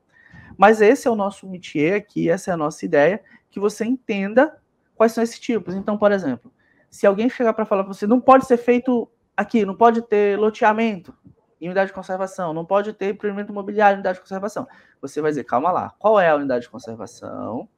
Mas 0.56 0.80
esse 0.80 1.08
é 1.08 1.10
o 1.10 1.16
nosso 1.16 1.48
métier 1.48 1.96
aqui, 1.96 2.30
essa 2.30 2.52
é 2.52 2.54
a 2.54 2.56
nossa 2.56 2.84
ideia, 2.84 3.20
que 3.50 3.58
você 3.58 3.84
entenda 3.84 4.56
quais 4.94 5.10
são 5.10 5.24
esses 5.24 5.40
tipos. 5.40 5.74
Então, 5.74 5.98
por 5.98 6.12
exemplo, 6.12 6.52
se 6.88 7.08
alguém 7.08 7.28
chegar 7.28 7.54
para 7.54 7.64
falar 7.64 7.82
para 7.82 7.92
você, 7.92 8.06
não 8.06 8.20
pode 8.20 8.46
ser 8.46 8.56
feito 8.56 9.10
aqui, 9.36 9.66
não 9.66 9.74
pode 9.74 10.00
ter 10.02 10.38
loteamento 10.38 11.12
em 11.60 11.66
unidade 11.66 11.88
de 11.88 11.94
conservação, 11.94 12.52
não 12.52 12.64
pode 12.64 12.92
ter 12.92 13.10
empreendimento 13.10 13.50
imobiliário 13.50 13.94
em 13.94 13.98
unidade 13.98 14.16
de 14.18 14.22
conservação. 14.22 14.66
Você 15.00 15.20
vai 15.20 15.30
dizer, 15.30 15.44
calma 15.44 15.70
lá, 15.70 15.94
qual 15.98 16.18
é 16.18 16.28
a 16.28 16.36
unidade 16.36 16.64
de 16.64 16.70
conservação? 16.70 17.68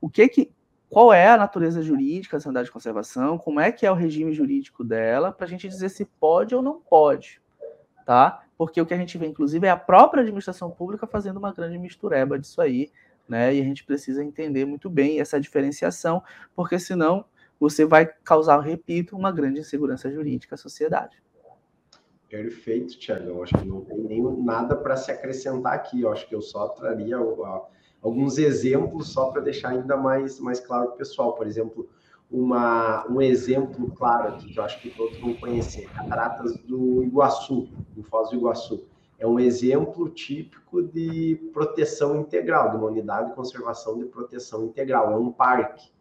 O 0.00 0.10
que 0.10 0.28
que 0.28 0.52
qual 0.92 1.10
é 1.10 1.28
a 1.28 1.38
natureza 1.38 1.80
jurídica 1.80 2.36
dessa 2.36 2.50
unidade 2.50 2.66
de 2.66 2.72
conservação, 2.72 3.38
como 3.38 3.58
é 3.58 3.72
que 3.72 3.86
é 3.86 3.90
o 3.90 3.94
regime 3.94 4.34
jurídico 4.34 4.84
dela, 4.84 5.32
para 5.32 5.46
a 5.46 5.48
gente 5.48 5.66
dizer 5.66 5.88
se 5.88 6.04
pode 6.04 6.54
ou 6.54 6.60
não 6.60 6.80
pode, 6.80 7.40
tá? 8.04 8.42
Porque 8.58 8.78
o 8.78 8.84
que 8.84 8.92
a 8.92 8.96
gente 8.98 9.16
vê, 9.16 9.26
inclusive, 9.26 9.66
é 9.66 9.70
a 9.70 9.76
própria 9.76 10.20
administração 10.20 10.70
pública 10.70 11.06
fazendo 11.06 11.38
uma 11.38 11.50
grande 11.50 11.78
mistureba 11.78 12.38
disso 12.38 12.60
aí, 12.60 12.90
né? 13.26 13.54
E 13.54 13.60
a 13.62 13.64
gente 13.64 13.84
precisa 13.84 14.22
entender 14.22 14.66
muito 14.66 14.90
bem 14.90 15.18
essa 15.18 15.40
diferenciação, 15.40 16.22
porque 16.54 16.78
senão 16.78 17.24
você 17.58 17.86
vai 17.86 18.04
causar, 18.04 18.60
repito, 18.60 19.16
uma 19.16 19.32
grande 19.32 19.60
insegurança 19.60 20.10
jurídica 20.10 20.56
à 20.56 20.58
sociedade. 20.58 21.21
Perfeito, 22.32 22.98
Tiago. 22.98 23.28
Eu 23.28 23.42
acho 23.42 23.52
que 23.58 23.66
não 23.66 23.82
tem 23.82 23.98
nem 23.98 24.22
nada 24.42 24.74
para 24.74 24.96
se 24.96 25.12
acrescentar 25.12 25.74
aqui. 25.74 26.00
Eu 26.00 26.10
acho 26.10 26.26
que 26.26 26.34
eu 26.34 26.40
só 26.40 26.66
traria 26.68 27.18
alguns 28.00 28.38
exemplos 28.38 29.08
só 29.08 29.26
para 29.30 29.42
deixar 29.42 29.68
ainda 29.68 29.98
mais, 29.98 30.40
mais 30.40 30.58
claro 30.58 30.86
para 30.86 30.94
o 30.94 30.96
pessoal. 30.96 31.34
Por 31.34 31.46
exemplo, 31.46 31.90
uma, 32.30 33.06
um 33.06 33.20
exemplo 33.20 33.90
claro 33.90 34.28
aqui 34.28 34.50
que 34.50 34.58
eu 34.58 34.64
acho 34.64 34.80
que 34.80 34.88
todos 34.88 35.18
vão 35.20 35.34
conhecer: 35.34 35.90
Cataratas 35.90 36.56
do 36.60 37.02
Iguaçu, 37.02 37.68
do 37.94 38.02
Foz 38.02 38.30
do 38.30 38.36
Iguaçu. 38.36 38.82
É 39.18 39.26
um 39.26 39.38
exemplo 39.38 40.08
típico 40.08 40.82
de 40.82 41.50
proteção 41.52 42.18
integral, 42.18 42.70
de 42.70 42.76
uma 42.78 42.86
unidade 42.86 43.28
de 43.28 43.34
conservação 43.34 43.98
de 43.98 44.06
proteção 44.06 44.64
integral. 44.64 45.12
É 45.12 45.16
um 45.16 45.30
parque. 45.30 45.92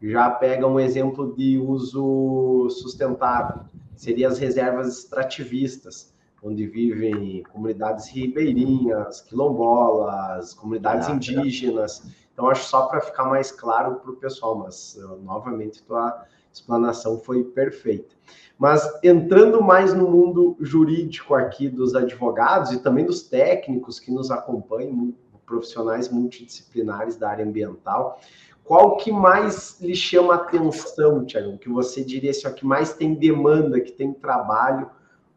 Já 0.00 0.30
pega 0.30 0.68
um 0.68 0.78
exemplo 0.78 1.34
de 1.34 1.58
uso 1.58 2.70
sustentável, 2.70 3.64
seria 4.00 4.28
as 4.28 4.38
reservas 4.38 4.96
extrativistas 4.96 6.10
onde 6.42 6.66
vivem 6.66 7.42
comunidades 7.52 8.08
ribeirinhas, 8.08 9.20
quilombolas, 9.20 10.54
comunidades 10.54 11.06
ah, 11.06 11.12
indígenas. 11.12 12.02
Então, 12.32 12.48
acho 12.48 12.64
só 12.64 12.86
para 12.86 13.02
ficar 13.02 13.24
mais 13.24 13.52
claro 13.52 13.96
para 13.96 14.10
o 14.10 14.16
pessoal, 14.16 14.56
mas 14.56 14.98
novamente 15.22 15.82
tua 15.82 16.24
explanação 16.50 17.18
foi 17.18 17.44
perfeita. 17.44 18.14
Mas 18.58 18.90
entrando 19.04 19.62
mais 19.62 19.92
no 19.92 20.08
mundo 20.08 20.56
jurídico 20.60 21.34
aqui 21.34 21.68
dos 21.68 21.94
advogados 21.94 22.72
e 22.72 22.78
também 22.78 23.04
dos 23.04 23.24
técnicos 23.24 24.00
que 24.00 24.10
nos 24.10 24.30
acompanham, 24.30 25.12
profissionais 25.44 26.08
multidisciplinares 26.08 27.16
da 27.16 27.28
área 27.28 27.44
ambiental, 27.44 28.18
qual 28.70 28.96
que 28.98 29.10
mais 29.10 29.80
lhe 29.80 29.96
chama 29.96 30.36
atenção, 30.36 31.24
Tiago? 31.24 31.58
Que 31.58 31.68
você 31.68 32.04
diria 32.04 32.30
assim, 32.30 32.46
ó, 32.46 32.52
que 32.52 32.64
mais 32.64 32.92
tem 32.92 33.14
demanda, 33.14 33.80
que 33.80 33.90
tem 33.90 34.12
trabalho 34.12 34.88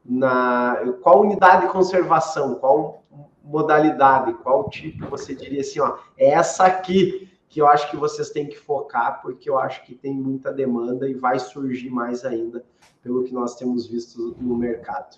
na 0.06 0.78
qual 1.02 1.22
unidade 1.22 1.63
de 1.65 1.72
conservação, 1.72 2.54
qual 2.54 3.04
modalidade, 3.43 4.36
qual 4.36 4.69
tipo 4.69 5.08
você 5.08 5.34
diria 5.34 5.62
assim, 5.62 5.80
ó, 5.80 5.98
é 6.15 6.30
essa 6.30 6.65
aqui 6.65 7.28
que 7.50 7.60
eu 7.60 7.65
acho 7.65 7.89
que 7.89 7.98
vocês 7.98 8.30
têm 8.30 8.46
que 8.46 8.56
focar, 8.56 9.19
porque 9.24 9.50
eu 9.50 9.58
acho 9.58 9.84
que 9.84 9.96
tem 9.96 10.13
muita 10.13 10.54
demanda 10.54 11.10
e 11.10 11.15
vai 11.15 11.39
surgir 11.39 11.89
mais 11.89 12.24
ainda, 12.24 12.63
pelo 13.02 13.24
que 13.24 13.34
nós 13.34 13.56
temos 13.56 13.88
visto 13.88 14.38
no 14.39 14.56
mercado. 14.56 15.17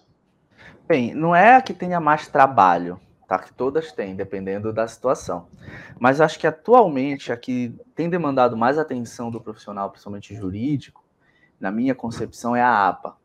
Bem, 0.87 1.13
não 1.13 1.35
é 1.35 1.57
a 1.57 1.61
que 1.61 1.73
tenha 1.73 1.99
mais 1.99 2.29
trabalho, 2.29 2.97
tá? 3.27 3.39
Que 3.39 3.53
todas 3.53 3.91
têm, 3.91 4.15
dependendo 4.15 4.71
da 4.71 4.87
situação. 4.87 5.47
Mas 5.99 6.21
acho 6.21 6.39
que 6.39 6.47
atualmente 6.47 7.31
a 7.31 7.37
que 7.37 7.75
tem 7.95 8.09
demandado 8.09 8.55
mais 8.55 8.77
atenção 8.77 9.31
do 9.31 9.41
profissional, 9.41 9.89
principalmente 9.89 10.35
jurídico, 10.35 11.03
na 11.59 11.71
minha 11.71 11.95
concepção, 11.95 12.55
é 12.55 12.61
a 12.61 12.87
APA. 12.87 13.17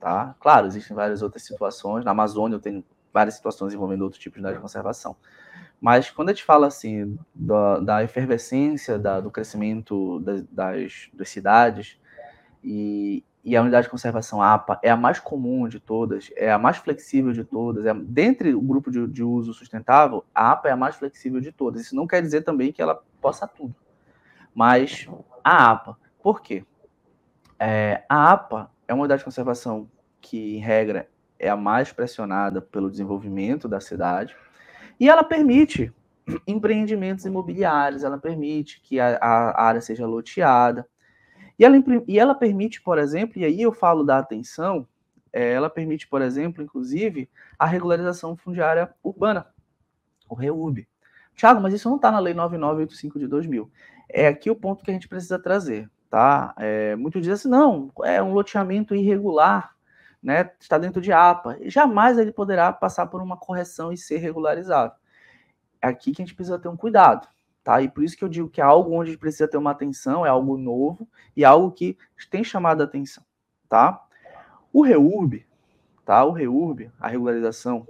Tá? 0.00 0.34
Claro, 0.40 0.66
existem 0.66 0.94
várias 0.94 1.22
outras 1.22 1.42
situações. 1.42 2.04
Na 2.04 2.10
Amazônia 2.10 2.56
eu 2.56 2.60
tenho 2.60 2.84
várias 3.12 3.36
situações 3.36 3.72
envolvendo 3.72 4.02
outros 4.02 4.20
tipos 4.20 4.42
de 4.42 4.58
conservação. 4.58 5.16
Mas 5.80 6.10
quando 6.10 6.30
a 6.30 6.32
gente 6.32 6.44
fala 6.44 6.66
assim 6.66 7.18
da, 7.34 7.78
da 7.78 8.02
efervescência, 8.02 8.98
da, 8.98 9.20
do 9.20 9.30
crescimento 9.30 10.18
das, 10.20 10.42
das, 10.44 11.10
das 11.12 11.28
cidades 11.28 11.98
e, 12.62 13.24
e, 13.44 13.56
a 13.56 13.60
unidade 13.60 13.86
de 13.86 13.90
conservação 13.90 14.40
APA 14.40 14.78
é 14.82 14.90
a 14.90 14.96
mais 14.96 15.20
comum 15.20 15.68
de 15.68 15.78
todas, 15.78 16.30
é 16.34 16.50
a 16.50 16.58
mais 16.58 16.78
flexível 16.78 17.32
de 17.32 17.44
todas. 17.44 17.84
É, 17.84 17.92
dentre 17.92 18.54
o 18.54 18.60
grupo 18.60 18.90
de, 18.90 19.06
de 19.06 19.22
uso 19.22 19.52
sustentável, 19.52 20.24
a 20.34 20.52
APA 20.52 20.68
é 20.68 20.72
a 20.72 20.76
mais 20.76 20.96
flexível 20.96 21.40
de 21.40 21.52
todas. 21.52 21.82
Isso 21.82 21.94
não 21.94 22.06
quer 22.06 22.22
dizer 22.22 22.42
também 22.42 22.72
que 22.72 22.80
ela 22.80 23.02
possa 23.20 23.46
tudo. 23.46 23.74
Mas 24.54 25.08
a 25.42 25.70
APA, 25.70 25.98
por 26.22 26.40
quê? 26.40 26.64
É, 27.58 28.04
a 28.08 28.32
APA 28.32 28.70
é 28.88 28.94
uma 28.94 29.02
unidade 29.02 29.20
de 29.20 29.24
conservação 29.24 29.88
que, 30.20 30.56
em 30.56 30.58
regra, 30.58 31.08
é 31.38 31.48
a 31.48 31.56
mais 31.56 31.92
pressionada 31.92 32.62
pelo 32.62 32.90
desenvolvimento 32.90 33.68
da 33.68 33.80
cidade, 33.80 34.34
e 34.98 35.08
ela 35.08 35.24
permite 35.24 35.92
empreendimentos 36.46 37.26
imobiliários, 37.26 38.02
ela 38.02 38.16
permite 38.16 38.80
que 38.80 38.98
a, 38.98 39.16
a 39.16 39.62
área 39.62 39.80
seja 39.80 40.06
loteada, 40.06 40.88
e 41.58 41.64
ela, 41.64 41.76
e 42.06 42.18
ela 42.18 42.34
permite, 42.34 42.80
por 42.82 42.98
exemplo, 42.98 43.38
e 43.38 43.44
aí 43.44 43.62
eu 43.62 43.72
falo 43.72 44.02
da 44.04 44.18
atenção, 44.18 44.86
é, 45.32 45.52
ela 45.52 45.68
permite, 45.70 46.06
por 46.06 46.22
exemplo, 46.22 46.62
inclusive, 46.62 47.28
a 47.58 47.66
regularização 47.66 48.36
fundiária 48.36 48.92
urbana, 49.02 49.46
o 50.28 50.34
REURB. 50.34 50.86
Tiago, 51.34 51.60
mas 51.60 51.74
isso 51.74 51.88
não 51.88 51.96
está 51.96 52.10
na 52.10 52.20
Lei 52.20 52.34
9985 52.34 53.18
de 53.18 53.26
2000. 53.26 53.70
É 54.08 54.28
aqui 54.28 54.50
o 54.50 54.56
ponto 54.56 54.84
que 54.84 54.90
a 54.90 54.94
gente 54.94 55.08
precisa 55.08 55.38
trazer, 55.38 55.90
tá? 56.08 56.54
É, 56.56 56.94
muito 56.94 57.20
diz 57.20 57.30
assim, 57.30 57.48
não, 57.48 57.90
é 58.04 58.22
um 58.22 58.32
loteamento 58.32 58.94
irregular, 58.94 59.74
né, 60.22 60.50
está 60.58 60.78
dentro 60.78 61.02
de 61.02 61.12
APA, 61.12 61.58
jamais 61.66 62.16
ele 62.16 62.32
poderá 62.32 62.72
passar 62.72 63.06
por 63.06 63.20
uma 63.20 63.36
correção 63.36 63.92
e 63.92 63.96
ser 63.96 64.18
regularizado. 64.18 64.94
É 65.82 65.88
aqui 65.88 66.12
que 66.12 66.22
a 66.22 66.24
gente 66.24 66.34
precisa 66.34 66.58
ter 66.58 66.68
um 66.68 66.76
cuidado, 66.76 67.28
tá? 67.64 67.80
E 67.80 67.88
por 67.88 68.04
isso 68.04 68.16
que 68.16 68.22
eu 68.22 68.28
digo 68.28 68.48
que 68.48 68.60
é 68.60 68.64
algo 68.64 68.92
onde 68.92 69.16
precisa 69.16 69.48
ter 69.48 69.56
uma 69.56 69.70
atenção, 69.70 70.24
é 70.24 70.28
algo 70.28 70.58
novo 70.58 71.08
e 71.34 71.44
algo 71.44 71.72
que 71.72 71.96
tem 72.30 72.44
chamado 72.44 72.82
a 72.82 72.84
atenção, 72.84 73.24
tá? 73.68 74.00
O 74.70 74.82
REURB, 74.82 75.46
tá? 76.04 76.22
O 76.24 76.30
REURB, 76.30 76.92
a 77.00 77.08
regularização 77.08 77.88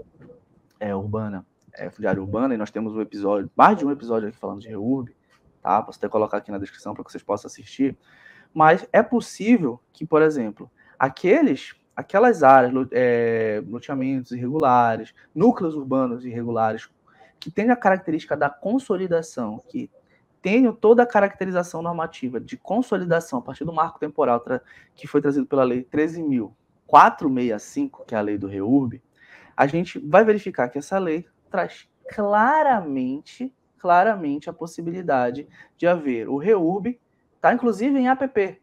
é, 0.78 0.94
urbana, 0.94 1.44
é, 1.72 1.90
fundiária 1.90 2.22
urbana, 2.22 2.54
e 2.54 2.56
nós 2.56 2.70
temos 2.70 2.94
um 2.94 3.00
episódio, 3.00 3.50
mais 3.56 3.76
de 3.76 3.84
um 3.84 3.90
episódio 3.90 4.28
aqui 4.28 4.38
falando 4.38 4.60
de 4.60 4.68
REURB, 4.68 5.14
tá? 5.60 5.82
Posso 5.82 5.98
até 5.98 6.08
colocar 6.08 6.38
aqui 6.38 6.52
na 6.52 6.58
descrição 6.58 6.94
para 6.94 7.02
que 7.02 7.10
vocês 7.10 7.22
possam 7.22 7.48
assistir. 7.48 7.98
Mas 8.54 8.87
é 8.92 9.02
possível 9.02 9.80
que, 9.92 10.06
por 10.06 10.22
exemplo, 10.22 10.70
aqueles 10.96 11.74
aquelas 11.96 12.42
áreas, 12.42 12.72
é, 12.90 13.62
loteamentos 13.68 14.32
irregulares, 14.32 15.14
núcleos 15.34 15.76
urbanos 15.76 16.24
irregulares, 16.24 16.88
que 17.44 17.50
tenham 17.50 17.74
a 17.74 17.76
característica 17.76 18.35
da 18.35 18.48
consolidação, 18.48 19.62
que 19.68 19.90
tenham 20.40 20.72
toda 20.72 21.02
a 21.02 21.07
caracterização 21.07 21.83
normativa 21.83 22.40
de 22.40 22.56
consolidação 22.56 23.38
a 23.38 23.42
partir 23.42 23.66
do 23.66 23.73
marco 23.73 23.98
temporal 23.98 24.42
que 24.94 25.06
foi 25.06 25.21
trazido 25.21 25.44
pela 25.44 25.62
Lei 25.62 25.85
13.465, 25.85 28.06
que 28.06 28.14
é 28.14 28.18
a 28.18 28.23
lei 28.23 28.38
do 28.38 28.46
REURB, 28.46 29.02
a 29.54 29.66
gente 29.66 29.98
vai 29.98 30.25
verificar 30.25 30.71
que 30.71 30.79
essa 30.79 30.98
lei 30.98 31.27
traz 31.50 31.87
claramente, 32.08 33.54
claramente 33.77 34.48
a 34.48 34.52
possibilidade 34.54 35.46
de 35.77 35.87
haver 35.87 36.31
o 36.31 36.38
REURB, 36.38 36.98
está 37.37 37.52
inclusive 37.52 37.98
em 37.98 38.08
APP, 38.08 38.58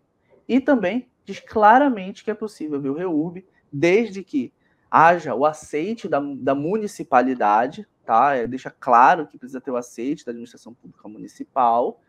e 0.48 0.60
também 0.60 1.08
diz 1.24 1.40
claramente 1.40 2.24
que 2.24 2.32
é 2.32 2.36
possível 2.36 2.82
ver 2.82 2.90
o 2.90 2.96
REURB, 2.96 3.46
desde 3.72 4.24
que 4.24 4.52
haja 4.92 5.34
o 5.34 5.46
aceite 5.46 6.10
da, 6.10 6.20
da 6.20 6.54
municipalidade, 6.54 7.88
tá? 8.06 8.36
É, 8.36 8.46
deixa 8.46 8.70
claro 8.70 9.26
que 9.26 9.38
precisa 9.38 9.62
ter 9.62 9.72
o 9.72 9.78
aceite 9.78 10.26
da 10.26 10.32
administração 10.32 10.74
pública 10.74 11.08
municipal, 11.08 12.02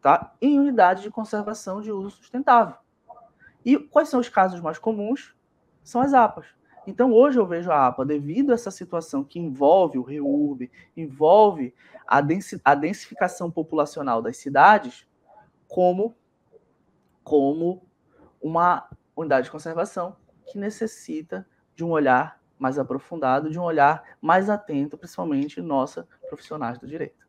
tá? 0.00 0.34
Em 0.40 0.58
unidade 0.58 1.02
de 1.02 1.10
conservação 1.10 1.82
de 1.82 1.92
uso 1.92 2.16
sustentável. 2.16 2.76
E 3.62 3.78
quais 3.78 4.08
são 4.08 4.20
os 4.20 4.28
casos 4.30 4.60
mais 4.60 4.78
comuns? 4.78 5.34
São 5.82 6.00
as 6.00 6.14
APAs. 6.14 6.46
Então, 6.86 7.12
hoje 7.12 7.38
eu 7.38 7.46
vejo 7.46 7.70
a 7.70 7.86
APA, 7.86 8.04
devido 8.04 8.50
a 8.50 8.54
essa 8.54 8.70
situação 8.70 9.22
que 9.22 9.38
envolve 9.38 9.98
o 9.98 10.02
reurb, 10.02 10.70
envolve 10.96 11.74
a, 12.06 12.18
a 12.64 12.74
densificação 12.74 13.50
populacional 13.50 14.20
das 14.20 14.36
cidades, 14.36 15.06
como, 15.66 16.14
como 17.22 17.86
uma 18.40 18.86
unidade 19.16 19.46
de 19.46 19.50
conservação 19.50 20.16
que 20.46 20.58
necessita 20.58 21.46
de 21.74 21.84
um 21.84 21.90
olhar 21.90 22.40
mais 22.58 22.78
aprofundado, 22.78 23.50
de 23.50 23.58
um 23.58 23.62
olhar 23.62 24.16
mais 24.20 24.48
atento, 24.48 24.96
principalmente 24.96 25.60
nossa 25.60 26.06
profissionais 26.28 26.78
do 26.78 26.86
direito. 26.86 27.24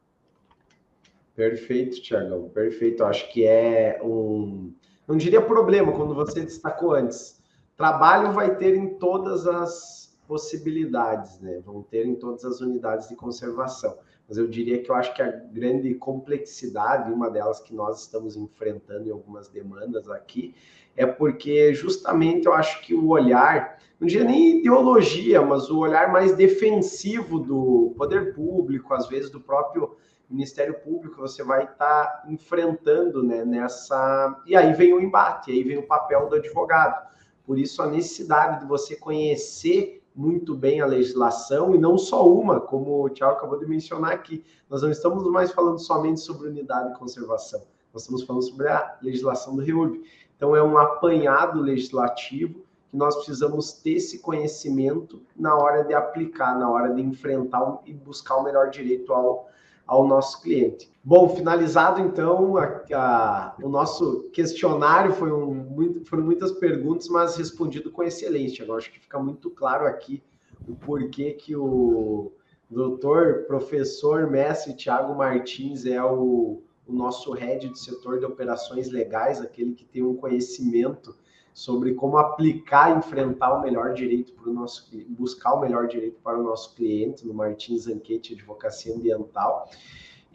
Perfeito, 1.36 2.02
Tiagão, 2.02 2.48
perfeito. 2.50 3.04
Acho 3.04 3.30
que 3.32 3.46
é 3.46 4.00
um, 4.02 4.74
não 5.08 5.18
diria 5.18 5.42
problema, 5.42 5.92
quando 5.92 6.16
você 6.16 6.42
destacou 6.42 6.94
antes. 6.94 7.42
Trabalho 7.76 8.32
vai 8.32 8.56
ter 8.56 8.76
em 8.76 8.98
todas 8.98 9.46
as 9.46 10.18
possibilidades, 10.28 11.40
né? 11.40 11.60
Vão 11.64 11.84
ter 11.84 12.06
em 12.06 12.16
todas 12.16 12.46
as 12.46 12.62
unidades 12.62 13.10
de 13.10 13.16
conservação. 13.16 13.98
Mas 14.28 14.38
eu 14.38 14.48
diria 14.48 14.82
que 14.82 14.90
eu 14.90 14.96
acho 14.96 15.14
que 15.14 15.22
a 15.22 15.30
grande 15.30 15.94
complexidade, 15.96 17.12
uma 17.12 17.30
delas 17.30 17.60
que 17.60 17.74
nós 17.74 18.02
estamos 18.02 18.36
enfrentando 18.36 19.08
em 19.08 19.12
algumas 19.12 19.48
demandas 19.48 20.10
aqui, 20.10 20.56
é 20.96 21.06
porque 21.06 21.74
justamente 21.74 22.48
eu 22.48 22.54
acho 22.54 22.82
que 22.82 22.94
o 22.94 23.10
olhar, 23.10 23.78
não 24.00 24.08
diria 24.08 24.26
nem 24.26 24.60
ideologia, 24.60 25.42
mas 25.42 25.70
o 25.70 25.80
olhar 25.80 26.12
mais 26.12 26.36
defensivo 26.36 27.40
do 27.40 27.94
poder 27.98 28.34
público, 28.34 28.94
às 28.94 29.08
vezes 29.08 29.30
do 29.30 29.40
próprio 29.40 29.96
Ministério 30.30 30.80
Público, 30.80 31.22
você 31.22 31.44
vai 31.44 31.66
estar 31.66 32.06
tá 32.06 32.24
enfrentando 32.28 33.22
né, 33.22 33.46
nessa. 33.46 34.42
E 34.48 34.56
aí 34.56 34.74
vem 34.74 34.94
o 34.94 35.00
embate, 35.00 35.52
aí 35.52 35.64
vem 35.64 35.78
o 35.78 35.88
papel 35.88 36.28
do 36.28 36.36
advogado. 36.36 37.06
Por 37.46 37.60
isso, 37.60 37.82
a 37.82 37.88
necessidade 37.88 38.62
de 38.62 38.66
você 38.66 38.96
conhecer 38.96 40.02
muito 40.16 40.56
bem 40.56 40.80
a 40.80 40.86
legislação, 40.86 41.76
e 41.76 41.78
não 41.78 41.98
só 41.98 42.26
uma, 42.26 42.60
como 42.60 43.04
o 43.04 43.10
Tiago 43.10 43.34
acabou 43.34 43.60
de 43.60 43.66
mencionar 43.66 44.14
aqui. 44.14 44.44
Nós 44.70 44.82
não 44.82 44.90
estamos 44.90 45.24
mais 45.30 45.52
falando 45.52 45.78
somente 45.78 46.22
sobre 46.22 46.48
unidade 46.48 46.94
de 46.94 46.98
conservação, 46.98 47.62
nós 47.94 48.04
estamos 48.04 48.24
falando 48.24 48.44
sobre 48.44 48.68
a 48.70 48.98
legislação 49.02 49.56
do 49.56 49.62
REURB. 49.62 50.02
Então, 50.36 50.56
é 50.56 50.64
um 50.64 50.78
apanhado 50.78 51.60
legislativo 51.60 52.66
que 52.90 52.98
nós 52.98 53.16
precisamos 53.16 53.74
ter 53.74 53.94
esse 53.94 54.20
conhecimento 54.20 55.22
na 55.36 55.56
hora 55.56 55.84
de 55.84 55.94
aplicar, 55.94 56.58
na 56.58 56.70
hora 56.70 56.94
de 56.94 57.02
enfrentar 57.02 57.82
e 57.86 57.94
buscar 57.94 58.38
o 58.38 58.44
melhor 58.44 58.70
direito 58.70 59.14
ao, 59.14 59.50
ao 59.86 60.08
nosso 60.08 60.42
cliente. 60.42 60.95
Bom, 61.08 61.30
finalizado 61.30 62.02
então 62.02 62.58
a, 62.58 62.84
a, 62.92 63.56
o 63.62 63.70
nosso 63.70 64.24
questionário, 64.34 65.14
foi 65.14 65.32
um, 65.32 65.54
muito, 65.54 66.04
foram 66.04 66.24
muitas 66.24 66.52
perguntas, 66.52 67.08
mas 67.10 67.38
respondido 67.38 67.92
com 67.92 68.02
excelência. 68.02 68.64
Agora 68.64 68.80
acho 68.80 68.92
que 68.92 69.00
fica 69.00 69.20
muito 69.20 69.52
claro 69.52 69.86
aqui 69.86 70.24
o 70.68 70.74
porquê 70.74 71.34
que 71.34 71.56
o 71.56 72.34
doutor, 72.68 73.44
professor, 73.46 74.32
mestre 74.32 74.76
Tiago 74.76 75.14
Martins 75.14 75.86
é 75.86 76.04
o, 76.04 76.64
o 76.88 76.92
nosso 76.92 77.34
head 77.34 77.70
do 77.70 77.78
setor 77.78 78.18
de 78.18 78.26
operações 78.26 78.90
legais, 78.90 79.40
aquele 79.40 79.76
que 79.76 79.86
tem 79.86 80.02
um 80.02 80.16
conhecimento 80.16 81.16
sobre 81.54 81.94
como 81.94 82.18
aplicar 82.18 82.98
enfrentar 82.98 83.54
o 83.54 83.62
melhor 83.62 83.94
direito 83.94 84.34
para 84.34 84.50
o 84.50 84.54
nosso 84.54 84.90
buscar 85.10 85.54
o 85.54 85.62
melhor 85.62 85.88
direito 85.88 86.20
para 86.24 86.40
o 86.40 86.44
nosso 86.44 86.74
cliente 86.74 87.28
no 87.28 87.34
Martins 87.36 87.84
Zanquete 87.84 88.34
Advocacia 88.34 88.92
Ambiental. 88.92 89.70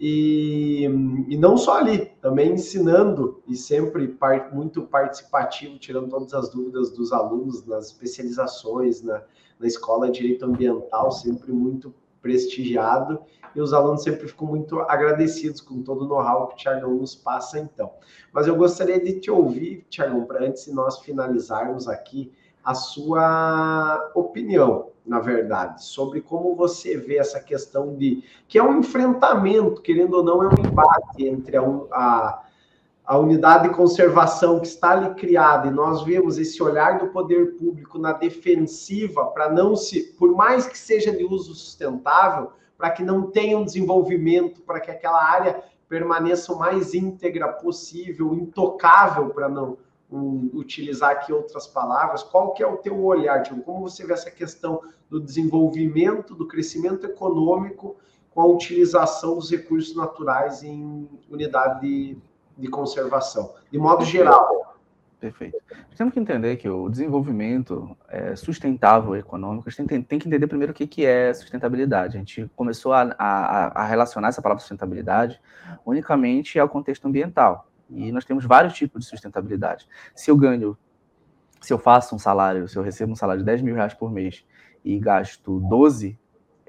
E, 0.02 0.84
e 1.28 1.36
não 1.36 1.58
só 1.58 1.76
ali, 1.76 2.06
também 2.22 2.52
ensinando 2.52 3.42
e 3.46 3.54
sempre 3.54 4.08
part, 4.08 4.54
muito 4.54 4.80
participativo, 4.80 5.78
tirando 5.78 6.08
todas 6.08 6.32
as 6.32 6.48
dúvidas 6.48 6.90
dos 6.90 7.12
alunos 7.12 7.66
nas 7.66 7.88
especializações, 7.88 9.02
na, 9.02 9.22
na 9.58 9.66
escola 9.66 10.10
de 10.10 10.22
direito 10.22 10.46
ambiental, 10.46 11.12
sempre 11.12 11.52
muito 11.52 11.94
prestigiado 12.22 13.20
e 13.54 13.60
os 13.60 13.74
alunos 13.74 14.02
sempre 14.02 14.26
ficam 14.26 14.46
muito 14.46 14.80
agradecidos 14.80 15.60
com 15.60 15.82
todo 15.82 16.04
o 16.04 16.08
know-how 16.08 16.48
que 16.48 16.54
o 16.54 16.56
Tiagão 16.56 16.94
nos 16.94 17.14
passa, 17.14 17.58
então. 17.58 17.90
Mas 18.32 18.46
eu 18.46 18.56
gostaria 18.56 18.98
de 18.98 19.20
te 19.20 19.30
ouvir, 19.30 19.84
Tiagão, 19.90 20.24
para 20.24 20.46
antes 20.46 20.64
de 20.64 20.72
nós 20.72 21.00
finalizarmos 21.00 21.88
aqui, 21.88 22.32
a 22.64 22.74
sua 22.74 24.12
opinião, 24.14 24.90
na 25.10 25.18
verdade, 25.18 25.84
sobre 25.84 26.20
como 26.20 26.54
você 26.54 26.96
vê 26.96 27.16
essa 27.16 27.40
questão 27.40 27.96
de 27.96 28.22
que 28.46 28.56
é 28.56 28.62
um 28.62 28.78
enfrentamento, 28.78 29.82
querendo 29.82 30.14
ou 30.14 30.22
não, 30.22 30.40
é 30.44 30.46
um 30.46 30.64
embate 30.64 31.26
entre 31.26 31.56
a, 31.56 31.62
a 31.62 32.42
a 33.02 33.18
unidade 33.18 33.68
de 33.68 33.74
conservação 33.74 34.60
que 34.60 34.68
está 34.68 34.92
ali 34.92 35.12
criada, 35.16 35.66
e 35.66 35.70
nós 35.72 36.04
vemos 36.04 36.38
esse 36.38 36.62
olhar 36.62 37.00
do 37.00 37.08
poder 37.08 37.56
público 37.56 37.98
na 37.98 38.12
defensiva 38.12 39.26
para 39.26 39.50
não 39.50 39.74
se, 39.74 40.12
por 40.16 40.32
mais 40.36 40.64
que 40.64 40.78
seja 40.78 41.10
de 41.10 41.24
uso 41.24 41.52
sustentável, 41.52 42.52
para 42.78 42.90
que 42.90 43.02
não 43.02 43.28
tenha 43.28 43.58
um 43.58 43.64
desenvolvimento, 43.64 44.60
para 44.60 44.78
que 44.78 44.92
aquela 44.92 45.28
área 45.28 45.60
permaneça 45.88 46.52
o 46.52 46.58
mais 46.58 46.94
íntegra 46.94 47.48
possível, 47.48 48.32
intocável, 48.32 49.30
para 49.30 49.48
não 49.48 49.76
utilizar 50.12 51.10
aqui 51.10 51.32
outras 51.32 51.66
palavras. 51.66 52.22
Qual 52.22 52.52
que 52.52 52.62
é 52.62 52.66
o 52.66 52.76
teu 52.76 53.02
olhar, 53.04 53.42
Tiago? 53.42 53.62
Como 53.62 53.88
você 53.88 54.04
vê 54.04 54.12
essa 54.12 54.30
questão 54.30 54.80
do 55.08 55.20
desenvolvimento, 55.20 56.34
do 56.34 56.46
crescimento 56.46 57.06
econômico 57.06 57.96
com 58.30 58.40
a 58.40 58.46
utilização 58.46 59.34
dos 59.34 59.50
recursos 59.50 59.94
naturais 59.94 60.62
em 60.62 61.08
unidade 61.28 61.80
de 61.80 62.18
de 62.60 62.68
conservação, 62.68 63.54
de 63.70 63.78
modo 63.78 64.04
geral. 64.04 64.76
Perfeito. 65.18 65.58
Temos 65.96 66.14
que 66.14 66.20
entender 66.20 66.56
que 66.56 66.68
o 66.68 66.88
desenvolvimento 66.88 67.94
é, 68.08 68.34
sustentável 68.34 69.14
econômico, 69.14 69.68
a 69.68 69.70
gente 69.70 69.86
tem, 69.86 70.02
tem, 70.02 70.18
que 70.18 70.26
entender 70.26 70.46
primeiro 70.46 70.72
o 70.72 70.74
que, 70.74 70.86
que 70.86 71.04
é 71.04 71.32
sustentabilidade. 71.34 72.16
A 72.16 72.18
gente 72.18 72.50
começou 72.56 72.94
a, 72.94 73.14
a, 73.18 73.82
a 73.82 73.84
relacionar 73.84 74.28
essa 74.28 74.40
palavra 74.40 74.60
sustentabilidade 74.60 75.38
unicamente 75.84 76.58
ao 76.58 76.70
contexto 76.70 77.06
ambiental. 77.06 77.69
E 77.90 78.12
nós 78.12 78.24
temos 78.24 78.44
vários 78.44 78.74
tipos 78.74 79.02
de 79.02 79.08
sustentabilidade. 79.08 79.88
Se 80.14 80.30
eu 80.30 80.36
ganho, 80.36 80.76
se 81.60 81.72
eu 81.72 81.78
faço 81.78 82.14
um 82.14 82.18
salário, 82.18 82.68
se 82.68 82.76
eu 82.76 82.82
recebo 82.82 83.12
um 83.12 83.16
salário 83.16 83.40
de 83.40 83.46
10 83.46 83.62
mil 83.62 83.74
reais 83.74 83.94
por 83.94 84.10
mês 84.10 84.44
e 84.84 84.98
gasto 84.98 85.60
12, 85.60 86.18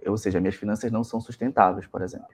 ou 0.05 0.17
seja, 0.17 0.39
minhas 0.39 0.55
finanças 0.55 0.91
não 0.91 1.03
são 1.03 1.22
sustentáveis, 1.22 1.86
por 1.88 2.01
exemplo. 2.01 2.28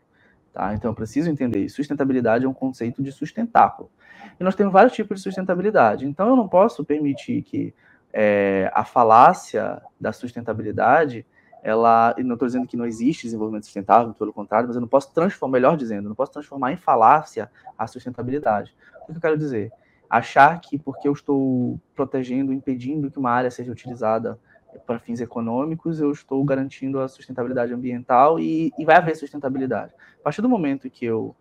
Tá? 0.53 0.73
Então, 0.73 0.89
eu 0.89 0.95
preciso 0.95 1.29
entender 1.29 1.65
isso. 1.65 1.75
Sustentabilidade 1.75 2.45
é 2.45 2.49
um 2.49 2.53
conceito 2.53 3.03
de 3.03 3.11
sustentáculo. 3.11 3.91
E 4.39 4.43
nós 4.43 4.55
temos 4.55 4.73
vários 4.73 4.93
tipos 4.93 5.17
de 5.17 5.23
sustentabilidade. 5.23 6.07
Então, 6.07 6.29
eu 6.29 6.35
não 6.35 6.47
posso 6.47 6.83
permitir 6.83 7.43
que 7.43 7.73
é, 8.11 8.71
a 8.73 8.83
falácia 8.83 9.81
da 9.99 10.11
sustentabilidade, 10.11 11.25
ela, 11.63 12.15
não 12.19 12.33
estou 12.33 12.47
dizendo 12.47 12.67
que 12.67 12.77
não 12.77 12.85
existe 12.85 13.23
desenvolvimento 13.23 13.65
sustentável, 13.65 14.13
pelo 14.13 14.31
contrário, 14.31 14.67
mas 14.67 14.75
eu 14.75 14.81
não 14.81 14.87
posso 14.87 15.13
transformar, 15.13 15.53
melhor 15.53 15.77
dizendo, 15.77 16.07
não 16.07 16.15
posso 16.15 16.31
transformar 16.31 16.71
em 16.71 16.77
falácia 16.77 17.49
a 17.77 17.87
sustentabilidade. 17.87 18.75
O 19.03 19.11
que 19.11 19.17
eu 19.17 19.21
quero 19.21 19.37
dizer? 19.37 19.71
Achar 20.09 20.59
que 20.61 20.77
porque 20.77 21.07
eu 21.07 21.13
estou 21.13 21.79
protegendo, 21.95 22.53
impedindo 22.53 23.11
que 23.11 23.19
uma 23.19 23.31
área 23.31 23.51
seja 23.51 23.71
utilizada 23.71 24.39
para 24.85 24.99
fins 24.99 25.19
econômicos, 25.19 25.99
eu 25.99 26.11
estou 26.11 26.43
garantindo 26.43 26.99
a 26.99 27.07
sustentabilidade 27.07 27.73
ambiental 27.73 28.39
e, 28.39 28.71
e, 28.77 28.85
vai 28.85 28.95
haver 28.95 29.15
sustentabilidade. 29.15 29.93
A 30.19 30.23
partir 30.23 30.41
do 30.41 30.49
momento 30.49 30.89
que 30.89 31.05
eu, 31.05 31.35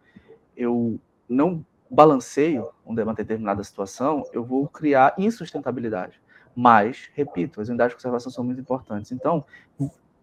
eu 0.57 0.99
não 1.29 1.65
balanceio 1.91 2.69
uma 2.85 3.15
determinada 3.15 3.63
situação, 3.63 4.25
eu 4.33 4.45
vou 4.45 4.67
criar 4.67 5.15
insustentabilidade. 5.19 6.21
Mas, 6.55 7.11
repito, 7.15 7.61
as 7.61 7.69
unidades 7.69 7.93
de 7.93 7.97
conservação 7.97 8.33
são 8.33 8.43
muito 8.43 8.61
importantes. 8.61 9.13
Então, 9.13 9.45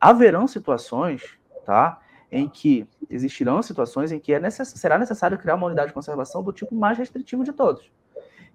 haverão 0.10 0.48
situações, 0.48 1.38
tá, 1.66 2.00
em 2.32 2.48
que 2.48 2.88
existirão 3.10 3.62
situações 3.62 4.12
em 4.12 4.20
que 4.20 4.34
é 4.34 4.40
necess, 4.40 4.70
será 4.70 4.98
necessário 4.98 5.38
criar 5.38 5.56
uma 5.56 5.68
unidade 5.68 5.88
de 5.90 5.94
conservação 5.94 6.44
do 6.44 6.52
tipo 6.52 6.74
mais 6.74 6.98
restritivo 6.98 7.44
de 7.44 7.54
todos. 7.54 7.92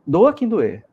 Doa 0.07 0.33
quem 0.33 0.49
doer 0.49 0.85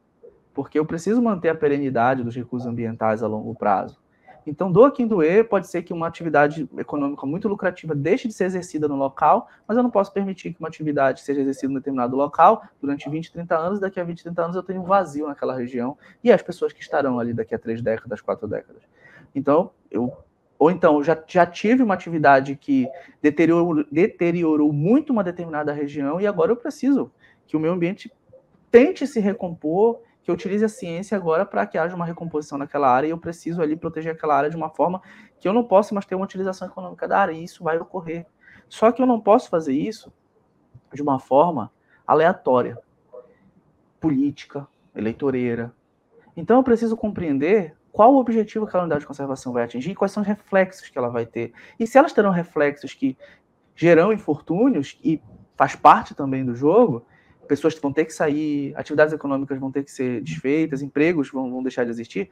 porque 0.56 0.80
eu 0.80 0.86
preciso 0.86 1.22
manter 1.22 1.50
a 1.50 1.56
perenidade 1.56 2.24
dos 2.24 2.34
recursos 2.34 2.66
ambientais 2.66 3.22
a 3.22 3.28
longo 3.28 3.54
prazo. 3.54 4.00
Então, 4.48 4.72
doa 4.72 4.92
quem 4.92 5.06
doer, 5.06 5.50
pode 5.50 5.68
ser 5.68 5.82
que 5.82 5.92
uma 5.92 6.08
atividade 6.08 6.70
econômica 6.78 7.26
muito 7.26 7.48
lucrativa 7.48 7.94
deixe 7.94 8.28
de 8.28 8.34
ser 8.34 8.46
exercida 8.46 8.88
no 8.88 8.96
local, 8.96 9.50
mas 9.68 9.76
eu 9.76 9.84
não 9.84 9.90
posso 9.90 10.14
permitir 10.14 10.54
que 10.54 10.60
uma 10.60 10.70
atividade 10.70 11.22
seja 11.22 11.42
exercida 11.42 11.74
em 11.74 11.76
determinado 11.76 12.16
local 12.16 12.64
durante 12.80 13.10
20, 13.10 13.34
30 13.34 13.58
anos, 13.58 13.80
daqui 13.80 14.00
a 14.00 14.04
20, 14.04 14.24
30 14.24 14.44
anos 14.44 14.56
eu 14.56 14.64
tenho 14.64 14.82
um 14.82 14.86
vazio 14.86 15.28
naquela 15.28 15.56
região, 15.56 15.98
e 16.24 16.32
as 16.32 16.44
pessoas 16.44 16.72
que 16.72 16.82
estarão 16.82 17.20
ali 17.20 17.34
daqui 17.34 17.56
a 17.56 17.60
três 17.60 17.82
décadas, 17.82 18.22
quatro 18.22 18.48
décadas. 18.48 18.84
Então, 19.34 19.72
eu 19.90 20.16
ou 20.58 20.72
então 20.72 21.04
já, 21.04 21.22
já 21.28 21.46
tive 21.46 21.84
uma 21.84 21.94
atividade 21.94 22.56
que 22.56 22.88
deteriorou, 23.22 23.84
deteriorou 23.92 24.72
muito 24.72 25.12
uma 25.12 25.24
determinada 25.24 25.74
região 25.74 26.20
e 26.20 26.28
agora 26.28 26.52
eu 26.52 26.56
preciso 26.56 27.12
que 27.46 27.58
o 27.58 27.60
meio 27.60 27.74
ambiente 27.74 28.12
tente 28.72 29.06
se 29.06 29.20
recompor 29.20 30.00
que 30.26 30.32
utilize 30.32 30.66
a 30.66 30.70
ciência 30.70 31.16
agora 31.16 31.46
para 31.46 31.68
que 31.68 31.78
haja 31.78 31.96
uma 31.96 32.06
recomposição 32.06 32.58
naquela 32.58 32.90
área 32.90 33.08
e 33.08 33.12
eu 33.12 33.18
preciso 33.18 33.62
ali 33.62 33.76
proteger 33.76 34.14
aquela 34.14 34.36
área 34.36 34.50
de 34.50 34.56
uma 34.56 34.70
forma 34.72 35.02
que 35.40 35.48
eu 35.48 35.54
não 35.54 35.64
posso 35.64 35.94
mais 35.94 36.06
ter 36.08 36.16
uma 36.16 36.26
utilização 36.26 36.68
econômica 36.68 37.08
da 37.08 37.20
área, 37.20 37.32
e 37.32 37.44
isso 37.44 37.64
vai 37.64 37.78
ocorrer. 37.78 38.26
Só 38.68 38.92
que 38.92 39.00
eu 39.00 39.06
não 39.06 39.22
posso 39.22 39.50
fazer 39.52 39.74
isso 39.74 40.12
de 40.92 41.04
uma 41.04 41.20
forma 41.20 41.72
aleatória, 42.08 42.80
política, 44.00 44.68
eleitoreira. 44.96 45.72
Então 46.36 46.58
eu 46.58 46.64
preciso 46.64 46.98
compreender 46.98 47.76
qual 47.96 48.14
o 48.14 48.18
objetivo 48.18 48.66
que 48.66 48.72
aquela 48.72 48.84
unidade 48.84 49.00
de 49.00 49.08
conservação 49.08 49.54
vai 49.54 49.64
atingir 49.64 49.92
e 49.92 49.96
quais 49.96 50.12
são 50.12 50.20
os 50.20 50.28
reflexos 50.28 50.90
que 50.90 50.98
ela 50.98 51.08
vai 51.08 51.26
ter. 51.26 51.54
E 51.80 51.88
se 51.88 51.98
elas 51.98 52.12
terão 52.12 52.30
reflexos 52.30 52.94
que 52.94 53.18
geram 53.74 54.12
infortúnios, 54.12 55.00
e 55.02 55.22
faz 55.56 55.78
parte 55.78 56.14
também 56.14 56.44
do 56.44 56.54
jogo, 56.54 57.06
pessoas 57.48 57.74
vão 57.80 57.94
ter 57.94 58.04
que 58.04 58.12
sair, 58.12 58.74
atividades 58.76 59.14
econômicas 59.14 59.58
vão 59.58 59.72
ter 59.72 59.82
que 59.82 59.92
ser 59.92 60.20
desfeitas, 60.20 60.82
empregos 60.82 61.32
vão, 61.32 61.50
vão 61.50 61.64
deixar 61.64 61.86
de 61.86 61.90
existir, 61.90 62.30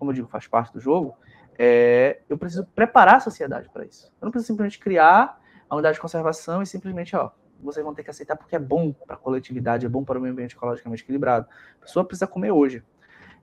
como 0.00 0.10
eu 0.10 0.16
digo, 0.16 0.26
faz 0.26 0.48
parte 0.48 0.72
do 0.72 0.80
jogo, 0.80 1.14
é, 1.56 2.18
eu 2.28 2.36
preciso 2.36 2.66
preparar 2.74 3.14
a 3.14 3.20
sociedade 3.20 3.70
para 3.72 3.84
isso. 3.84 4.12
Eu 4.20 4.24
não 4.24 4.32
preciso 4.32 4.48
simplesmente 4.48 4.80
criar 4.80 5.40
a 5.70 5.76
unidade 5.76 5.94
de 5.94 6.00
conservação 6.00 6.60
e 6.60 6.66
simplesmente, 6.66 7.14
ó, 7.14 7.30
vocês 7.62 7.84
vão 7.84 7.94
ter 7.94 8.02
que 8.02 8.10
aceitar 8.10 8.34
porque 8.34 8.56
é 8.56 8.58
bom 8.58 8.92
para 8.92 9.14
a 9.14 9.18
coletividade, 9.18 9.86
é 9.86 9.88
bom 9.88 10.02
para 10.02 10.18
o 10.18 10.20
meio 10.20 10.32
ambiente 10.32 10.56
ecologicamente 10.56 11.04
equilibrado. 11.04 11.46
A 11.80 11.84
pessoa 11.84 12.04
precisa 12.04 12.26
comer 12.26 12.50
hoje. 12.50 12.82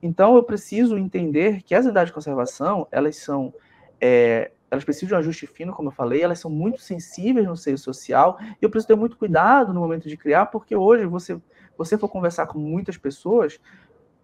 Então, 0.02 0.34
eu 0.34 0.42
preciso 0.42 0.98
entender 0.98 1.62
que 1.62 1.74
as 1.74 1.84
unidades 1.84 2.08
de 2.10 2.14
conservação, 2.14 2.88
elas 2.90 3.16
são, 3.16 3.54
é, 4.00 4.50
elas 4.68 4.84
precisam 4.84 5.08
de 5.08 5.14
um 5.14 5.18
ajuste 5.18 5.46
fino, 5.46 5.72
como 5.72 5.88
eu 5.88 5.92
falei, 5.92 6.20
elas 6.20 6.40
são 6.40 6.50
muito 6.50 6.80
sensíveis 6.80 7.46
no 7.46 7.56
seio 7.56 7.78
social, 7.78 8.36
e 8.40 8.64
eu 8.64 8.68
preciso 8.68 8.88
ter 8.88 8.96
muito 8.96 9.16
cuidado 9.16 9.72
no 9.72 9.80
momento 9.80 10.08
de 10.08 10.16
criar, 10.16 10.46
porque 10.46 10.74
hoje, 10.74 11.06
você, 11.06 11.40
você 11.78 11.96
for 11.96 12.08
conversar 12.08 12.46
com 12.46 12.58
muitas 12.58 12.96
pessoas, 12.96 13.60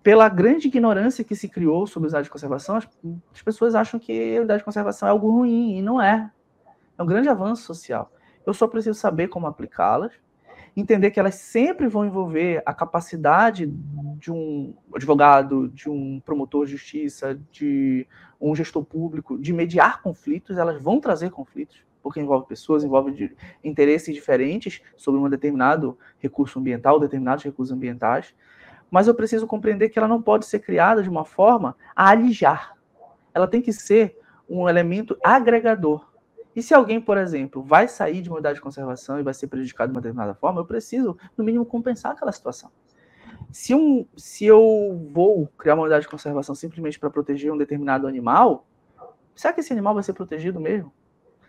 pela 0.03 0.29
grande 0.29 0.66
ignorância 0.66 1.22
que 1.22 1.37
se 1.37 1.49
criou 1.49 1.87
sobre 1.87 2.07
a 2.07 2.09
unidade 2.09 2.24
de 2.24 2.31
conservação, 2.31 2.76
as, 2.76 2.89
as 3.33 3.43
pessoas 3.43 3.74
acham 3.76 4.01
que 4.01 4.37
a 4.37 4.41
unidade 4.41 4.61
de 4.61 4.64
conservação 4.64 5.07
é 5.07 5.12
algo 5.12 5.31
ruim, 5.31 5.79
e 5.79 5.83
não 5.83 6.03
é. 6.03 6.29
É 6.97 7.03
um 7.03 7.07
grande 7.07 7.29
avanço 7.29 7.62
social. 7.62 8.11
Eu 8.45 8.53
só 8.53 8.66
preciso 8.66 8.99
saber 8.99 9.29
como 9.29 9.47
aplicá-las, 9.47 10.12
entender 10.77 11.11
que 11.11 11.21
elas 11.21 11.37
sempre 11.37 11.89
vão 11.89 12.07
envolver 12.07 12.62
a 12.64 12.73
capacidade 12.73 13.66
de 13.66 14.31
um 14.31 14.75
advogado, 14.95 15.69
de 15.69 15.89
um 15.89 16.21
promotor 16.21 16.66
de 16.66 16.73
justiça, 16.73 17.39
de 17.51 18.07
um 18.41 18.55
gestor 18.55 18.85
público, 18.85 19.39
de 19.39 19.53
mediar 19.53 20.03
conflitos, 20.03 20.57
elas 20.59 20.81
vão 20.81 21.01
trazer 21.01 21.31
conflitos, 21.31 21.85
porque 22.03 22.21
envolve 22.21 22.47
pessoas, 22.47 22.85
envolve 22.85 23.35
interesses 23.62 24.14
diferentes 24.14 24.81
sobre 24.97 25.21
um 25.21 25.29
determinado 25.29 25.99
recurso 26.19 26.59
ambiental, 26.59 27.01
determinados 27.01 27.45
recursos 27.45 27.75
ambientais, 27.75 28.35
mas 28.91 29.07
eu 29.07 29.14
preciso 29.14 29.47
compreender 29.47 29.89
que 29.89 29.99
ela 29.99 30.09
não 30.09 30.23
pode 30.23 30.47
ser 30.47 30.61
criada 30.61 31.03
de 31.03 31.11
uma 31.11 31.25
forma 31.25 31.77
a 31.95 32.11
alijar. 32.11 32.75
Ela 33.35 33.47
tem 33.47 33.61
que 33.61 33.73
ser 33.73 34.16
um 34.49 34.69
elemento 34.69 35.16
agregador. 35.23 36.08
E 36.59 36.63
se 36.63 36.75
alguém, 36.75 37.01
por 37.01 37.17
exemplo, 37.17 37.63
vai 37.63 37.87
sair 37.87 38.21
de 38.21 38.29
uma 38.29 38.35
unidade 38.35 38.57
de 38.57 38.61
conservação 38.61 39.21
e 39.21 39.23
vai 39.23 39.33
ser 39.33 39.47
prejudicado 39.47 39.93
de 39.93 39.97
uma 39.97 40.03
determinada 40.03 40.35
forma, 40.35 40.61
eu 40.61 40.65
preciso, 40.65 41.17
no 41.37 41.45
mínimo, 41.45 41.65
compensar 41.65 42.11
aquela 42.11 42.33
situação. 42.33 42.69
Se, 43.53 43.77
um, 43.77 44.05
se 44.17 44.45
eu 44.45 45.09
vou 45.13 45.47
criar 45.57 45.75
uma 45.75 45.85
unidade 45.85 46.03
de 46.03 46.11
conservação 46.11 46.57
simplesmente 46.57 46.99
para 46.99 47.11
proteger 47.11 47.53
um 47.53 47.57
determinado 47.57 48.09
animal, 48.09 48.67
será 49.37 49.55
que 49.55 49.61
esse 49.61 49.73
animal 49.73 49.95
vai 49.95 50.03
ser 50.03 50.15
protegido 50.15 50.59
mesmo? 50.59 50.93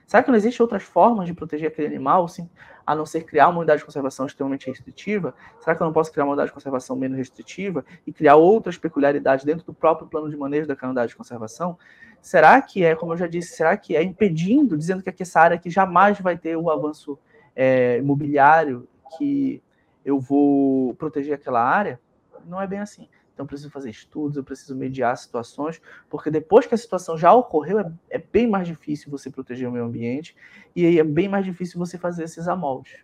Será 0.09 0.23
que 0.23 0.29
não 0.31 0.35
existem 0.35 0.63
outras 0.63 0.81
formas 0.81 1.27
de 1.27 1.35
proteger 1.35 1.67
aquele 1.67 1.85
animal, 1.85 2.27
sim, 2.27 2.49
a 2.83 2.95
não 2.95 3.05
ser 3.05 3.25
criar 3.25 3.47
uma 3.47 3.59
unidade 3.59 3.81
de 3.81 3.85
conservação 3.85 4.25
extremamente 4.25 4.65
restritiva? 4.65 5.35
Será 5.59 5.75
que 5.75 5.83
eu 5.83 5.85
não 5.85 5.93
posso 5.93 6.11
criar 6.11 6.23
uma 6.23 6.31
unidade 6.31 6.47
de 6.47 6.53
conservação 6.55 6.95
menos 6.95 7.15
restritiva 7.15 7.85
e 8.07 8.11
criar 8.11 8.35
outras 8.35 8.75
peculiaridades 8.75 9.45
dentro 9.45 9.63
do 9.67 9.71
próprio 9.71 10.07
plano 10.07 10.27
de 10.27 10.35
manejo 10.35 10.67
daquela 10.67 10.89
unidade 10.89 11.09
de 11.11 11.15
conservação? 11.15 11.77
Será 12.19 12.59
que 12.59 12.83
é, 12.83 12.95
como 12.95 13.13
eu 13.13 13.17
já 13.17 13.27
disse, 13.27 13.55
será 13.55 13.77
que 13.77 13.95
é 13.95 14.01
impedindo, 14.01 14.75
dizendo 14.75 15.03
que 15.03 15.21
essa 15.21 15.41
área 15.41 15.57
aqui 15.57 15.69
jamais 15.69 16.19
vai 16.19 16.35
ter 16.35 16.57
o 16.57 16.71
avanço 16.71 17.19
é, 17.55 17.99
imobiliário, 17.99 18.87
que 19.15 19.61
eu 20.03 20.19
vou 20.19 20.95
proteger 20.95 21.35
aquela 21.35 21.63
área? 21.63 21.99
Não 22.47 22.59
é 22.59 22.65
bem 22.65 22.79
assim. 22.79 23.07
Então, 23.39 23.45
eu 23.45 23.47
preciso 23.47 23.71
fazer 23.71 23.89
estudos, 23.89 24.35
eu 24.35 24.43
preciso 24.43 24.75
mediar 24.75 25.17
situações, 25.17 25.81
porque 26.09 26.29
depois 26.29 26.67
que 26.67 26.75
a 26.75 26.77
situação 26.77 27.17
já 27.17 27.33
ocorreu, 27.33 27.79
é, 27.79 27.89
é 28.09 28.17
bem 28.17 28.49
mais 28.49 28.67
difícil 28.67 29.09
você 29.09 29.29
proteger 29.29 29.69
o 29.69 29.71
meio 29.71 29.85
ambiente 29.85 30.35
e 30.75 30.85
aí 30.85 30.99
é 30.99 31.05
bem 31.05 31.29
mais 31.29 31.45
difícil 31.45 31.79
você 31.79 31.97
fazer 31.97 32.25
esses 32.25 32.49
amoldes. 32.49 32.97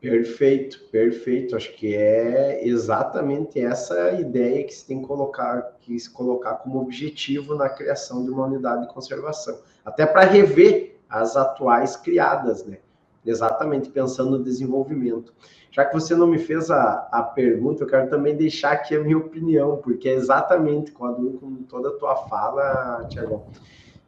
Perfeito, 0.00 0.80
perfeito. 0.90 1.54
Acho 1.54 1.72
que 1.74 1.94
é 1.94 2.66
exatamente 2.66 3.60
essa 3.60 4.10
ideia 4.10 4.64
que 4.64 4.74
se 4.74 4.88
tem 4.88 5.00
que 5.00 5.06
colocar, 5.06 5.76
que 5.80 5.96
se 5.96 6.10
colocar 6.10 6.56
como 6.56 6.80
objetivo 6.80 7.54
na 7.54 7.68
criação 7.68 8.24
de 8.24 8.30
uma 8.32 8.46
unidade 8.46 8.88
de 8.88 8.92
conservação, 8.92 9.56
até 9.84 10.04
para 10.04 10.22
rever 10.24 10.96
as 11.08 11.36
atuais 11.36 11.94
criadas, 11.94 12.66
né? 12.66 12.78
Exatamente 13.24 13.90
pensando 13.90 14.38
no 14.38 14.44
desenvolvimento. 14.44 15.32
Já 15.70 15.84
que 15.84 15.94
você 15.94 16.14
não 16.14 16.26
me 16.26 16.38
fez 16.38 16.70
a, 16.70 17.08
a 17.10 17.22
pergunta, 17.22 17.82
eu 17.82 17.86
quero 17.86 18.10
também 18.10 18.36
deixar 18.36 18.72
aqui 18.72 18.94
a 18.94 19.00
minha 19.00 19.16
opinião, 19.16 19.78
porque 19.78 20.08
é 20.08 20.14
exatamente 20.14 20.92
com, 20.92 21.38
com 21.38 21.62
toda 21.62 21.88
a 21.88 21.92
tua 21.92 22.16
fala, 22.16 23.06
Tiago. 23.08 23.46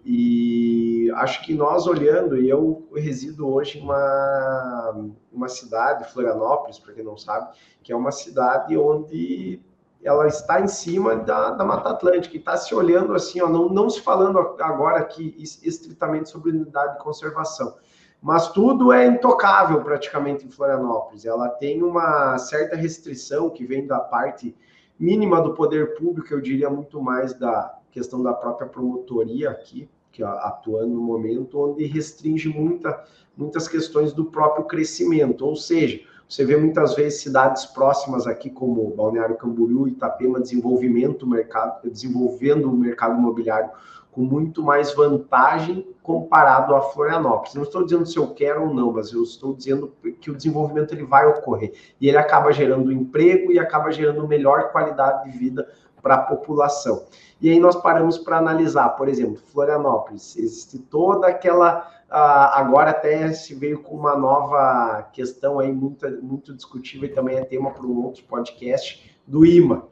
E 0.04 1.10
acho 1.14 1.42
que 1.42 1.54
nós 1.54 1.86
olhando, 1.86 2.36
e 2.36 2.50
eu 2.50 2.86
resido 2.94 3.48
hoje 3.48 3.78
em 3.78 3.82
uma, 3.82 5.08
uma 5.32 5.48
cidade, 5.48 6.12
Florianópolis, 6.12 6.78
para 6.78 6.92
quem 6.92 7.02
não 7.02 7.16
sabe, 7.16 7.56
que 7.82 7.90
é 7.90 7.96
uma 7.96 8.12
cidade 8.12 8.76
onde 8.76 9.62
ela 10.02 10.26
está 10.26 10.60
em 10.60 10.68
cima 10.68 11.16
da, 11.16 11.52
da 11.52 11.64
Mata 11.64 11.88
Atlântica 11.88 12.36
e 12.36 12.38
está 12.38 12.58
se 12.58 12.74
olhando 12.74 13.14
assim, 13.14 13.40
ó, 13.40 13.48
não, 13.48 13.70
não 13.70 13.88
se 13.88 14.02
falando 14.02 14.38
agora 14.38 14.98
aqui 14.98 15.34
estritamente 15.38 16.28
sobre 16.28 16.50
unidade 16.50 16.98
de 16.98 17.02
conservação, 17.02 17.74
mas 18.24 18.50
tudo 18.52 18.90
é 18.90 19.06
intocável 19.06 19.82
praticamente 19.82 20.46
em 20.46 20.50
Florianópolis. 20.50 21.26
Ela 21.26 21.46
tem 21.46 21.82
uma 21.82 22.38
certa 22.38 22.74
restrição 22.74 23.50
que 23.50 23.66
vem 23.66 23.86
da 23.86 24.00
parte 24.00 24.56
mínima 24.98 25.42
do 25.42 25.52
poder 25.52 25.94
público, 25.94 26.32
eu 26.32 26.40
diria 26.40 26.70
muito 26.70 27.02
mais 27.02 27.34
da 27.34 27.78
questão 27.90 28.22
da 28.22 28.32
própria 28.32 28.66
promotoria 28.66 29.50
aqui, 29.50 29.90
que 30.10 30.22
atuando 30.22 30.94
no 30.94 31.02
momento, 31.02 31.60
onde 31.60 31.84
restringe 31.84 32.48
muita, 32.48 33.04
muitas 33.36 33.68
questões 33.68 34.14
do 34.14 34.24
próprio 34.24 34.64
crescimento. 34.64 35.44
Ou 35.44 35.54
seja, 35.54 36.00
você 36.26 36.46
vê 36.46 36.56
muitas 36.56 36.94
vezes 36.94 37.20
cidades 37.20 37.66
próximas 37.66 38.26
aqui, 38.26 38.48
como 38.48 38.94
Balneário 38.96 39.36
Camboriú, 39.36 39.86
Itapema, 39.86 40.40
desenvolvimento 40.40 41.26
mercado, 41.26 41.90
desenvolvendo 41.90 42.70
o 42.70 42.74
mercado 42.74 43.18
imobiliário 43.18 43.70
com 44.14 44.20
muito 44.20 44.62
mais 44.62 44.94
vantagem 44.94 45.86
comparado 46.02 46.74
a 46.74 46.82
Florianópolis. 46.82 47.54
Não 47.54 47.62
estou 47.64 47.84
dizendo 47.84 48.06
se 48.06 48.16
eu 48.16 48.32
quero 48.32 48.68
ou 48.68 48.74
não, 48.74 48.92
mas 48.92 49.12
eu 49.12 49.22
estou 49.22 49.54
dizendo 49.54 49.92
que 50.20 50.30
o 50.30 50.36
desenvolvimento 50.36 50.92
ele 50.92 51.04
vai 51.04 51.26
ocorrer 51.26 51.72
e 52.00 52.08
ele 52.08 52.16
acaba 52.16 52.52
gerando 52.52 52.92
emprego 52.92 53.50
e 53.50 53.58
acaba 53.58 53.90
gerando 53.90 54.28
melhor 54.28 54.70
qualidade 54.70 55.30
de 55.30 55.36
vida 55.36 55.68
para 56.00 56.14
a 56.14 56.22
população. 56.22 57.06
E 57.40 57.50
aí 57.50 57.58
nós 57.58 57.74
paramos 57.74 58.18
para 58.18 58.38
analisar, 58.38 58.90
por 58.90 59.08
exemplo, 59.08 59.42
Florianópolis, 59.52 60.36
existe 60.36 60.78
toda 60.78 61.26
aquela. 61.26 61.90
Agora 62.08 62.90
até 62.90 63.32
se 63.32 63.54
veio 63.54 63.82
com 63.82 63.96
uma 63.96 64.16
nova 64.16 65.08
questão 65.12 65.58
aí 65.58 65.72
muito, 65.72 66.06
muito 66.22 66.54
discutível 66.54 67.08
e 67.08 67.12
também 67.12 67.38
é 67.38 67.44
tema 67.44 67.72
para 67.72 67.84
um 67.84 68.04
outro 68.04 68.22
podcast 68.24 69.18
do 69.26 69.44
IMA, 69.44 69.88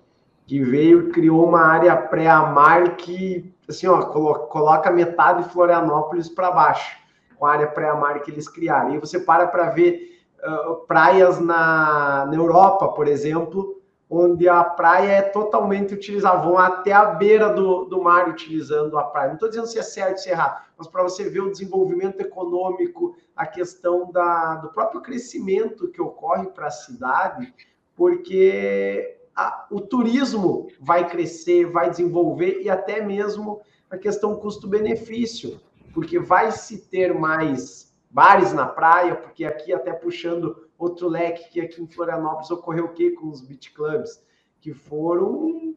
que 0.47 0.63
veio 0.63 1.11
criou 1.11 1.49
uma 1.49 1.63
área 1.63 1.97
pré-amar 1.97 2.97
que 2.97 3.53
assim, 3.73 3.87
ó, 3.87 4.03
coloca 4.03 4.91
metade 4.91 5.43
de 5.43 5.51
Florianópolis 5.51 6.29
para 6.29 6.51
baixo, 6.51 6.97
com 7.37 7.47
a 7.47 7.53
área 7.53 7.67
pré-amar 7.67 8.23
que 8.23 8.31
eles 8.31 8.49
criaram. 8.49 8.95
E 8.95 8.99
você 8.99 9.19
para 9.19 9.47
para 9.47 9.71
ver 9.71 10.23
uh, 10.43 10.77
praias 10.87 11.41
na, 11.41 12.27
na 12.27 12.35
Europa, 12.35 12.89
por 12.89 13.09
exemplo, 13.09 13.83
onde 14.09 14.47
a 14.47 14.63
praia 14.63 15.11
é 15.13 15.23
totalmente 15.23 15.95
utilizada, 15.95 16.43
vão 16.43 16.59
até 16.59 16.93
a 16.93 17.07
beira 17.07 17.49
do, 17.49 17.87
do 17.87 18.03
mar 18.03 18.29
utilizando 18.29 18.99
a 18.99 19.05
praia. 19.05 19.29
Não 19.29 19.35
estou 19.35 19.49
dizendo 19.49 19.67
se 19.67 19.79
é 19.79 19.83
certo 19.83 20.13
ou 20.13 20.19
se 20.19 20.29
é 20.29 20.33
errado, 20.33 20.63
mas 20.77 20.87
para 20.87 21.03
você 21.03 21.31
ver 21.31 21.41
o 21.41 21.51
desenvolvimento 21.51 22.21
econômico, 22.21 23.17
a 23.35 23.47
questão 23.47 24.13
da, 24.13 24.57
do 24.57 24.69
próprio 24.69 25.01
crescimento 25.01 25.89
que 25.89 26.03
ocorre 26.03 26.47
para 26.49 26.67
a 26.67 26.71
cidade, 26.71 27.55
porque 27.97 29.22
a, 29.35 29.67
o 29.71 29.81
turismo 29.81 30.69
vai 30.81 31.09
crescer, 31.09 31.67
vai 31.67 31.91
desenvolver 31.91 32.61
e 32.61 32.71
até 32.71 33.01
mesmo 33.01 33.61
a 33.91 33.97
questão 33.97 34.37
custo-benefício, 34.37 35.61
porque 35.93 36.19
vai 36.19 36.51
se 36.53 36.89
ter 36.89 37.15
mais 37.15 37.93
bares 38.11 38.53
na 38.53 38.67
praia, 38.67 39.17
porque 39.17 39.45
aqui 39.45 39.73
até 39.73 39.93
puxando 39.93 40.69
outro 40.79 41.09
leque 41.09 41.51
que 41.51 41.61
aqui 41.61 41.83
em 41.83 41.87
Florianópolis 41.87 42.51
ocorreu 42.51 42.87
o 42.87 42.93
quê 42.93 43.11
com 43.11 43.29
os 43.29 43.41
beach 43.41 43.73
clubs? 43.73 44.23
Que 44.61 44.73
foram 44.75 45.75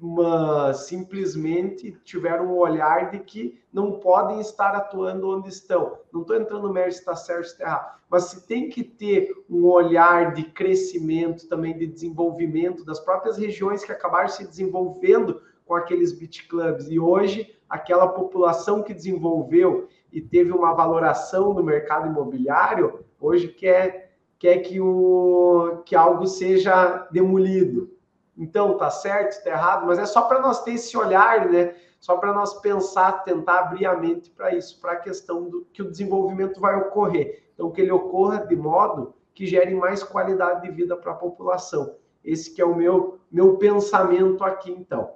uma, 0.00 0.72
simplesmente 0.72 1.98
tiveram 2.04 2.46
um 2.46 2.58
olhar 2.58 3.10
de 3.10 3.18
que 3.18 3.60
não 3.72 3.98
podem 3.98 4.40
estar 4.40 4.74
atuando 4.74 5.28
onde 5.28 5.48
estão. 5.48 5.98
Não 6.12 6.20
estou 6.20 6.36
entrando 6.36 6.68
no 6.68 6.72
mérito 6.72 6.94
se 6.94 7.00
está 7.00 7.16
certo 7.16 7.40
ou 7.40 7.46
está 7.46 7.64
errado, 7.64 8.00
mas 8.08 8.24
se 8.24 8.46
tem 8.46 8.68
que 8.68 8.84
ter 8.84 9.32
um 9.50 9.66
olhar 9.66 10.32
de 10.32 10.44
crescimento, 10.44 11.48
também 11.48 11.76
de 11.76 11.86
desenvolvimento 11.86 12.84
das 12.84 13.00
próprias 13.00 13.36
regiões 13.36 13.84
que 13.84 13.90
acabaram 13.90 14.28
se 14.28 14.46
desenvolvendo 14.46 15.42
com 15.66 15.74
aqueles 15.74 16.12
beach 16.12 16.46
clubs. 16.46 16.88
E 16.88 17.00
hoje, 17.00 17.56
aquela 17.68 18.06
população 18.06 18.82
que 18.82 18.94
desenvolveu 18.94 19.88
e 20.12 20.20
teve 20.20 20.52
uma 20.52 20.72
valoração 20.72 21.52
no 21.52 21.64
mercado 21.64 22.06
imobiliário, 22.06 23.00
hoje 23.18 23.48
quer 23.48 24.04
quer 24.38 24.58
que, 24.58 24.78
o, 24.78 25.82
que 25.86 25.96
algo 25.96 26.26
seja 26.26 27.08
demolido. 27.10 27.93
Então, 28.36 28.76
tá 28.76 28.90
certo, 28.90 29.42
tá 29.42 29.50
errado, 29.50 29.86
mas 29.86 29.98
é 29.98 30.06
só 30.06 30.22
para 30.22 30.40
nós 30.40 30.62
ter 30.62 30.72
esse 30.72 30.96
olhar, 30.96 31.48
né? 31.48 31.74
Só 32.00 32.16
para 32.16 32.32
nós 32.32 32.60
pensar, 32.60 33.24
tentar 33.24 33.60
abrir 33.60 33.86
a 33.86 33.96
mente 33.96 34.30
para 34.30 34.54
isso, 34.54 34.80
para 34.80 34.92
a 34.92 34.96
questão 34.96 35.48
do 35.48 35.66
que 35.72 35.82
o 35.82 35.90
desenvolvimento 35.90 36.60
vai 36.60 36.76
ocorrer. 36.76 37.44
Então, 37.54 37.70
que 37.70 37.80
ele 37.80 37.92
ocorra 37.92 38.46
de 38.46 38.56
modo 38.56 39.14
que 39.32 39.46
gere 39.46 39.74
mais 39.74 40.02
qualidade 40.02 40.62
de 40.62 40.70
vida 40.70 40.96
para 40.96 41.12
a 41.12 41.16
população. 41.16 41.96
Esse 42.22 42.54
que 42.54 42.60
é 42.60 42.64
o 42.64 42.74
meu, 42.74 43.18
meu 43.30 43.56
pensamento 43.56 44.44
aqui, 44.44 44.70
então. 44.70 45.12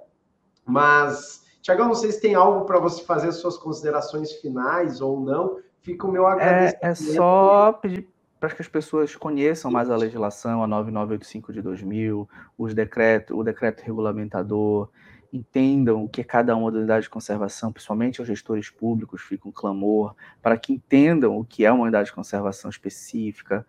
Mas, 0.65 1.43
Tiagão, 1.61 1.87
não 1.87 1.95
sei 1.95 2.11
se 2.11 2.21
tem 2.21 2.35
algo 2.35 2.65
para 2.65 2.79
você 2.79 3.03
fazer 3.03 3.31
suas 3.31 3.57
considerações 3.57 4.31
finais 4.33 5.01
ou 5.01 5.19
não. 5.19 5.57
Fica 5.81 6.07
o 6.07 6.11
meu 6.11 6.27
agradecimento. 6.27 6.83
É, 6.83 6.89
é 6.89 6.95
só 6.95 7.73
pedir 7.73 8.07
para 8.39 8.49
que 8.49 8.61
as 8.61 8.67
pessoas 8.67 9.15
conheçam 9.15 9.69
mais 9.69 9.89
a 9.89 9.97
legislação, 9.97 10.63
a 10.63 10.67
9985 10.67 11.51
de 11.51 11.61
2000, 11.61 12.29
os 12.57 12.73
decretos, 12.73 13.35
o 13.37 13.43
decreto 13.43 13.81
regulamentador, 13.81 14.89
entendam 15.31 16.05
o 16.05 16.09
que 16.09 16.21
é 16.21 16.23
cada 16.23 16.55
uma 16.55 16.71
das 16.71 16.79
unidades 16.79 17.03
de 17.05 17.09
conservação, 17.09 17.71
principalmente 17.71 18.21
os 18.21 18.27
gestores 18.27 18.69
públicos, 18.69 19.21
fica 19.21 19.47
um 19.47 19.51
clamor, 19.51 20.15
para 20.41 20.57
que 20.57 20.73
entendam 20.73 21.37
o 21.37 21.43
que 21.43 21.65
é 21.65 21.71
uma 21.71 21.83
unidade 21.83 22.07
de 22.07 22.15
conservação 22.15 22.69
específica, 22.69 23.65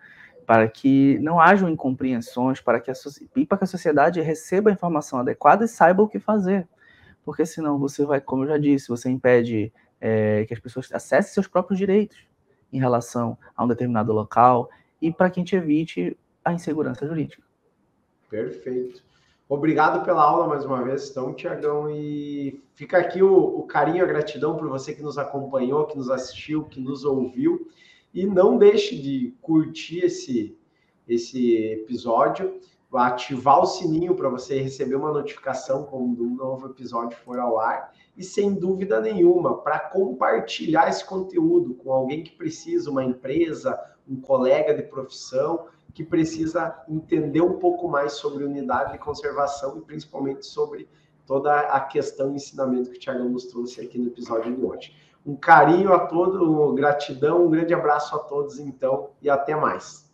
para 0.46 0.68
que 0.68 1.18
não 1.18 1.40
hajam 1.40 1.68
incompreensões, 1.68 2.60
para 2.60 2.80
que 2.80 2.90
a, 2.90 2.94
e 3.36 3.44
para 3.44 3.58
que 3.58 3.64
a 3.64 3.66
sociedade 3.66 4.20
receba 4.20 4.70
a 4.70 4.72
informação 4.72 5.18
adequada 5.18 5.64
e 5.64 5.68
saiba 5.68 6.02
o 6.02 6.08
que 6.08 6.18
fazer. 6.18 6.66
Porque 7.24 7.44
senão 7.44 7.78
você 7.78 8.04
vai, 8.06 8.20
como 8.20 8.44
eu 8.44 8.48
já 8.48 8.58
disse, 8.58 8.88
você 8.88 9.10
impede 9.10 9.72
é, 10.00 10.44
que 10.46 10.54
as 10.54 10.60
pessoas 10.60 10.88
acessem 10.92 11.34
seus 11.34 11.46
próprios 11.46 11.78
direitos 11.78 12.29
em 12.72 12.78
relação 12.78 13.36
a 13.56 13.64
um 13.64 13.68
determinado 13.68 14.12
local 14.12 14.70
e 15.00 15.12
para 15.12 15.30
que 15.30 15.40
a 15.40 15.42
gente 15.42 15.56
evite 15.56 16.16
a 16.44 16.52
insegurança 16.52 17.06
jurídica. 17.06 17.42
Perfeito. 18.28 19.02
Obrigado 19.48 20.04
pela 20.04 20.22
aula 20.22 20.46
mais 20.46 20.64
uma 20.64 20.82
vez, 20.84 21.10
então, 21.10 21.34
Tiagão. 21.34 21.90
E 21.90 22.62
fica 22.74 22.98
aqui 22.98 23.20
o, 23.20 23.34
o 23.34 23.64
carinho, 23.64 24.04
a 24.04 24.06
gratidão 24.06 24.56
por 24.56 24.68
você 24.68 24.94
que 24.94 25.02
nos 25.02 25.18
acompanhou, 25.18 25.86
que 25.86 25.96
nos 25.96 26.08
assistiu, 26.08 26.64
que 26.64 26.80
nos 26.80 27.04
ouviu. 27.04 27.68
E 28.14 28.26
não 28.26 28.56
deixe 28.56 28.96
de 28.96 29.34
curtir 29.42 30.04
esse, 30.04 30.56
esse 31.08 31.56
episódio, 31.64 32.60
ativar 32.92 33.60
o 33.60 33.66
sininho 33.66 34.14
para 34.14 34.28
você 34.28 34.60
receber 34.60 34.96
uma 34.96 35.12
notificação 35.12 35.84
quando 35.84 36.24
um 36.24 36.34
novo 36.34 36.66
episódio 36.66 37.16
for 37.18 37.38
ao 37.38 37.58
ar. 37.58 37.92
E 38.16 38.24
sem 38.24 38.52
dúvida 38.52 39.00
nenhuma, 39.00 39.58
para 39.58 39.78
compartilhar 39.78 40.88
esse 40.88 41.04
conteúdo 41.04 41.74
com 41.74 41.92
alguém 41.92 42.24
que 42.24 42.32
precisa, 42.32 42.90
uma 42.90 43.04
empresa, 43.04 43.78
um 44.08 44.20
colega 44.20 44.74
de 44.74 44.82
profissão 44.82 45.66
que 45.94 46.04
precisa 46.04 46.76
entender 46.88 47.40
um 47.40 47.58
pouco 47.58 47.88
mais 47.88 48.14
sobre 48.14 48.44
unidade 48.44 48.92
de 48.92 48.98
conservação 48.98 49.78
e 49.78 49.80
principalmente 49.82 50.46
sobre 50.46 50.88
toda 51.26 51.60
a 51.60 51.80
questão 51.80 52.32
e 52.32 52.36
ensinamento 52.36 52.90
que 52.90 52.96
o 52.96 53.00
Tiago 53.00 53.28
nos 53.28 53.44
trouxe 53.46 53.80
aqui 53.80 53.98
no 53.98 54.08
episódio 54.08 54.54
de 54.54 54.64
hoje. 54.64 54.96
Um 55.24 55.36
carinho 55.36 55.92
a 55.92 56.06
todos, 56.06 56.74
gratidão, 56.74 57.46
um 57.46 57.50
grande 57.50 57.72
abraço 57.72 58.16
a 58.16 58.18
todos, 58.18 58.58
então, 58.58 59.10
e 59.22 59.30
até 59.30 59.54
mais. 59.54 60.09